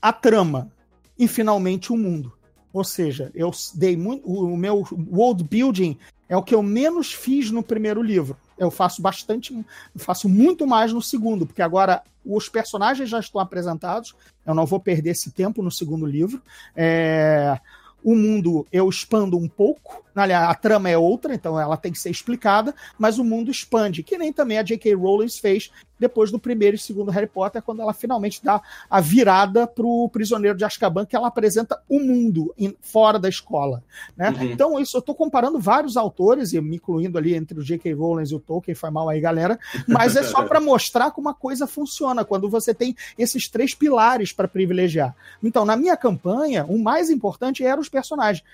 a 0.00 0.12
trama. 0.12 0.72
E 1.18 1.28
finalmente 1.28 1.92
o 1.92 1.96
mundo. 1.96 2.32
Ou 2.72 2.82
seja, 2.82 3.30
eu 3.34 3.52
dei 3.74 3.96
muito. 3.96 4.26
O 4.26 4.56
meu 4.56 4.82
world 5.12 5.44
building 5.44 5.96
é 6.28 6.36
o 6.36 6.42
que 6.42 6.54
eu 6.54 6.62
menos 6.62 7.12
fiz 7.12 7.50
no 7.50 7.62
primeiro 7.62 8.02
livro 8.02 8.36
eu 8.62 8.70
faço 8.70 9.02
bastante, 9.02 9.64
faço 9.96 10.28
muito 10.28 10.66
mais 10.66 10.92
no 10.92 11.02
segundo, 11.02 11.46
porque 11.46 11.62
agora 11.62 12.02
os 12.24 12.48
personagens 12.48 13.08
já 13.08 13.18
estão 13.18 13.40
apresentados, 13.40 14.14
eu 14.46 14.54
não 14.54 14.64
vou 14.64 14.78
perder 14.78 15.10
esse 15.10 15.30
tempo 15.32 15.62
no 15.62 15.70
segundo 15.70 16.06
livro. 16.06 16.40
É, 16.76 17.58
o 18.04 18.14
mundo 18.14 18.66
eu 18.72 18.88
expando 18.88 19.36
um 19.36 19.48
pouco, 19.48 20.04
aliás, 20.14 20.48
a 20.48 20.54
trama 20.54 20.88
é 20.88 20.96
outra, 20.96 21.34
então 21.34 21.58
ela 21.58 21.76
tem 21.76 21.92
que 21.92 21.98
ser 21.98 22.10
explicada, 22.10 22.74
mas 22.98 23.18
o 23.18 23.24
mundo 23.24 23.50
expande, 23.50 24.02
que 24.02 24.18
nem 24.18 24.32
também 24.32 24.58
a 24.58 24.62
J.K. 24.62 24.94
Rowling 24.94 25.28
fez 25.28 25.70
depois 26.02 26.32
do 26.32 26.38
primeiro 26.38 26.74
e 26.76 26.78
segundo 26.78 27.10
Harry 27.12 27.28
Potter, 27.28 27.62
quando 27.62 27.80
ela 27.80 27.94
finalmente 27.94 28.42
dá 28.44 28.60
a 28.90 29.00
virada 29.00 29.66
pro 29.66 30.10
prisioneiro 30.12 30.58
de 30.58 30.64
Azkaban, 30.64 31.06
que 31.06 31.14
ela 31.14 31.28
apresenta 31.28 31.80
o 31.88 32.00
mundo 32.00 32.52
em, 32.58 32.76
fora 32.80 33.18
da 33.18 33.28
escola. 33.28 33.82
Né? 34.16 34.30
Uhum. 34.30 34.42
Então, 34.42 34.80
isso 34.80 34.96
eu 34.96 35.00
estou 35.00 35.14
comparando 35.14 35.60
vários 35.60 35.96
autores, 35.96 36.52
e 36.52 36.60
me 36.60 36.76
incluindo 36.76 37.16
ali 37.16 37.34
entre 37.34 37.58
o 37.58 37.62
J.K. 37.62 37.92
Rowling 37.94 38.24
e 38.28 38.34
o 38.34 38.40
Tolkien, 38.40 38.74
foi 38.74 38.90
mal 38.90 39.08
aí, 39.08 39.20
galera, 39.20 39.58
mas 39.86 40.16
é 40.16 40.24
só 40.24 40.42
para 40.42 40.58
mostrar 40.60 41.12
como 41.12 41.28
a 41.28 41.34
coisa 41.34 41.66
funciona, 41.66 42.24
quando 42.24 42.50
você 42.50 42.74
tem 42.74 42.96
esses 43.16 43.48
três 43.48 43.74
pilares 43.74 44.32
para 44.32 44.48
privilegiar. 44.48 45.14
Então, 45.42 45.64
na 45.64 45.76
minha 45.76 45.96
campanha, 45.96 46.66
o 46.68 46.78
mais 46.78 47.10
importante 47.10 47.64
eram 47.64 47.80
os 47.80 47.88
personagens 47.88 48.44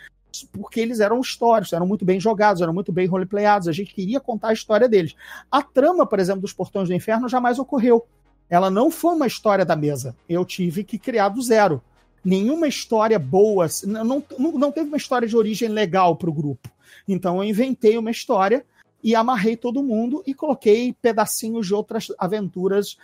porque 0.52 0.80
eles 0.80 1.00
eram 1.00 1.20
históricos, 1.20 1.72
eram 1.72 1.86
muito 1.86 2.04
bem 2.04 2.20
jogados, 2.20 2.62
eram 2.62 2.72
muito 2.72 2.92
bem 2.92 3.06
roleplayados, 3.06 3.68
a 3.68 3.72
gente 3.72 3.94
queria 3.94 4.20
contar 4.20 4.48
a 4.48 4.52
história 4.52 4.88
deles. 4.88 5.14
A 5.50 5.62
trama, 5.62 6.06
por 6.06 6.18
exemplo, 6.18 6.42
dos 6.42 6.52
Portões 6.52 6.88
do 6.88 6.94
Inferno 6.94 7.28
jamais 7.28 7.58
ocorreu. 7.58 8.06
Ela 8.48 8.70
não 8.70 8.90
foi 8.90 9.14
uma 9.14 9.26
história 9.26 9.64
da 9.64 9.76
mesa. 9.76 10.16
Eu 10.28 10.44
tive 10.44 10.84
que 10.84 10.98
criar 10.98 11.28
do 11.28 11.42
zero. 11.42 11.82
Nenhuma 12.24 12.66
história 12.66 13.18
boa, 13.18 13.66
não, 13.84 14.04
não, 14.38 14.52
não 14.52 14.72
teve 14.72 14.88
uma 14.88 14.96
história 14.96 15.28
de 15.28 15.36
origem 15.36 15.68
legal 15.68 16.16
para 16.16 16.30
o 16.30 16.32
grupo. 16.32 16.68
Então 17.06 17.36
eu 17.36 17.44
inventei 17.48 17.96
uma 17.96 18.10
história 18.10 18.64
e 19.02 19.14
amarrei 19.14 19.56
todo 19.56 19.82
mundo 19.82 20.22
e 20.26 20.34
coloquei 20.34 20.94
pedacinhos 21.00 21.66
de 21.66 21.74
outras 21.74 22.08
aventuras 22.18 22.96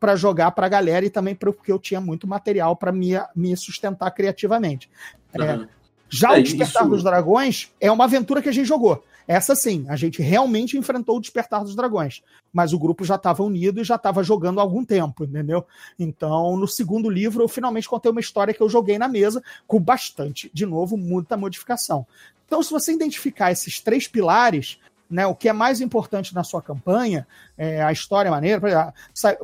para 0.00 0.16
jogar 0.16 0.52
para 0.52 0.66
a 0.66 0.68
galera 0.68 1.04
e 1.04 1.10
também 1.10 1.34
porque 1.34 1.72
eu 1.72 1.78
tinha 1.78 2.00
muito 2.00 2.26
material 2.26 2.76
para 2.76 2.92
me, 2.92 3.12
me 3.34 3.56
sustentar 3.56 4.10
criativamente. 4.10 4.88
Uhum. 5.34 5.44
É, 5.44 5.68
já 6.08 6.36
é, 6.36 6.40
o 6.40 6.42
Despertar 6.42 6.82
isso... 6.82 6.90
dos 6.90 7.02
Dragões 7.02 7.72
é 7.80 7.90
uma 7.90 8.04
aventura 8.04 8.42
que 8.42 8.48
a 8.48 8.52
gente 8.52 8.66
jogou. 8.66 9.02
Essa 9.26 9.54
sim, 9.54 9.84
a 9.90 9.96
gente 9.96 10.22
realmente 10.22 10.78
enfrentou 10.78 11.18
o 11.18 11.20
Despertar 11.20 11.62
dos 11.62 11.76
Dragões. 11.76 12.22
Mas 12.50 12.72
o 12.72 12.78
grupo 12.78 13.04
já 13.04 13.16
estava 13.16 13.42
unido 13.42 13.78
e 13.78 13.84
já 13.84 13.96
estava 13.96 14.22
jogando 14.22 14.58
há 14.58 14.62
algum 14.62 14.82
tempo, 14.82 15.24
entendeu? 15.24 15.66
Então, 15.98 16.56
no 16.56 16.66
segundo 16.66 17.10
livro, 17.10 17.42
eu 17.42 17.48
finalmente 17.48 17.88
contei 17.88 18.10
uma 18.10 18.20
história 18.20 18.54
que 18.54 18.62
eu 18.62 18.70
joguei 18.70 18.98
na 18.98 19.06
mesa 19.06 19.42
com 19.66 19.78
bastante, 19.78 20.50
de 20.54 20.64
novo, 20.64 20.96
muita 20.96 21.36
modificação. 21.36 22.06
Então, 22.46 22.62
se 22.62 22.70
você 22.70 22.92
identificar 22.92 23.52
esses 23.52 23.78
três 23.78 24.08
pilares, 24.08 24.78
né, 25.10 25.26
o 25.26 25.34
que 25.34 25.48
é 25.48 25.52
mais 25.52 25.80
importante 25.80 26.34
na 26.34 26.44
sua 26.44 26.60
campanha, 26.60 27.26
é, 27.56 27.82
a 27.82 27.90
história 27.90 28.28
é 28.28 28.30
maneira. 28.30 28.60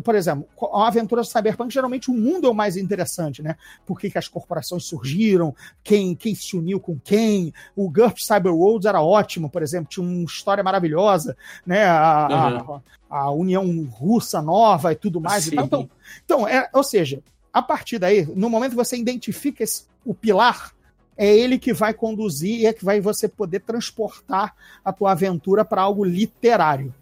Por 0.02 0.14
exemplo, 0.14 0.46
a 0.74 0.86
aventura 0.86 1.22
do 1.22 1.26
Cyberpunk, 1.26 1.72
geralmente 1.72 2.10
o 2.10 2.14
mundo 2.14 2.46
é 2.46 2.50
o 2.50 2.54
mais 2.54 2.76
interessante, 2.76 3.42
né? 3.42 3.56
Por 3.86 3.98
que, 3.98 4.10
que 4.10 4.18
as 4.18 4.28
corporações 4.28 4.84
surgiram, 4.84 5.54
quem, 5.82 6.14
quem 6.14 6.34
se 6.34 6.56
uniu 6.56 6.78
com 6.78 6.98
quem. 6.98 7.52
O 7.74 7.90
GURP 7.90 8.22
Cyber 8.22 8.54
Worlds 8.54 8.86
era 8.86 9.00
ótimo, 9.00 9.48
por 9.48 9.62
exemplo, 9.62 9.88
tinha 9.88 10.06
uma 10.06 10.24
história 10.24 10.62
maravilhosa, 10.62 11.36
né? 11.64 11.86
A, 11.86 12.28
uhum. 12.30 12.80
a, 13.08 13.18
a 13.18 13.30
União 13.30 13.64
Russa 13.90 14.42
nova 14.42 14.92
e 14.92 14.96
tudo 14.96 15.20
mais. 15.20 15.46
E 15.46 15.56
então, 15.56 15.88
então 16.24 16.48
é, 16.48 16.68
ou 16.74 16.84
seja, 16.84 17.22
a 17.50 17.62
partir 17.62 17.98
daí, 17.98 18.26
no 18.34 18.50
momento 18.50 18.72
que 18.72 18.76
você 18.76 18.96
identifica 18.96 19.62
esse, 19.64 19.86
o 20.04 20.12
pilar 20.12 20.73
é 21.16 21.36
ele 21.36 21.58
que 21.58 21.72
vai 21.72 21.94
conduzir 21.94 22.60
e 22.60 22.66
é 22.66 22.72
que 22.72 22.84
vai 22.84 23.00
você 23.00 23.28
poder 23.28 23.60
transportar 23.60 24.54
a 24.84 24.92
tua 24.92 25.12
aventura 25.12 25.64
para 25.64 25.82
algo 25.82 26.04
literário. 26.04 26.94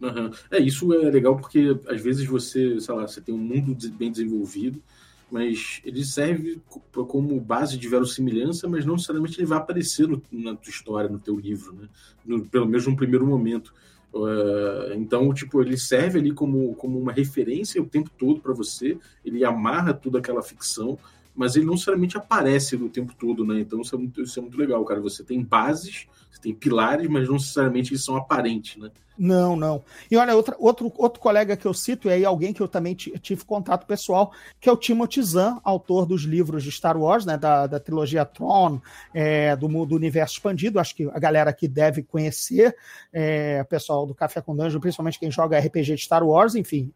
Uhum. 0.00 0.30
É, 0.50 0.58
isso 0.58 0.92
é 0.94 1.10
legal 1.10 1.36
porque 1.36 1.78
às 1.86 2.00
vezes 2.00 2.26
você, 2.26 2.80
sei 2.80 2.94
lá, 2.94 3.06
você 3.06 3.20
tem 3.20 3.34
um 3.34 3.38
mundo 3.38 3.76
bem 3.90 4.10
desenvolvido, 4.10 4.82
mas 5.30 5.80
ele 5.84 6.04
serve 6.04 6.60
como 6.92 7.38
base 7.40 7.78
de 7.78 7.88
verossimilhança, 7.88 8.66
mas 8.66 8.84
não 8.84 8.94
necessariamente 8.94 9.38
ele 9.38 9.46
vai 9.46 9.58
aparecer 9.58 10.08
no, 10.08 10.20
na 10.32 10.56
tua 10.56 10.70
história, 10.70 11.08
no 11.08 11.18
teu 11.18 11.38
livro, 11.38 11.74
né? 11.74 11.88
No, 12.24 12.44
pelo 12.46 12.66
menos 12.66 12.86
no 12.86 12.96
primeiro 12.96 13.26
momento. 13.26 13.72
Uh, 14.12 14.92
então, 14.94 15.32
tipo, 15.32 15.62
ele 15.62 15.78
serve 15.78 16.18
ali 16.18 16.32
como, 16.32 16.74
como 16.74 16.98
uma 16.98 17.12
referência 17.12 17.80
o 17.80 17.86
tempo 17.86 18.10
todo 18.18 18.40
para 18.40 18.52
você, 18.52 18.98
ele 19.24 19.44
amarra 19.44 19.94
toda 19.94 20.18
aquela 20.18 20.42
ficção, 20.42 20.98
mas 21.40 21.56
ele 21.56 21.64
não 21.64 21.72
necessariamente 21.72 22.18
aparece 22.18 22.76
o 22.76 22.90
tempo 22.90 23.14
todo, 23.18 23.46
né? 23.46 23.60
Então 23.60 23.80
isso 23.80 23.94
é 23.94 23.98
muito, 23.98 24.20
isso 24.20 24.38
é 24.38 24.42
muito 24.42 24.58
legal, 24.58 24.84
cara. 24.84 25.00
Você 25.00 25.24
tem 25.24 25.42
bases, 25.42 26.06
você 26.30 26.38
tem 26.38 26.54
pilares, 26.54 27.08
mas 27.08 27.26
não 27.26 27.36
necessariamente 27.36 27.92
eles 27.92 28.04
são 28.04 28.14
aparentes, 28.14 28.76
né? 28.76 28.90
Não, 29.16 29.56
não. 29.56 29.82
E 30.10 30.18
olha, 30.18 30.36
outra, 30.36 30.54
outro, 30.58 30.92
outro 30.98 31.18
colega 31.18 31.56
que 31.56 31.64
eu 31.64 31.72
cito, 31.72 32.08
e 32.08 32.12
aí 32.12 32.26
alguém 32.26 32.52
que 32.52 32.60
eu 32.60 32.68
também 32.68 32.94
tive 32.94 33.42
contato 33.46 33.86
pessoal, 33.86 34.32
que 34.60 34.68
é 34.68 34.72
o 34.72 34.76
Timothy 34.76 35.22
Zahn, 35.22 35.58
autor 35.64 36.04
dos 36.04 36.24
livros 36.24 36.62
de 36.62 36.70
Star 36.70 36.98
Wars, 36.98 37.24
né, 37.24 37.38
da, 37.38 37.66
da 37.66 37.80
trilogia 37.80 38.26
Tron, 38.26 38.78
é, 39.14 39.56
do, 39.56 39.66
do 39.86 39.96
universo 39.96 40.34
expandido, 40.34 40.78
acho 40.78 40.94
que 40.94 41.08
a 41.10 41.18
galera 41.18 41.48
aqui 41.48 41.66
deve 41.66 42.02
conhecer, 42.02 42.76
é, 43.10 43.62
o 43.62 43.66
pessoal 43.66 44.06
do 44.06 44.14
Café 44.14 44.42
com 44.42 44.54
Dungeon, 44.54 44.80
principalmente 44.80 45.18
quem 45.18 45.30
joga 45.30 45.58
RPG 45.58 45.96
de 45.96 46.02
Star 46.02 46.22
Wars, 46.22 46.54
enfim, 46.54 46.92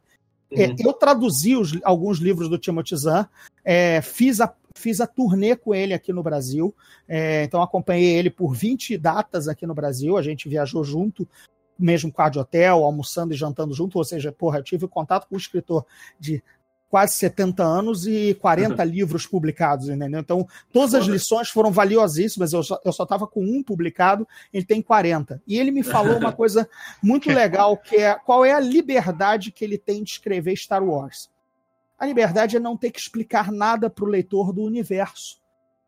é, 0.51 0.69
uhum. 0.69 0.77
eu 0.79 0.93
traduzi 0.93 1.57
os, 1.57 1.79
alguns 1.83 2.19
livros 2.19 2.49
do 2.49 2.59
Timothy 2.59 2.97
Zahn, 2.97 3.27
é, 3.65 4.01
fiz, 4.03 4.41
a, 4.41 4.55
fiz 4.77 5.01
a 5.01 5.07
turnê 5.07 5.57
com 5.57 5.75
ele 5.75 5.95
aqui 5.95 6.13
no 6.13 6.23
Brasil, 6.23 6.75
é, 7.09 7.45
então 7.45 7.63
acompanhei 7.63 8.17
ele 8.17 8.31
por 8.31 8.55
20 8.55 8.97
datas 8.99 9.49
aqui 9.49 9.67
no 9.67 9.75
Brasil, 9.75 10.17
a 10.17 10.23
gente 10.23 10.49
viajou 10.49 10.85
junto, 10.85 11.29
mesmo 11.79 12.13
com 12.13 12.23
a 12.23 12.29
de 12.29 12.39
hotel, 12.39 12.85
almoçando 12.85 13.35
e 13.35 13.37
jantando 13.37 13.75
junto, 13.75 13.99
ou 13.99 14.05
seja, 14.05 14.31
porra, 14.31 14.59
eu 14.59 14.63
tive 14.63 14.87
contato 14.87 15.27
com 15.27 15.35
um 15.35 15.39
escritor 15.39 15.85
de 16.19 16.43
quase 16.95 17.15
70 17.15 17.61
anos 17.61 18.07
e 18.07 18.35
40 18.35 18.81
uhum. 18.81 18.89
livros 18.89 19.27
publicados, 19.27 19.89
entendeu? 19.89 20.21
Então, 20.21 20.47
todas 20.73 20.95
as 20.95 21.07
lições 21.07 21.49
foram 21.49 21.73
valiosíssimas. 21.73 22.53
Eu 22.53 22.63
só, 22.63 22.81
eu 22.85 22.93
só 22.93 23.05
tava 23.05 23.27
com 23.27 23.45
um 23.45 23.65
publicado, 23.65 24.29
ele 24.53 24.65
tem 24.65 24.81
40. 24.81 25.43
E 25.45 25.59
ele 25.59 25.73
me 25.73 25.83
falou 25.83 26.17
uma 26.17 26.31
coisa 26.33 26.69
muito 27.03 27.29
legal, 27.31 27.77
que 27.77 27.97
é 27.97 28.15
qual 28.15 28.45
é 28.45 28.53
a 28.53 28.61
liberdade 28.61 29.51
que 29.51 29.65
ele 29.65 29.77
tem 29.77 30.05
de 30.05 30.11
escrever 30.13 30.55
Star 30.55 30.85
Wars. 30.85 31.29
A 32.05 32.07
liberdade 32.07 32.55
é 32.55 32.61
não 32.61 32.77
ter 32.77 32.91
que 32.91 33.01
explicar 33.01 33.51
nada 33.51 33.89
para 33.89 34.05
o 34.05 34.09
leitor 34.09 34.53
do 34.53 34.61
universo. 34.61 35.39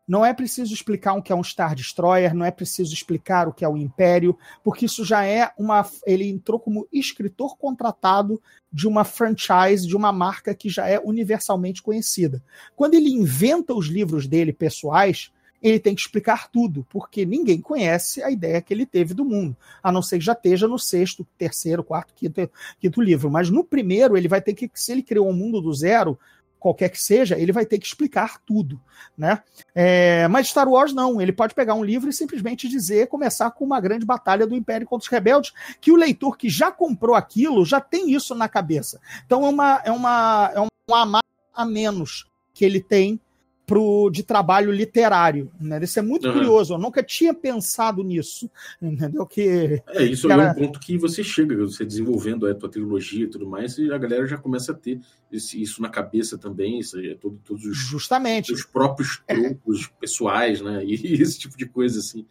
Não 0.07 0.25
é 0.25 0.33
preciso 0.33 0.73
explicar 0.73 1.13
o 1.13 1.21
que 1.21 1.31
é 1.31 1.35
um 1.35 1.43
Star 1.43 1.75
Destroyer, 1.75 2.33
não 2.33 2.43
é 2.43 2.49
preciso 2.49 2.91
explicar 2.91 3.47
o 3.47 3.53
que 3.53 3.63
é 3.63 3.69
o 3.69 3.77
Império, 3.77 4.35
porque 4.63 4.85
isso 4.85 5.05
já 5.05 5.23
é 5.23 5.51
uma. 5.55 5.87
Ele 6.07 6.27
entrou 6.27 6.59
como 6.59 6.87
escritor 6.91 7.55
contratado 7.55 8.41
de 8.73 8.87
uma 8.87 9.03
franchise, 9.03 9.85
de 9.85 9.95
uma 9.95 10.11
marca 10.11 10.55
que 10.55 10.69
já 10.69 10.87
é 10.87 10.99
universalmente 10.99 11.83
conhecida. 11.83 12.43
Quando 12.75 12.95
ele 12.95 13.11
inventa 13.11 13.75
os 13.75 13.85
livros 13.85 14.25
dele 14.25 14.51
pessoais, 14.51 15.31
ele 15.61 15.79
tem 15.79 15.95
que 15.95 16.01
explicar 16.01 16.49
tudo, 16.49 16.85
porque 16.89 17.25
ninguém 17.25 17.59
conhece 17.59 18.21
a 18.21 18.29
ideia 18.29 18.61
que 18.61 18.73
ele 18.73 18.85
teve 18.85 19.13
do 19.13 19.25
mundo, 19.25 19.55
a 19.81 19.91
não 19.91 20.01
ser 20.01 20.19
que 20.19 20.25
já 20.25 20.33
esteja 20.33 20.67
no 20.67 20.77
sexto, 20.77 21.27
terceiro, 21.37 21.83
quarto, 21.83 22.13
quinto, 22.13 22.49
quinto 22.79 23.01
livro. 23.01 23.29
Mas 23.31 23.49
no 23.49 23.63
primeiro, 23.63 24.15
ele 24.15 24.27
vai 24.27 24.41
ter 24.41 24.53
que, 24.53 24.69
se 24.73 24.91
ele 24.91 25.03
criou 25.03 25.27
um 25.27 25.33
mundo 25.33 25.61
do 25.61 25.73
zero, 25.73 26.17
qualquer 26.59 26.89
que 26.89 27.01
seja, 27.01 27.37
ele 27.37 27.51
vai 27.51 27.65
ter 27.65 27.77
que 27.79 27.85
explicar 27.85 28.39
tudo, 28.45 28.79
né? 29.17 29.41
É, 29.73 30.27
mas 30.27 30.47
Star 30.47 30.67
Wars 30.67 30.93
não, 30.93 31.21
ele 31.21 31.31
pode 31.31 31.53
pegar 31.53 31.75
um 31.75 31.83
livro 31.83 32.09
e 32.09 32.13
simplesmente 32.13 32.67
dizer, 32.67 33.07
começar 33.07 33.51
com 33.51 33.65
uma 33.65 33.79
grande 33.79 34.05
batalha 34.05 34.45
do 34.45 34.55
Império 34.55 34.87
contra 34.87 35.05
os 35.05 35.11
rebeldes, 35.11 35.53
que 35.79 35.91
o 35.91 35.95
leitor 35.95 36.37
que 36.37 36.49
já 36.49 36.71
comprou 36.71 37.15
aquilo 37.15 37.65
já 37.65 37.79
tem 37.79 38.11
isso 38.11 38.33
na 38.35 38.49
cabeça. 38.49 38.99
Então 39.25 39.45
é 39.45 39.49
uma 39.49 39.81
é 39.85 39.91
uma 39.91 40.51
é 40.53 40.61
um 40.61 40.67
a 41.53 41.65
menos 41.65 42.27
que 42.53 42.65
ele 42.65 42.79
tem 42.79 43.19
pro, 43.67 44.09
de 44.09 44.23
trabalho 44.23 44.71
literário. 44.71 45.51
Né? 45.59 45.83
Isso 45.83 45.99
é 45.99 46.01
muito 46.01 46.25
uhum. 46.27 46.33
curioso, 46.33 46.73
eu 46.73 46.77
nunca 46.77 47.03
tinha 47.03 47.33
pensado 47.33 48.01
nisso. 48.01 48.49
Entendeu? 48.81 49.25
Que, 49.25 49.83
é, 49.89 50.03
isso 50.03 50.31
é 50.31 50.35
um 50.35 50.53
ponto 50.53 50.79
que 50.79 50.97
você 50.97 51.21
chega, 51.23 51.55
você 51.57 51.85
desenvolvendo 51.85 52.47
a 52.47 52.55
tua 52.55 52.69
trilogia 52.69 53.25
e 53.25 53.29
tudo 53.29 53.45
mais, 53.45 53.77
e 53.77 53.91
a 53.91 53.97
galera 53.97 54.25
já 54.25 54.37
começa 54.37 54.71
a 54.71 54.75
ter 54.75 55.01
esse, 55.29 55.61
isso 55.61 55.81
na 55.81 55.89
cabeça 55.89 56.37
também, 56.37 56.79
isso 56.79 56.97
é 56.99 57.13
todo, 57.15 57.37
todos 57.43 57.65
os, 57.65 57.77
Justamente. 57.77 58.53
os 58.53 58.63
próprios 58.63 59.21
trucos 59.27 59.85
é. 59.85 59.99
pessoais, 59.99 60.61
né? 60.61 60.83
E 60.87 61.21
esse 61.21 61.37
tipo 61.37 61.57
de 61.57 61.65
coisa 61.65 61.99
assim. 61.99 62.25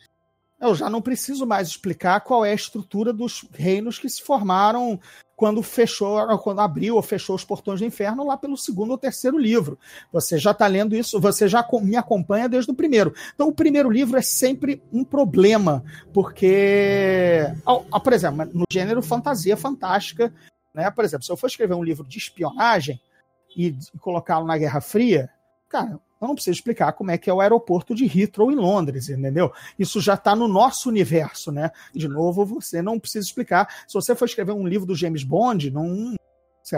Eu 0.60 0.74
já 0.74 0.88
não 0.88 1.02
preciso 1.02 1.46
mais 1.46 1.68
explicar 1.68 2.20
qual 2.20 2.44
é 2.44 2.50
a 2.50 2.54
estrutura 2.54 3.12
dos 3.12 3.46
reinos 3.52 3.98
que 3.98 4.08
se 4.08 4.22
formaram 4.22 4.98
quando 5.34 5.62
fechou, 5.62 6.16
quando 6.38 6.60
abriu 6.60 6.96
ou 6.96 7.02
fechou 7.02 7.36
os 7.36 7.44
portões 7.44 7.80
do 7.80 7.86
inferno 7.86 8.24
lá 8.24 8.38
pelo 8.38 8.56
segundo 8.56 8.92
ou 8.92 8.98
terceiro 8.98 9.36
livro. 9.38 9.78
Você 10.10 10.38
já 10.38 10.52
está 10.52 10.66
lendo 10.66 10.96
isso, 10.96 11.20
você 11.20 11.46
já 11.46 11.66
me 11.82 11.94
acompanha 11.94 12.48
desde 12.48 12.70
o 12.70 12.74
primeiro. 12.74 13.14
Então, 13.34 13.48
o 13.48 13.54
primeiro 13.54 13.90
livro 13.90 14.16
é 14.16 14.22
sempre 14.22 14.82
um 14.90 15.04
problema, 15.04 15.84
porque, 16.10 17.42
por 18.02 18.12
exemplo, 18.14 18.48
no 18.54 18.64
gênero 18.72 19.02
fantasia 19.02 19.58
fantástica, 19.58 20.32
né? 20.74 20.90
Por 20.90 21.04
exemplo, 21.04 21.26
se 21.26 21.30
eu 21.30 21.36
for 21.36 21.48
escrever 21.48 21.74
um 21.74 21.84
livro 21.84 22.06
de 22.06 22.16
espionagem 22.16 22.98
e 23.54 23.76
colocá-lo 24.00 24.46
na 24.46 24.56
Guerra 24.56 24.80
Fria, 24.80 25.28
cara, 25.68 26.00
eu 26.20 26.28
não 26.28 26.34
preciso 26.34 26.56
explicar 26.56 26.92
como 26.92 27.10
é 27.10 27.18
que 27.18 27.28
é 27.28 27.34
o 27.34 27.40
aeroporto 27.40 27.94
de 27.94 28.04
Heathrow 28.04 28.50
em 28.50 28.56
Londres, 28.56 29.08
entendeu? 29.08 29.52
Isso 29.78 30.00
já 30.00 30.14
está 30.14 30.34
no 30.34 30.48
nosso 30.48 30.88
universo, 30.88 31.52
né? 31.52 31.70
De 31.94 32.08
novo, 32.08 32.44
você 32.44 32.80
não 32.80 32.98
precisa 32.98 33.26
explicar. 33.26 33.68
Se 33.86 33.94
você 33.94 34.14
for 34.14 34.24
escrever 34.24 34.52
um 34.52 34.66
livro 34.66 34.86
do 34.86 34.94
James 34.94 35.22
Bond, 35.22 35.70
não, 35.70 36.14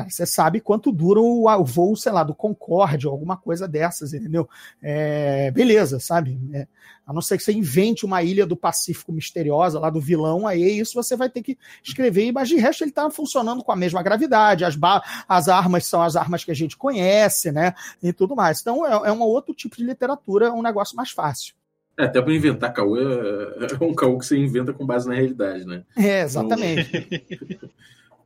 você 0.08 0.26
sabe 0.26 0.60
quanto 0.60 0.92
dura 0.92 1.18
o, 1.20 1.64
voo, 1.64 1.96
sei 1.96 2.12
lá, 2.12 2.22
do 2.22 2.34
Concorde 2.34 3.06
ou 3.06 3.12
alguma 3.12 3.36
coisa 3.36 3.66
dessas, 3.66 4.12
entendeu? 4.12 4.46
É, 4.82 5.50
beleza, 5.50 5.98
sabe? 5.98 6.38
É, 6.52 6.66
a 7.06 7.12
não 7.12 7.22
ser 7.22 7.38
que 7.38 7.42
você 7.42 7.52
invente 7.52 8.04
uma 8.04 8.22
ilha 8.22 8.44
do 8.44 8.54
Pacífico 8.54 9.10
misteriosa 9.10 9.80
lá 9.80 9.88
do 9.88 9.98
vilão, 9.98 10.46
aí 10.46 10.78
isso 10.78 10.94
você 10.94 11.16
vai 11.16 11.30
ter 11.30 11.42
que 11.42 11.56
escrever, 11.82 12.30
mas 12.32 12.50
de 12.50 12.56
resto 12.56 12.84
ele 12.84 12.90
está 12.90 13.08
funcionando 13.08 13.64
com 13.64 13.72
a 13.72 13.76
mesma 13.76 14.02
gravidade, 14.02 14.62
as, 14.62 14.78
as 15.26 15.48
armas 15.48 15.86
são 15.86 16.02
as 16.02 16.16
armas 16.16 16.44
que 16.44 16.50
a 16.50 16.54
gente 16.54 16.76
conhece, 16.76 17.50
né? 17.50 17.72
E 18.02 18.12
tudo 18.12 18.36
mais. 18.36 18.60
Então 18.60 18.86
é, 18.86 19.08
é 19.08 19.12
um 19.12 19.22
outro 19.22 19.54
tipo 19.54 19.74
de 19.76 19.84
literatura, 19.84 20.52
um 20.52 20.62
negócio 20.62 20.94
mais 20.94 21.10
fácil. 21.10 21.54
É, 21.96 22.04
até 22.04 22.20
para 22.20 22.34
inventar 22.34 22.74
caô 22.74 22.96
é, 22.98 23.00
é, 23.00 23.84
um 23.84 23.94
caô 23.94 24.18
que 24.18 24.26
você 24.26 24.36
inventa 24.36 24.74
com 24.74 24.84
base 24.84 25.08
na 25.08 25.14
realidade, 25.14 25.64
né? 25.64 25.84
É, 25.96 26.20
exatamente. 26.20 27.08
Então... 27.50 27.70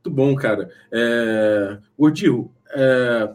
Muito 0.03 0.11
bom, 0.11 0.35
cara. 0.35 0.69
É... 0.91 1.77
Odil, 1.97 2.51
é... 2.71 3.33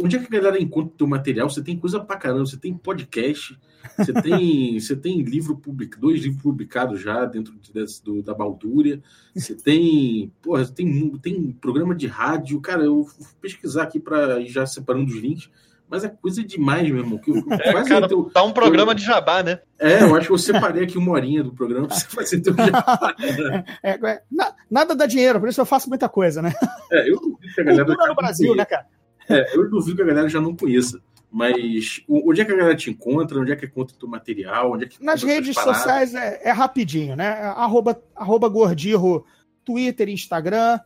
onde 0.00 0.16
é 0.16 0.18
que 0.20 0.26
a 0.26 0.40
galera 0.40 0.62
encontra 0.62 0.94
o 0.94 0.96
teu 0.96 1.06
material? 1.08 1.50
Você 1.50 1.62
tem 1.62 1.76
coisa 1.76 1.98
pra 1.98 2.16
caramba, 2.16 2.46
você 2.46 2.56
tem 2.56 2.72
podcast, 2.72 3.58
você 3.96 4.12
tem, 4.22 4.78
você 4.78 4.94
tem 4.94 5.22
livro 5.22 5.56
publicado, 5.56 6.02
dois 6.02 6.22
livros 6.22 6.40
publicados 6.40 7.00
já 7.00 7.24
dentro 7.24 7.52
de, 7.58 7.72
do, 8.04 8.22
da 8.22 8.32
Baldúria, 8.32 9.02
você 9.34 9.56
tem, 9.56 10.32
porra, 10.40 10.64
tem, 10.66 11.10
tem 11.18 11.50
programa 11.52 11.96
de 11.96 12.06
rádio, 12.06 12.60
cara, 12.60 12.84
eu 12.84 13.02
vou 13.02 13.26
pesquisar 13.40 13.82
aqui 13.82 13.98
para 13.98 14.40
ir 14.40 14.48
já 14.48 14.64
separando 14.64 15.06
os 15.06 15.16
links 15.16 15.50
mas 15.90 16.04
é 16.04 16.08
coisa 16.08 16.44
demais, 16.44 16.88
meu 16.88 16.98
irmão. 16.98 17.18
Que 17.18 17.30
é, 17.50 17.84
cara, 17.84 18.06
teu, 18.06 18.24
tá 18.24 18.42
um 18.42 18.52
programa 18.52 18.92
eu, 18.92 18.96
de 18.96 19.04
jabá, 19.04 19.42
né? 19.42 19.60
É, 19.78 20.02
eu 20.02 20.14
acho 20.14 20.26
que 20.26 20.32
eu 20.32 20.38
separei 20.38 20.84
aqui 20.84 20.98
uma 20.98 21.12
horinha 21.12 21.42
do 21.42 21.52
programa 21.52 21.88
pra 21.88 21.96
você 21.96 22.06
fazer 22.08 22.40
teu 22.40 22.54
jabá. 22.54 23.14
Né? 23.18 23.64
É, 23.82 23.90
é, 23.92 24.22
na, 24.30 24.54
nada 24.70 24.94
dá 24.94 25.06
dinheiro, 25.06 25.40
por 25.40 25.48
isso 25.48 25.60
eu 25.60 25.66
faço 25.66 25.88
muita 25.88 26.08
coisa, 26.08 26.42
né? 26.42 26.52
É, 26.90 27.10
eu 27.10 27.20
duvido 27.20 27.54
que 27.54 27.60
a 27.60 27.64
galera. 27.64 27.84
Cultura 27.84 28.08
no 28.08 28.14
Brasil, 28.14 28.54
né, 28.54 28.64
cara? 28.64 28.86
É, 29.28 29.56
eu 29.56 29.68
duvido 29.68 29.96
que 29.96 30.02
a 30.02 30.06
galera 30.06 30.28
já 30.28 30.40
não 30.40 30.56
conheça. 30.56 31.00
Mas 31.30 32.02
onde 32.08 32.40
é 32.40 32.44
que 32.44 32.52
a 32.52 32.56
galera 32.56 32.74
te 32.74 32.90
encontra? 32.90 33.38
Onde 33.38 33.52
é 33.52 33.56
que 33.56 33.66
encontra 33.66 33.94
o 33.94 33.98
teu 33.98 34.08
material? 34.08 34.72
Onde 34.72 34.84
é 34.84 34.88
que 34.88 35.04
Nas 35.04 35.22
redes 35.22 35.54
sociais 35.54 36.14
é, 36.14 36.40
é, 36.42 36.50
rapidinho, 36.50 37.14
né? 37.14 37.28
Arroba, 37.28 38.02
arroba 38.16 38.48
Gordirro, 38.48 39.26
Twitter, 39.64 40.08
Instagram, 40.08 40.80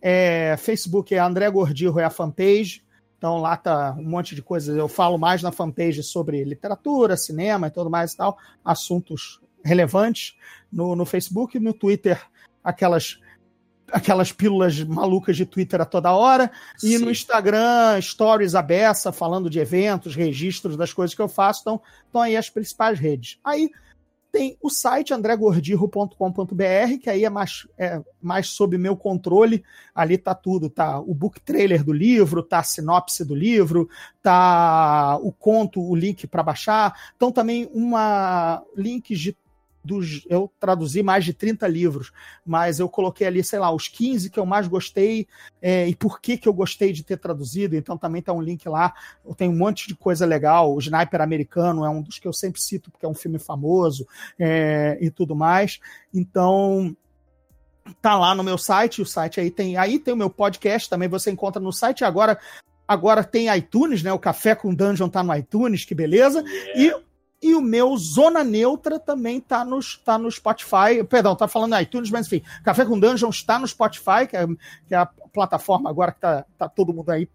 é, 0.00 0.56
Facebook 0.56 1.12
é 1.12 1.18
André 1.18 1.50
Gordirro, 1.50 1.98
é 1.98 2.04
a 2.04 2.10
fanpage. 2.10 2.84
Então 3.16 3.38
lá 3.38 3.56
tá 3.56 3.96
um 3.98 4.08
monte 4.08 4.36
de 4.36 4.42
coisas. 4.42 4.76
Eu 4.76 4.86
falo 4.86 5.18
mais 5.18 5.42
na 5.42 5.50
fanpage 5.50 6.04
sobre 6.04 6.44
literatura, 6.44 7.16
cinema 7.16 7.66
e 7.66 7.70
tudo 7.70 7.90
mais 7.90 8.12
e 8.12 8.16
tal, 8.16 8.38
assuntos 8.64 9.40
relevantes 9.64 10.36
no, 10.70 10.94
no 10.94 11.04
Facebook, 11.04 11.58
no 11.58 11.74
Twitter, 11.74 12.22
aquelas 12.62 13.20
aquelas 13.92 14.32
pílulas 14.32 14.82
malucas 14.84 15.36
de 15.36 15.46
Twitter 15.46 15.80
a 15.80 15.84
toda 15.84 16.12
hora, 16.12 16.50
Sim. 16.76 16.94
e 16.94 16.98
no 16.98 17.10
Instagram, 17.10 18.00
stories 18.00 18.54
abessa, 18.54 19.12
falando 19.12 19.48
de 19.48 19.58
eventos, 19.58 20.14
registros 20.14 20.76
das 20.76 20.92
coisas 20.92 21.14
que 21.14 21.22
eu 21.22 21.28
faço, 21.28 21.60
então 21.62 21.80
estão 22.06 22.20
aí 22.20 22.36
as 22.36 22.50
principais 22.50 22.98
redes. 22.98 23.38
Aí 23.44 23.70
tem 24.30 24.58
o 24.60 24.68
site 24.68 25.14
andregordirro.com.br, 25.14 26.98
que 27.00 27.08
aí 27.08 27.24
é 27.24 27.30
mais, 27.30 27.66
é 27.78 28.00
mais 28.20 28.48
sob 28.48 28.76
meu 28.76 28.96
controle. 28.96 29.64
Ali 29.94 30.18
tá 30.18 30.34
tudo, 30.34 30.68
tá 30.68 31.00
o 31.00 31.14
book 31.14 31.40
trailer 31.40 31.82
do 31.82 31.92
livro, 31.92 32.42
tá 32.42 32.58
a 32.58 32.62
sinopse 32.62 33.24
do 33.24 33.34
livro, 33.34 33.88
tá 34.22 35.18
o 35.22 35.32
conto, 35.32 35.80
o 35.80 35.96
link 35.96 36.26
para 36.26 36.42
baixar. 36.42 37.12
Então 37.16 37.32
também 37.32 37.70
uma 37.72 38.62
links 38.76 39.18
de 39.18 39.36
dos. 39.84 40.26
Eu 40.28 40.52
traduzi 40.58 41.02
mais 41.02 41.24
de 41.24 41.32
30 41.32 41.66
livros, 41.66 42.12
mas 42.44 42.78
eu 42.78 42.88
coloquei 42.88 43.26
ali, 43.26 43.42
sei 43.42 43.58
lá, 43.58 43.70
os 43.70 43.88
15 43.88 44.30
que 44.30 44.38
eu 44.38 44.46
mais 44.46 44.68
gostei 44.68 45.26
é, 45.60 45.88
e 45.88 45.94
por 45.94 46.20
que, 46.20 46.36
que 46.36 46.48
eu 46.48 46.52
gostei 46.52 46.92
de 46.92 47.02
ter 47.02 47.16
traduzido. 47.16 47.76
Então 47.76 47.96
também 47.96 48.22
tá 48.22 48.32
um 48.32 48.42
link 48.42 48.68
lá. 48.68 48.94
Eu 49.24 49.34
tenho 49.34 49.52
um 49.52 49.56
monte 49.56 49.88
de 49.88 49.94
coisa 49.94 50.26
legal. 50.26 50.74
O 50.74 50.78
Sniper 50.78 51.20
Americano 51.20 51.84
é 51.84 51.90
um 51.90 52.02
dos 52.02 52.18
que 52.18 52.28
eu 52.28 52.32
sempre 52.32 52.60
cito, 52.60 52.90
porque 52.90 53.06
é 53.06 53.08
um 53.08 53.14
filme 53.14 53.38
famoso 53.38 54.06
é, 54.38 54.98
e 55.00 55.10
tudo 55.10 55.34
mais. 55.34 55.78
Então 56.12 56.96
tá 58.02 58.18
lá 58.18 58.34
no 58.34 58.44
meu 58.44 58.58
site, 58.58 59.00
o 59.00 59.06
site 59.06 59.40
aí 59.40 59.50
tem, 59.50 59.76
aí 59.78 59.98
tem 59.98 60.12
o 60.12 60.16
meu 60.16 60.28
podcast 60.28 60.90
também, 60.90 61.08
você 61.08 61.30
encontra 61.30 61.58
no 61.58 61.72
site 61.72 62.04
agora 62.04 62.38
agora 62.88 63.22
tem 63.22 63.54
iTunes, 63.54 64.02
né? 64.02 64.10
O 64.12 64.18
Café 64.18 64.54
com 64.54 64.74
Dungeon 64.74 65.10
tá 65.10 65.22
no 65.22 65.34
iTunes, 65.36 65.84
que 65.84 65.94
beleza. 65.94 66.42
Yeah. 66.74 66.98
E 66.98 67.07
e 67.40 67.54
o 67.54 67.60
meu 67.60 67.96
Zona 67.96 68.42
Neutra 68.42 68.98
também 68.98 69.40
tá 69.40 69.64
no, 69.64 69.78
tá 70.04 70.18
no 70.18 70.30
Spotify. 70.30 71.04
Perdão, 71.08 71.36
tá 71.36 71.46
falando 71.46 71.78
iTunes, 71.80 72.10
mas 72.10 72.26
enfim, 72.26 72.42
Café 72.64 72.84
com 72.84 72.98
Dungeon 72.98 73.30
está 73.30 73.58
no 73.58 73.66
Spotify, 73.66 74.26
que 74.28 74.36
é, 74.36 74.46
que 74.86 74.94
é 74.94 74.96
a 74.96 75.06
plataforma 75.06 75.88
agora 75.88 76.12
que 76.12 76.20
tá, 76.20 76.44
tá 76.56 76.68
todo 76.68 76.92
mundo 76.92 77.10
aí 77.10 77.28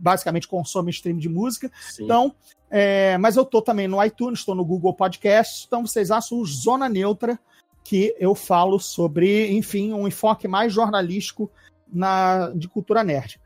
basicamente 0.00 0.48
consome 0.48 0.90
stream 0.90 1.18
de 1.18 1.28
música. 1.28 1.70
Sim. 1.80 2.04
Então, 2.04 2.34
é, 2.70 3.16
mas 3.18 3.36
eu 3.36 3.44
tô 3.44 3.62
também 3.62 3.88
no 3.88 4.02
iTunes, 4.04 4.40
estou 4.40 4.54
no 4.54 4.64
Google 4.64 4.92
Podcast. 4.92 5.64
Então 5.66 5.86
vocês 5.86 6.10
acham 6.10 6.38
o 6.38 6.44
Zona 6.44 6.88
Neutra, 6.88 7.38
que 7.82 8.14
eu 8.18 8.34
falo 8.34 8.78
sobre, 8.78 9.50
enfim, 9.52 9.92
um 9.92 10.06
enfoque 10.06 10.46
mais 10.46 10.72
jornalístico 10.72 11.50
na, 11.90 12.50
de 12.54 12.68
cultura 12.68 13.02
nerd 13.02 13.40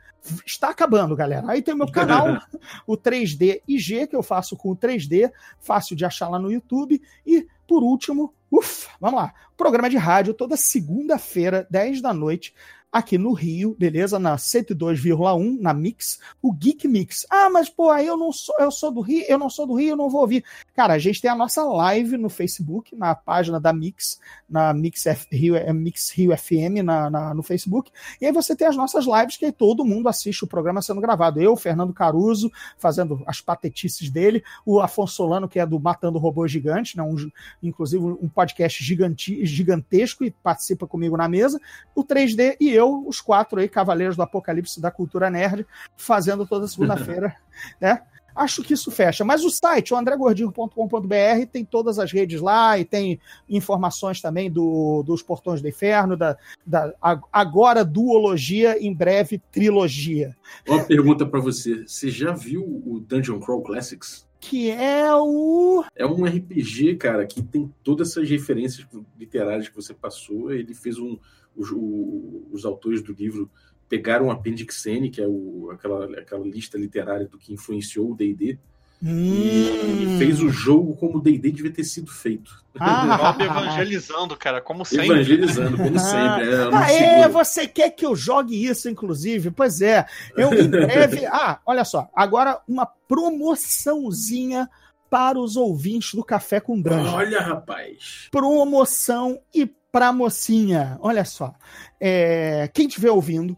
está 0.47 0.71
acabando, 0.71 1.17
galera. 1.17 1.51
Aí 1.51 1.63
tem 1.63 1.75
o 1.75 1.77
meu 1.77 1.91
canal, 1.91 2.41
o 2.87 2.97
3D 2.97 3.63
IG, 3.67 4.07
que 4.07 4.17
eu 4.17 4.23
faço 4.23 4.57
com 4.57 4.71
o 4.71 4.77
3D, 4.77 5.31
fácil 5.59 5.97
de 5.97 6.05
achar 6.05 6.29
lá 6.29 6.39
no 6.39 6.53
YouTube. 6.53 7.01
E, 7.27 7.47
por 7.67 7.83
último, 7.83 8.33
ufa, 8.51 8.91
vamos 9.01 9.21
lá, 9.21 9.35
programa 9.57 9.89
de 9.89 9.97
rádio 9.97 10.35
toda 10.35 10.57
segunda-feira, 10.57 11.67
10 11.71 12.01
da 12.01 12.13
noite, 12.13 12.55
aqui 12.93 13.17
no 13.17 13.33
Rio, 13.33 13.75
beleza? 13.79 14.19
Na 14.19 14.37
102,1, 14.37 15.59
na 15.59 15.73
Mix, 15.73 16.21
o 16.43 16.53
Geek 16.53 16.87
Mix. 16.87 17.27
Ah, 17.31 17.49
mas 17.49 17.71
pô, 17.71 17.91
aí 17.91 18.07
eu 18.07 18.19
não 18.19 18.31
sou, 18.31 18.55
eu 18.59 18.71
sou 18.71 18.93
do 18.93 19.01
Rio, 19.01 19.25
eu 19.27 19.39
não 19.39 19.49
sou 19.49 19.67
do 19.67 19.75
Rio, 19.75 19.91
eu 19.91 19.97
não 19.97 20.11
vou 20.11 20.21
ouvir. 20.21 20.45
Cara, 20.77 20.93
a 20.93 20.99
gente 20.99 21.21
tem 21.21 21.31
a 21.31 21.35
nossa 21.35 21.65
live 21.65 22.19
no 22.19 22.29
Facebook, 22.29 22.95
na 22.95 23.15
página 23.15 23.59
da 23.59 23.73
Mix, 23.73 24.21
na 24.49 24.75
Mix 24.75 25.07
F, 25.07 25.27
Rio, 25.35 25.57
é 25.57 25.73
Mix 25.73 26.11
Rio 26.11 26.37
FM 26.37 26.85
na, 26.85 27.09
na, 27.09 27.35
no 27.35 27.43
Facebook. 27.43 27.91
E 28.21 28.27
aí 28.27 28.33
você 28.33 28.55
tem 28.55 28.69
as 28.69 28.77
nossas 28.77 29.07
lives 29.07 29.39
que 29.39 29.47
aí 29.47 29.53
todo 29.53 29.87
mundo 29.87 30.11
assiste 30.11 30.45
o 30.45 30.47
programa 30.47 30.83
sendo 30.83 31.01
gravado. 31.01 31.41
Eu, 31.41 31.57
Fernando 31.57 31.95
Caruso, 31.95 32.53
fazendo 32.77 33.23
as 33.27 33.41
patetices 33.41 34.11
dele, 34.11 34.45
o 34.67 34.81
Afonso 34.81 35.15
Solano, 35.15 35.49
que 35.49 35.59
é 35.59 35.65
do 35.65 35.81
Matando 35.81 36.19
Robô 36.19 36.47
Gigante, 36.47 36.99
né? 36.99 37.03
Um, 37.03 37.17
inclusive 37.63 38.05
um 38.05 38.29
podcast 38.29 38.85
gigante, 38.85 39.47
gigantesco 39.47 40.25
e 40.25 40.31
participa 40.31 40.87
comigo 40.87 41.17
na 41.17 41.27
mesa, 41.27 41.59
o 41.95 42.05
3D 42.05 42.57
e 42.61 42.71
eu 42.71 42.82
eu, 42.83 43.07
os 43.07 43.21
quatro 43.21 43.61
aí, 43.61 43.69
Cavaleiros 43.69 44.17
do 44.17 44.23
Apocalipse 44.23 44.81
da 44.81 44.91
Cultura 44.91 45.31
Nerd, 45.31 45.67
fazendo 45.97 46.47
toda 46.47 46.69
segunda-feira, 46.69 47.37
né? 47.81 48.03
Acho 48.35 48.63
que 48.63 48.73
isso 48.73 48.91
fecha. 48.91 49.25
Mas 49.25 49.45
o 49.45 49.51
site, 49.51 49.93
o 49.93 49.97
andregordinho.com.br, 49.97 51.47
tem 51.53 51.65
todas 51.65 51.99
as 51.99 52.11
redes 52.11 52.41
lá 52.41 52.79
e 52.79 52.85
tem 52.85 53.21
informações 53.49 54.21
também 54.21 54.51
do, 54.51 55.03
dos 55.03 55.23
Portões 55.23 55.61
do 55.61 55.69
Inferno, 55.69 56.17
da, 56.17 56.37
da 56.67 56.95
agora 57.31 57.85
duologia, 57.85 58.79
em 58.81 58.95
breve 58.95 59.39
trilogia. 59.51 60.35
Uma 60.67 60.83
pergunta 60.83 61.27
para 61.27 61.41
você: 61.41 61.87
você 61.87 62.11
já 62.11 62.33
viu 62.33 62.63
o 62.63 63.01
Dungeon 63.01 63.39
Crawl 63.39 63.63
Classics? 63.63 64.27
Que 64.41 64.71
é 64.71 65.15
o. 65.15 65.85
É 65.95 66.05
um 66.05 66.25
RPG, 66.25 66.97
cara, 66.97 67.25
que 67.25 67.41
tem 67.43 67.73
todas 67.85 68.11
essas 68.11 68.29
referências 68.29 68.85
literárias 69.17 69.69
que 69.69 69.77
você 69.77 69.95
passou. 69.95 70.51
Ele 70.51 70.75
fez 70.75 70.99
um, 70.99 71.17
os, 71.57 71.71
o, 71.71 72.49
os 72.51 72.65
autores 72.65 73.03
do 73.03 73.13
livro 73.13 73.51
pegaram 73.89 74.27
o 74.27 74.31
Appendix 74.31 74.87
N, 74.87 75.11
que 75.11 75.21
é 75.21 75.27
o, 75.27 75.71
aquela, 75.71 76.07
aquela 76.19 76.47
lista 76.47 76.79
literária 76.79 77.27
do 77.27 77.39
que 77.39 77.53
influenciou 77.53 78.11
o 78.11 78.15
D&D, 78.15 78.59
hum. 79.03 80.15
e 80.15 80.19
fez 80.19 80.41
o 80.41 80.49
jogo 80.49 80.97
como 80.97 81.19
o 81.19 81.21
D&D 81.21 81.51
devia 81.51 81.71
ter 81.71 81.85
sido 81.85 82.11
feito. 82.11 82.63
Ah, 82.79 83.37
evangelizando, 83.39 84.35
cara, 84.35 84.63
como 84.63 84.85
sempre. 84.85 85.09
Evangelizando, 85.09 85.77
como 85.77 85.99
sempre. 85.99 86.51
É, 86.51 86.71
ah, 86.73 86.93
é, 86.93 87.29
você 87.29 87.69
quer 87.69 87.91
que 87.91 88.07
eu 88.07 88.17
jogue 88.17 88.65
isso, 88.65 88.89
inclusive? 88.89 89.51
Pois 89.51 89.83
é. 89.83 90.07
Eu 90.37 90.55
em 90.55 90.67
breve... 90.69 91.27
ah, 91.27 91.61
olha 91.67 91.85
só, 91.85 92.09
agora 92.15 92.61
uma 92.67 92.87
promoçãozinha 92.87 94.71
para 95.11 95.39
os 95.39 95.57
ouvintes 95.57 96.15
do 96.15 96.25
Café 96.25 96.59
com 96.59 96.81
Dungeon. 96.81 97.13
Olha, 97.13 97.41
rapaz. 97.43 98.29
Promoção 98.31 99.39
e 99.55 99.71
pra 99.93 100.13
mocinha. 100.13 100.99
Olha 101.01 101.25
só. 101.25 101.55
É, 102.01 102.69
quem 102.75 102.89
estiver 102.89 103.13
ouvindo 103.13 103.57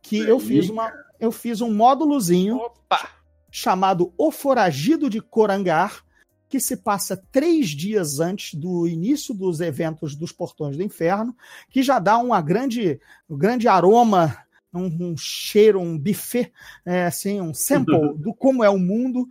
Que 0.00 0.18
eu 0.18 0.38
fiz 0.38 0.70
uma 0.70 0.92
eu 1.18 1.32
fiz 1.32 1.60
um 1.60 1.72
módulozinho 1.72 2.56
Opa! 2.56 3.08
chamado 3.50 4.12
O 4.18 4.30
Foragido 4.30 5.08
de 5.08 5.20
Corangar, 5.20 6.04
que 6.48 6.60
se 6.60 6.76
passa 6.76 7.16
três 7.32 7.70
dias 7.70 8.20
antes 8.20 8.54
do 8.54 8.86
início 8.86 9.34
dos 9.34 9.60
eventos 9.60 10.14
dos 10.14 10.30
Portões 10.30 10.76
do 10.76 10.82
Inferno, 10.82 11.34
que 11.70 11.82
já 11.82 11.98
dá 11.98 12.18
uma 12.18 12.40
grande, 12.40 13.00
um 13.28 13.36
grande 13.36 13.66
aroma, 13.66 14.36
um, 14.72 15.12
um 15.12 15.16
cheiro, 15.16 15.80
um 15.80 15.98
buffet, 15.98 16.52
é, 16.84 17.06
assim, 17.06 17.40
um 17.40 17.54
sample 17.54 18.14
do 18.18 18.34
como 18.34 18.62
é 18.62 18.70
o 18.70 18.78
mundo. 18.78 19.26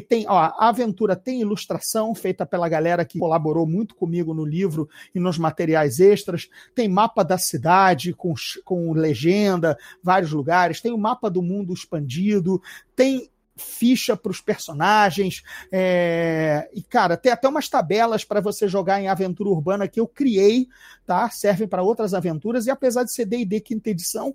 Tem, 0.00 0.26
ó, 0.26 0.36
a 0.36 0.68
aventura 0.68 1.14
tem 1.14 1.40
ilustração 1.40 2.14
feita 2.14 2.46
pela 2.46 2.68
galera 2.68 3.04
que 3.04 3.18
colaborou 3.18 3.66
muito 3.66 3.94
comigo 3.94 4.32
no 4.32 4.44
livro 4.44 4.88
e 5.14 5.20
nos 5.20 5.36
materiais 5.36 6.00
extras. 6.00 6.48
Tem 6.74 6.88
mapa 6.88 7.22
da 7.22 7.36
cidade 7.36 8.14
com, 8.14 8.32
com 8.64 8.92
legenda, 8.92 9.76
vários 10.02 10.32
lugares. 10.32 10.80
Tem 10.80 10.92
o 10.92 10.98
mapa 10.98 11.28
do 11.28 11.42
mundo 11.42 11.74
expandido. 11.74 12.62
Tem 12.96 13.28
ficha 13.56 14.16
para 14.16 14.30
os 14.30 14.40
personagens. 14.40 15.42
É... 15.70 16.68
E, 16.72 16.82
cara, 16.82 17.16
tem 17.16 17.32
até 17.32 17.48
umas 17.48 17.68
tabelas 17.68 18.24
para 18.24 18.40
você 18.40 18.66
jogar 18.66 19.00
em 19.00 19.08
aventura 19.08 19.50
urbana 19.50 19.88
que 19.88 20.00
eu 20.00 20.06
criei, 20.06 20.66
tá? 21.06 21.28
Servem 21.30 21.68
para 21.68 21.82
outras 21.82 22.14
aventuras. 22.14 22.66
E 22.66 22.70
apesar 22.70 23.04
de 23.04 23.12
ser 23.12 23.26
DD 23.26 23.60
quinta 23.60 23.90
edição, 23.90 24.34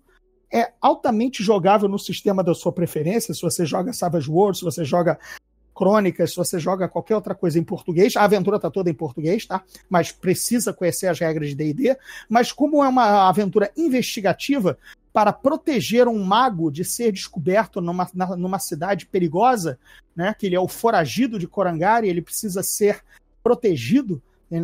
é 0.52 0.72
altamente 0.82 1.44
jogável 1.44 1.88
no 1.88 2.00
sistema 2.00 2.44
da 2.44 2.54
sua 2.54 2.72
preferência. 2.72 3.34
Se 3.34 3.42
você 3.42 3.66
joga 3.66 3.94
Savage 3.94 4.30
World, 4.30 4.58
se 4.58 4.64
você 4.64 4.84
joga 4.84 5.20
Crônicas, 5.76 6.32
se 6.32 6.36
você 6.36 6.60
joga 6.60 6.90
qualquer 6.90 7.16
outra 7.16 7.34
coisa 7.34 7.58
em 7.58 7.64
português, 7.64 8.16
a 8.16 8.24
aventura 8.24 8.58
está 8.58 8.70
toda 8.70 8.90
em 8.90 8.94
português, 8.94 9.46
tá? 9.46 9.64
Mas 9.90 10.12
precisa 10.12 10.74
conhecer 10.74 11.08
as 11.08 11.20
regras 11.20 11.50
de 11.50 11.56
D&D. 11.56 11.98
Mas 12.28 12.52
como 12.52 12.84
é 12.84 12.88
uma 12.88 13.30
aventura 13.30 13.72
investigativa, 13.78 14.78
para 15.14 15.34
proteger 15.34 16.08
um 16.08 16.24
mago 16.24 16.72
de 16.72 16.86
ser 16.86 17.12
descoberto 17.12 17.82
numa, 17.82 18.10
na, 18.14 18.36
numa 18.36 18.60
cidade 18.60 19.06
perigosa, 19.06 19.80
né? 20.16 20.36
Que 20.38 20.46
ele 20.46 20.56
é 20.56 20.60
o 20.60 20.68
foragido 20.68 21.40
de 21.40 21.48
Corangari, 21.48 22.10
ele 22.10 22.22
precisa 22.22 22.62
ser 22.62 23.04
protegido, 23.42 24.22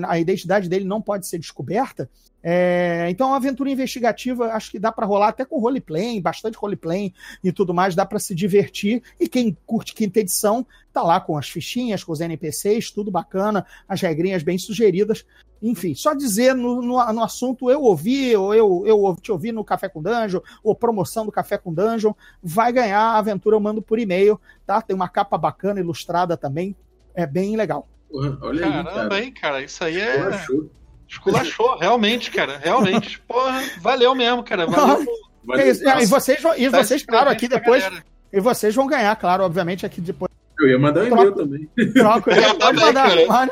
a 0.07 0.19
identidade 0.19 0.67
dele 0.67 0.85
não 0.85 1.01
pode 1.01 1.27
ser 1.27 1.37
descoberta. 1.37 2.09
É, 2.47 3.07
então, 3.09 3.29
uma 3.29 3.37
aventura 3.37 3.71
investigativa, 3.71 4.53
acho 4.53 4.69
que 4.69 4.77
dá 4.77 4.91
para 4.91 5.05
rolar 5.05 5.29
até 5.29 5.43
com 5.43 5.59
roleplay, 5.59 6.21
bastante 6.21 6.55
roleplay 6.55 7.11
e 7.43 7.51
tudo 7.51 7.73
mais, 7.73 7.95
dá 7.95 8.05
para 8.05 8.19
se 8.19 8.35
divertir. 8.35 9.01
E 9.19 9.27
quem 9.27 9.57
curte 9.65 9.95
quinta 9.95 10.19
edição, 10.19 10.65
tá 10.93 11.01
lá 11.01 11.19
com 11.19 11.37
as 11.37 11.49
fichinhas, 11.49 12.03
com 12.03 12.11
os 12.11 12.21
NPCs, 12.21 12.91
tudo 12.91 13.09
bacana, 13.09 13.65
as 13.89 13.99
regrinhas 13.99 14.43
bem 14.43 14.59
sugeridas. 14.59 15.25
Enfim, 15.59 15.95
só 15.95 16.13
dizer 16.13 16.53
no, 16.53 16.83
no, 16.83 17.13
no 17.13 17.23
assunto 17.23 17.71
eu 17.71 17.81
ouvi, 17.81 18.35
ou 18.35 18.53
eu, 18.53 18.83
eu 18.85 19.15
te 19.19 19.31
ouvi 19.31 19.51
no 19.51 19.63
Café 19.63 19.89
com 19.89 20.01
Dungeon, 20.01 20.41
ou 20.63 20.75
promoção 20.75 21.25
do 21.25 21.31
Café 21.31 21.57
com 21.57 21.73
Dungeon, 21.73 22.13
vai 22.43 22.71
ganhar 22.71 22.99
a 22.99 23.17
aventura, 23.17 23.55
eu 23.55 23.59
mando 23.59 23.81
por 23.81 23.97
e-mail, 23.97 24.39
tá? 24.67 24.81
Tem 24.83 24.95
uma 24.95 25.09
capa 25.09 25.35
bacana, 25.35 25.79
ilustrada 25.79 26.37
também, 26.37 26.75
é 27.15 27.25
bem 27.25 27.55
legal. 27.55 27.87
Porra, 28.15 28.37
olha 28.41 28.61
Caramba, 28.61 28.89
aí, 28.89 28.95
cara. 29.09 29.19
hein, 29.23 29.31
cara, 29.33 29.61
isso 29.63 29.83
aí 29.83 29.99
é. 29.99 30.15
Esculachou. 30.15 30.69
Esculachou, 31.07 31.77
realmente, 31.79 32.31
cara, 32.31 32.57
realmente. 32.63 33.19
Porra, 33.27 33.61
valeu 33.81 34.15
mesmo, 34.15 34.41
cara. 34.43 34.65
Valeu. 34.65 35.05
Valeu. 35.43 35.65
É 35.65 36.01
e 36.03 36.05
vocês, 36.05 36.41
vão- 36.41 36.55
e 36.57 36.69
Tá 36.69 36.81
vocês 36.83 37.03
claro, 37.05 37.29
aqui 37.29 37.47
depois, 37.47 37.83
e 38.31 38.39
vocês 38.39 38.73
vão 38.73 38.87
ganhar, 38.87 39.13
claro, 39.17 39.43
obviamente, 39.43 39.85
aqui 39.85 39.99
depois. 39.99 40.31
Eu 40.59 40.69
ia 40.69 40.79
mandar 40.79 41.01
um 41.03 41.07
e-mail 41.07 41.31
também. 41.33 41.69
Troco, 41.93 42.29
Eu 42.31 42.55
pode 42.55 42.59
também, 42.79 42.85
mandar, 42.85 43.09
pode, 43.27 43.51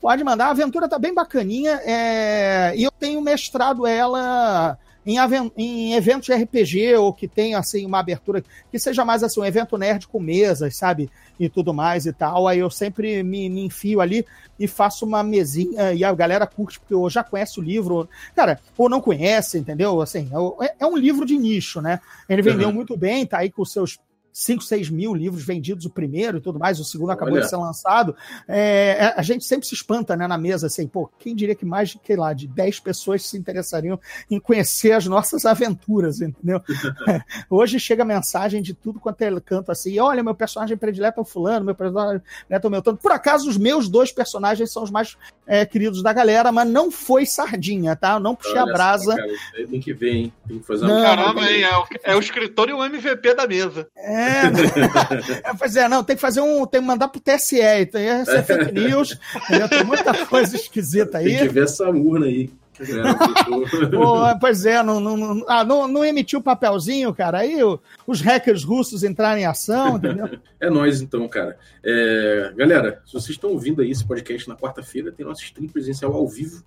pode 0.00 0.24
mandar. 0.24 0.46
A 0.46 0.50
aventura 0.50 0.88
tá 0.88 0.98
bem 0.98 1.14
bacaninha. 1.14 1.80
é, 1.84 2.74
E 2.76 2.82
eu 2.84 2.90
tenho 2.90 3.20
mestrado 3.22 3.86
ela 3.86 4.78
em, 5.06 5.16
em 5.56 5.94
eventos 5.94 6.26
de 6.26 6.32
RPG, 6.34 6.96
ou 6.96 7.12
que 7.12 7.28
tenha 7.28 7.58
assim, 7.58 7.86
uma 7.86 8.00
abertura 8.00 8.42
que 8.70 8.78
seja 8.78 9.04
mais 9.04 9.22
assim, 9.22 9.40
um 9.40 9.44
evento 9.44 9.78
nerd 9.78 10.08
com 10.08 10.18
mesas, 10.18 10.76
sabe? 10.76 11.08
E 11.38 11.48
tudo 11.48 11.72
mais 11.72 12.06
e 12.06 12.12
tal. 12.12 12.48
Aí 12.48 12.58
eu 12.58 12.68
sempre 12.70 13.22
me, 13.22 13.48
me 13.48 13.64
enfio 13.64 14.00
ali 14.00 14.26
e 14.58 14.66
faço 14.66 15.04
uma 15.06 15.22
mesinha 15.22 15.92
e 15.92 16.02
a 16.02 16.12
galera 16.14 16.46
curte, 16.46 16.80
porque 16.80 16.94
eu 16.94 17.08
já 17.08 17.22
conhece 17.22 17.60
o 17.60 17.62
livro. 17.62 18.08
Cara, 18.34 18.58
ou 18.76 18.88
não 18.88 19.00
conhece, 19.00 19.58
entendeu? 19.58 20.00
Assim, 20.00 20.28
é- 20.62 20.74
é 20.80 20.86
um 20.86 20.96
livro 20.96 21.24
de 21.24 21.38
nicho, 21.38 21.80
né? 21.80 22.00
Ele 22.28 22.42
vendeu 22.42 22.68
Uhum. 22.68 22.74
muito 22.74 22.96
bem, 22.96 23.24
tá 23.26 23.38
aí 23.38 23.50
com 23.50 23.62
os 23.62 23.70
seus 23.72 23.98
5, 24.36 24.62
6 24.64 24.90
mil 24.90 25.14
livros 25.14 25.42
vendidos 25.42 25.86
o 25.86 25.90
primeiro 25.90 26.36
e 26.36 26.40
tudo 26.42 26.58
mais, 26.58 26.78
o 26.78 26.84
segundo 26.84 27.10
acabou 27.10 27.32
Olha. 27.32 27.42
de 27.42 27.48
ser 27.48 27.56
lançado. 27.56 28.14
É, 28.46 29.14
a 29.16 29.22
gente 29.22 29.46
sempre 29.46 29.66
se 29.66 29.74
espanta 29.74 30.14
né, 30.14 30.26
na 30.26 30.36
mesa, 30.36 30.66
assim, 30.66 30.86
pô, 30.86 31.10
quem 31.18 31.34
diria 31.34 31.54
que 31.54 31.64
mais 31.64 31.88
de, 31.88 32.00
sei 32.06 32.16
lá, 32.16 32.34
de 32.34 32.46
10 32.46 32.80
pessoas 32.80 33.26
se 33.26 33.38
interessariam 33.38 33.98
em 34.30 34.38
conhecer 34.38 34.92
as 34.92 35.06
nossas 35.06 35.46
aventuras, 35.46 36.20
entendeu? 36.20 36.60
Hoje 37.48 37.80
chega 37.80 38.04
mensagem 38.04 38.60
de 38.60 38.74
tudo 38.74 39.00
quanto 39.00 39.22
é 39.22 39.40
canto 39.40 39.72
assim, 39.72 39.98
olha, 39.98 40.22
meu 40.22 40.34
personagem 40.34 40.76
predileto 40.76 41.18
é 41.18 41.22
o 41.22 41.24
fulano, 41.24 41.64
meu 41.64 41.74
personagem 41.74 42.20
predileto 42.20 42.66
é 42.66 42.68
o 42.68 42.70
meu 42.70 42.82
tanto. 42.82 43.00
Por 43.00 43.12
acaso, 43.12 43.48
os 43.48 43.56
meus 43.56 43.88
dois 43.88 44.12
personagens 44.12 44.70
são 44.70 44.82
os 44.82 44.90
mais 44.90 45.16
é, 45.46 45.64
queridos 45.64 46.02
da 46.02 46.12
galera, 46.12 46.52
mas 46.52 46.68
não 46.68 46.90
foi 46.90 47.24
sardinha, 47.24 47.96
tá? 47.96 48.14
Eu 48.14 48.20
não 48.20 48.34
puxei 48.34 48.58
a 48.58 48.64
Olha 48.64 48.72
brasa. 48.74 49.12
só, 49.12 49.16
cara, 49.16 49.32
tem 49.70 49.80
que 49.80 49.94
ver, 49.94 50.12
hein? 50.12 50.32
Tem 50.46 50.58
que 50.58 50.66
fazer 50.66 50.86
Não, 50.86 50.98
uma 50.98 51.02
Caramba, 51.02 51.50
hein? 51.50 51.62
É 51.62 51.78
o, 51.78 51.86
é 52.04 52.16
o 52.16 52.20
escritor 52.20 52.68
e 52.68 52.74
o 52.74 52.84
MVP 52.84 53.32
da 53.34 53.46
mesa. 53.46 53.88
É, 53.96 54.25
é, 54.26 55.54
pois 55.58 55.74
é, 55.76 55.88
não, 55.88 56.02
tem 56.04 56.16
que 56.16 56.22
fazer 56.22 56.40
um. 56.40 56.66
Tem 56.66 56.80
que 56.80 56.86
mandar 56.86 57.08
pro 57.08 57.20
TSE, 57.20 57.60
então 57.80 58.00
ia 58.00 58.24
ser 58.24 58.42
fake 58.42 58.72
news, 58.72 59.18
entendeu? 59.44 59.68
tem 59.68 59.84
muita 59.84 60.26
coisa 60.26 60.56
esquisita 60.56 61.18
Tem 61.18 61.36
que 61.36 61.42
aí. 61.42 61.48
ver 61.48 61.64
essa 61.64 61.88
urna 61.88 62.26
aí. 62.26 62.50
que 62.74 62.82
a 62.82 62.86
galera 62.86 63.14
botou. 63.14 63.90
Pô, 63.90 64.38
pois 64.38 64.66
é, 64.66 64.82
não, 64.82 65.00
não, 65.00 65.16
não, 65.16 65.44
ah, 65.48 65.64
não, 65.64 65.88
não 65.88 66.04
emitiu 66.04 66.40
o 66.40 66.42
papelzinho, 66.42 67.14
cara. 67.14 67.38
Aí 67.38 67.62
o- 67.62 67.80
os 68.06 68.20
hackers 68.20 68.64
russos 68.64 69.02
entraram 69.02 69.38
em 69.40 69.46
ação, 69.46 69.96
entendeu? 69.96 70.28
É 70.60 70.68
nóis, 70.70 71.00
então, 71.00 71.26
cara. 71.28 71.56
É, 71.84 72.52
galera, 72.56 73.02
se 73.06 73.12
vocês 73.12 73.30
estão 73.30 73.50
ouvindo 73.50 73.80
aí 73.82 73.90
esse 73.90 74.04
podcast 74.06 74.48
na 74.48 74.56
quarta-feira, 74.56 75.12
tem 75.12 75.24
nosso 75.24 75.42
stream 75.42 75.68
presencial 75.68 76.12
ao 76.14 76.26
vivo 76.28 76.62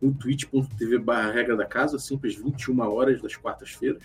no 0.00 0.12
twitch.tv 0.12 0.98
barra 0.98 1.32
regra 1.32 1.56
da 1.56 1.64
casa, 1.64 1.98
sempre 1.98 2.30
às 2.30 2.36
21 2.36 2.80
horas 2.80 3.20
das 3.20 3.34
quartas-feiras. 3.36 4.02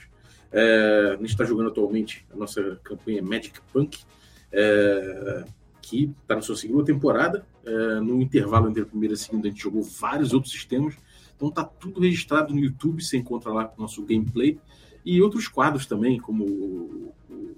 É, 0.54 1.14
a 1.14 1.18
gente 1.18 1.30
está 1.30 1.43
jogando 1.43 1.70
atualmente 1.70 2.26
a 2.32 2.36
nossa 2.38 2.80
campanha 2.84 3.24
Magic 3.24 3.60
Punk, 3.74 4.04
é, 4.51 5.45
que 5.82 6.14
está 6.22 6.36
na 6.36 6.41
sua 6.41 6.56
segunda 6.56 6.86
temporada. 6.86 7.45
É, 7.66 7.99
no 7.99 8.22
intervalo 8.22 8.70
entre 8.70 8.84
a 8.84 8.86
primeira 8.86 9.14
e 9.14 9.16
a 9.16 9.18
segunda, 9.18 9.47
a 9.47 9.51
gente 9.51 9.64
jogou 9.64 9.82
vários 9.82 10.32
outros 10.32 10.54
sistemas. 10.54 10.95
Então 11.36 11.49
tá 11.49 11.64
tudo 11.64 11.99
registrado 11.99 12.54
no 12.54 12.60
YouTube, 12.60 13.04
você 13.04 13.18
encontra 13.18 13.51
lá 13.51 13.74
o 13.76 13.82
nosso 13.82 14.04
gameplay. 14.04 14.60
E 15.04 15.22
outros 15.22 15.47
quadros 15.47 15.86
também, 15.88 16.20
como 16.20 16.45
o, 16.45 17.14
o 17.30 17.56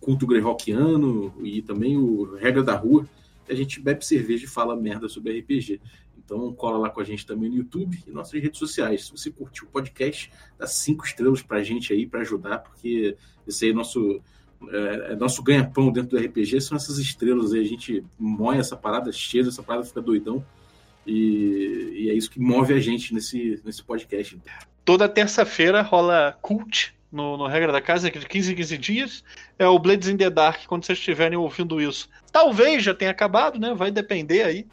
Culto 0.00 0.26
Greyhawkiano 0.26 1.34
e 1.42 1.62
também 1.62 1.96
o 1.96 2.36
Regra 2.36 2.62
da 2.62 2.76
Rua, 2.76 3.08
a 3.48 3.54
gente 3.54 3.80
bebe 3.80 4.04
cerveja 4.04 4.44
e 4.44 4.48
fala 4.48 4.76
merda 4.76 5.08
sobre 5.08 5.40
RPG. 5.40 5.80
Então 6.28 6.52
cola 6.52 6.76
lá 6.76 6.90
com 6.90 7.00
a 7.00 7.04
gente 7.04 7.24
também 7.24 7.48
no 7.48 7.56
YouTube 7.56 8.04
e 8.06 8.10
nossas 8.10 8.38
redes 8.38 8.58
sociais. 8.58 9.06
Se 9.06 9.12
você 9.12 9.30
curtiu 9.30 9.66
o 9.66 9.70
podcast, 9.70 10.30
dá 10.58 10.66
cinco 10.66 11.06
estrelas 11.06 11.40
pra 11.40 11.62
gente 11.62 11.90
aí 11.90 12.06
para 12.06 12.20
ajudar, 12.20 12.58
porque 12.58 13.16
esse 13.46 13.64
aí 13.64 13.70
é 13.70 13.74
nosso 13.74 14.20
é, 14.68 15.12
é 15.12 15.16
nosso 15.16 15.42
ganha-pão 15.42 15.90
dentro 15.90 16.10
do 16.10 16.22
RPG 16.22 16.60
são 16.60 16.76
essas 16.76 16.98
estrelas 16.98 17.54
aí. 17.54 17.60
A 17.62 17.66
gente 17.66 18.04
moe 18.18 18.58
essa 18.58 18.76
parada, 18.76 19.10
cheira 19.10 19.48
essa 19.48 19.62
parada, 19.62 19.86
fica 19.86 20.02
doidão. 20.02 20.44
E, 21.06 21.92
e 21.94 22.10
é 22.10 22.14
isso 22.14 22.30
que 22.30 22.38
move 22.38 22.74
a 22.74 22.78
gente 22.78 23.14
nesse, 23.14 23.58
nesse 23.64 23.82
podcast. 23.82 24.38
Toda 24.84 25.08
terça-feira 25.08 25.80
rola 25.80 26.36
cult 26.42 26.94
no, 27.10 27.38
no 27.38 27.46
Regra 27.46 27.72
da 27.72 27.80
Casa, 27.80 28.10
de 28.10 28.26
15 28.26 28.52
em 28.52 28.54
15 28.54 28.76
dias. 28.76 29.24
É 29.58 29.66
o 29.66 29.78
Blades 29.78 30.08
in 30.08 30.18
the 30.18 30.28
Dark, 30.28 30.66
quando 30.66 30.84
vocês 30.84 30.98
estiverem 30.98 31.38
ouvindo 31.38 31.80
isso. 31.80 32.06
Talvez 32.30 32.82
já 32.82 32.92
tenha 32.92 33.10
acabado, 33.10 33.58
né? 33.58 33.72
Vai 33.72 33.90
depender 33.90 34.42
aí. 34.42 34.66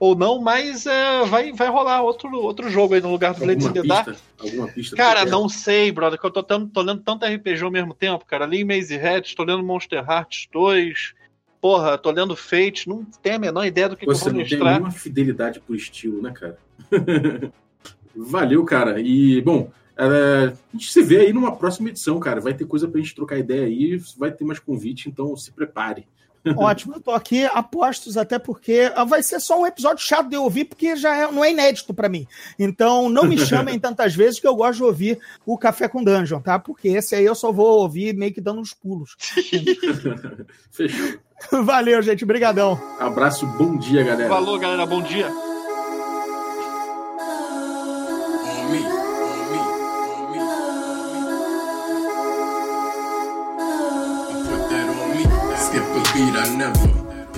Ou 0.00 0.14
não, 0.14 0.40
mas 0.40 0.86
é, 0.86 1.24
vai, 1.24 1.52
vai 1.52 1.68
rolar 1.68 2.02
outro, 2.02 2.30
outro 2.40 2.70
jogo 2.70 2.94
aí 2.94 3.00
no 3.00 3.10
lugar 3.10 3.34
do 3.34 3.40
Blades 3.40 3.66
in 3.66 3.72
the 3.72 3.82
Dark. 3.82 4.16
Alguma 4.38 4.68
pista? 4.68 4.94
Cara, 4.94 5.24
você 5.24 5.30
não 5.30 5.48
sei, 5.48 5.90
brother, 5.90 6.18
que 6.20 6.24
eu 6.24 6.30
tô, 6.30 6.42
tendo- 6.42 6.68
tô 6.68 6.82
lendo 6.82 7.02
tanto 7.02 7.24
RPG 7.26 7.62
ao 7.64 7.70
mesmo 7.70 7.92
tempo, 7.92 8.24
cara. 8.24 8.46
Li 8.46 8.64
Maze 8.64 8.94
Hat, 8.96 9.34
tô 9.34 9.42
lendo 9.42 9.62
Monster 9.64 9.98
Hearts 10.08 10.48
2. 10.52 11.14
porra, 11.60 11.98
tô 11.98 12.12
lendo 12.12 12.36
Fate, 12.36 12.88
não 12.88 13.04
tem 13.20 13.32
a 13.32 13.38
menor 13.40 13.64
ideia 13.66 13.88
do 13.88 13.96
que, 13.96 14.06
Você 14.06 14.22
que 14.22 14.28
eu 14.28 14.32
não 14.34 14.38
vou 14.40 14.48
tem 14.48 14.58
mostrar. 14.58 14.72
nenhuma 14.74 14.92
fidelidade 14.92 15.58
pro 15.58 15.74
estilo, 15.74 16.22
né, 16.22 16.30
cara? 16.32 16.56
Valeu, 18.14 18.64
cara. 18.64 19.00
E, 19.00 19.40
bom, 19.42 19.70
é, 19.96 20.52
a 20.52 20.52
gente 20.72 20.92
se 20.92 21.02
vê 21.02 21.18
aí 21.20 21.32
numa 21.32 21.56
próxima 21.56 21.88
edição, 21.88 22.18
cara. 22.20 22.40
Vai 22.40 22.54
ter 22.54 22.64
coisa 22.66 22.86
pra 22.88 23.00
gente 23.00 23.14
trocar 23.14 23.38
ideia 23.38 23.66
aí, 23.66 24.00
vai 24.16 24.30
ter 24.30 24.44
mais 24.44 24.58
convite, 24.60 25.08
então 25.08 25.36
se 25.36 25.50
prepare. 25.52 26.06
Ótimo, 26.56 26.94
eu 26.96 27.00
tô 27.00 27.10
aqui 27.10 27.44
apostos 27.46 28.16
até 28.16 28.38
porque 28.38 28.90
ah, 28.94 29.04
vai 29.04 29.22
ser 29.22 29.40
só 29.40 29.60
um 29.60 29.66
episódio 29.66 30.04
chato 30.04 30.28
de 30.28 30.36
eu 30.36 30.42
ouvir, 30.44 30.64
porque 30.64 30.96
já 30.96 31.14
é- 31.16 31.30
não 31.30 31.44
é 31.44 31.50
inédito 31.50 31.92
pra 31.92 32.08
mim. 32.08 32.26
Então 32.58 33.08
não 33.08 33.24
me 33.24 33.36
chamem 33.44 33.78
tantas 33.78 34.14
vezes 34.14 34.40
que 34.40 34.46
eu 34.46 34.54
gosto 34.56 34.78
de 34.78 34.84
ouvir 34.84 35.18
o 35.44 35.58
Café 35.58 35.88
com 35.88 36.02
Dungeon, 36.02 36.40
tá? 36.40 36.58
Porque 36.58 36.88
esse 36.88 37.14
aí 37.14 37.24
eu 37.24 37.34
só 37.34 37.50
vou 37.52 37.80
ouvir 37.80 38.14
meio 38.14 38.32
que 38.32 38.40
dando 38.40 38.60
uns 38.60 38.72
pulos. 38.74 39.16
Fechou. 40.70 41.18
Valeu, 41.64 42.02
gente. 42.02 42.24
Brigadão. 42.24 42.80
Abraço, 42.98 43.46
bom 43.46 43.76
dia, 43.76 44.02
galera. 44.02 44.28
Falou, 44.28 44.58
galera, 44.58 44.84
bom 44.86 45.02
dia. 45.02 45.30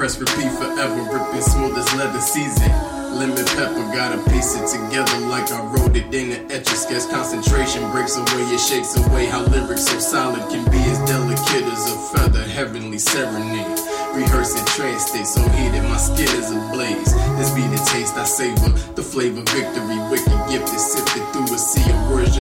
Press 0.00 0.18
repeat 0.18 0.50
forever, 0.52 0.96
ripping 1.12 1.42
smooth 1.42 1.76
as 1.76 1.94
leather 1.94 2.22
season. 2.22 2.72
Lemon 3.12 3.44
pepper, 3.52 3.84
gotta 3.92 4.16
piece 4.30 4.56
it 4.56 4.64
together 4.66 5.18
like 5.28 5.52
I 5.52 5.60
wrote 5.66 5.94
it 5.94 6.08
in 6.14 6.32
an 6.32 6.50
etch 6.50 6.72
a 6.72 6.74
sketch. 6.74 7.06
Concentration 7.10 7.82
breaks 7.90 8.16
away, 8.16 8.48
it 8.48 8.60
shakes 8.60 8.96
away 8.96 9.26
how 9.26 9.42
lyrics 9.42 9.88
so 9.88 9.98
solid 9.98 10.40
can 10.48 10.64
be 10.70 10.78
as 10.88 10.98
delicate 11.04 11.68
as 11.68 11.92
a 11.92 12.16
feather, 12.16 12.42
heavenly 12.44 12.96
serenade. 12.96 13.78
Rehearsing 14.14 14.64
trance 14.72 15.04
state, 15.04 15.26
so 15.26 15.46
heated, 15.50 15.82
my 15.82 15.98
skin 15.98 16.32
is 16.32 16.50
ablaze. 16.50 17.12
This 17.36 17.50
be 17.50 17.60
the 17.68 17.76
taste 17.92 18.16
I 18.16 18.24
savor, 18.24 18.70
the 18.96 19.02
flavor, 19.02 19.42
victory, 19.52 20.00
wicked 20.08 20.48
gift 20.48 20.72
is 20.72 20.92
sifted 20.92 21.28
through 21.34 21.54
a 21.54 21.58
sea 21.58 21.92
of 21.92 22.10
words. 22.10 22.39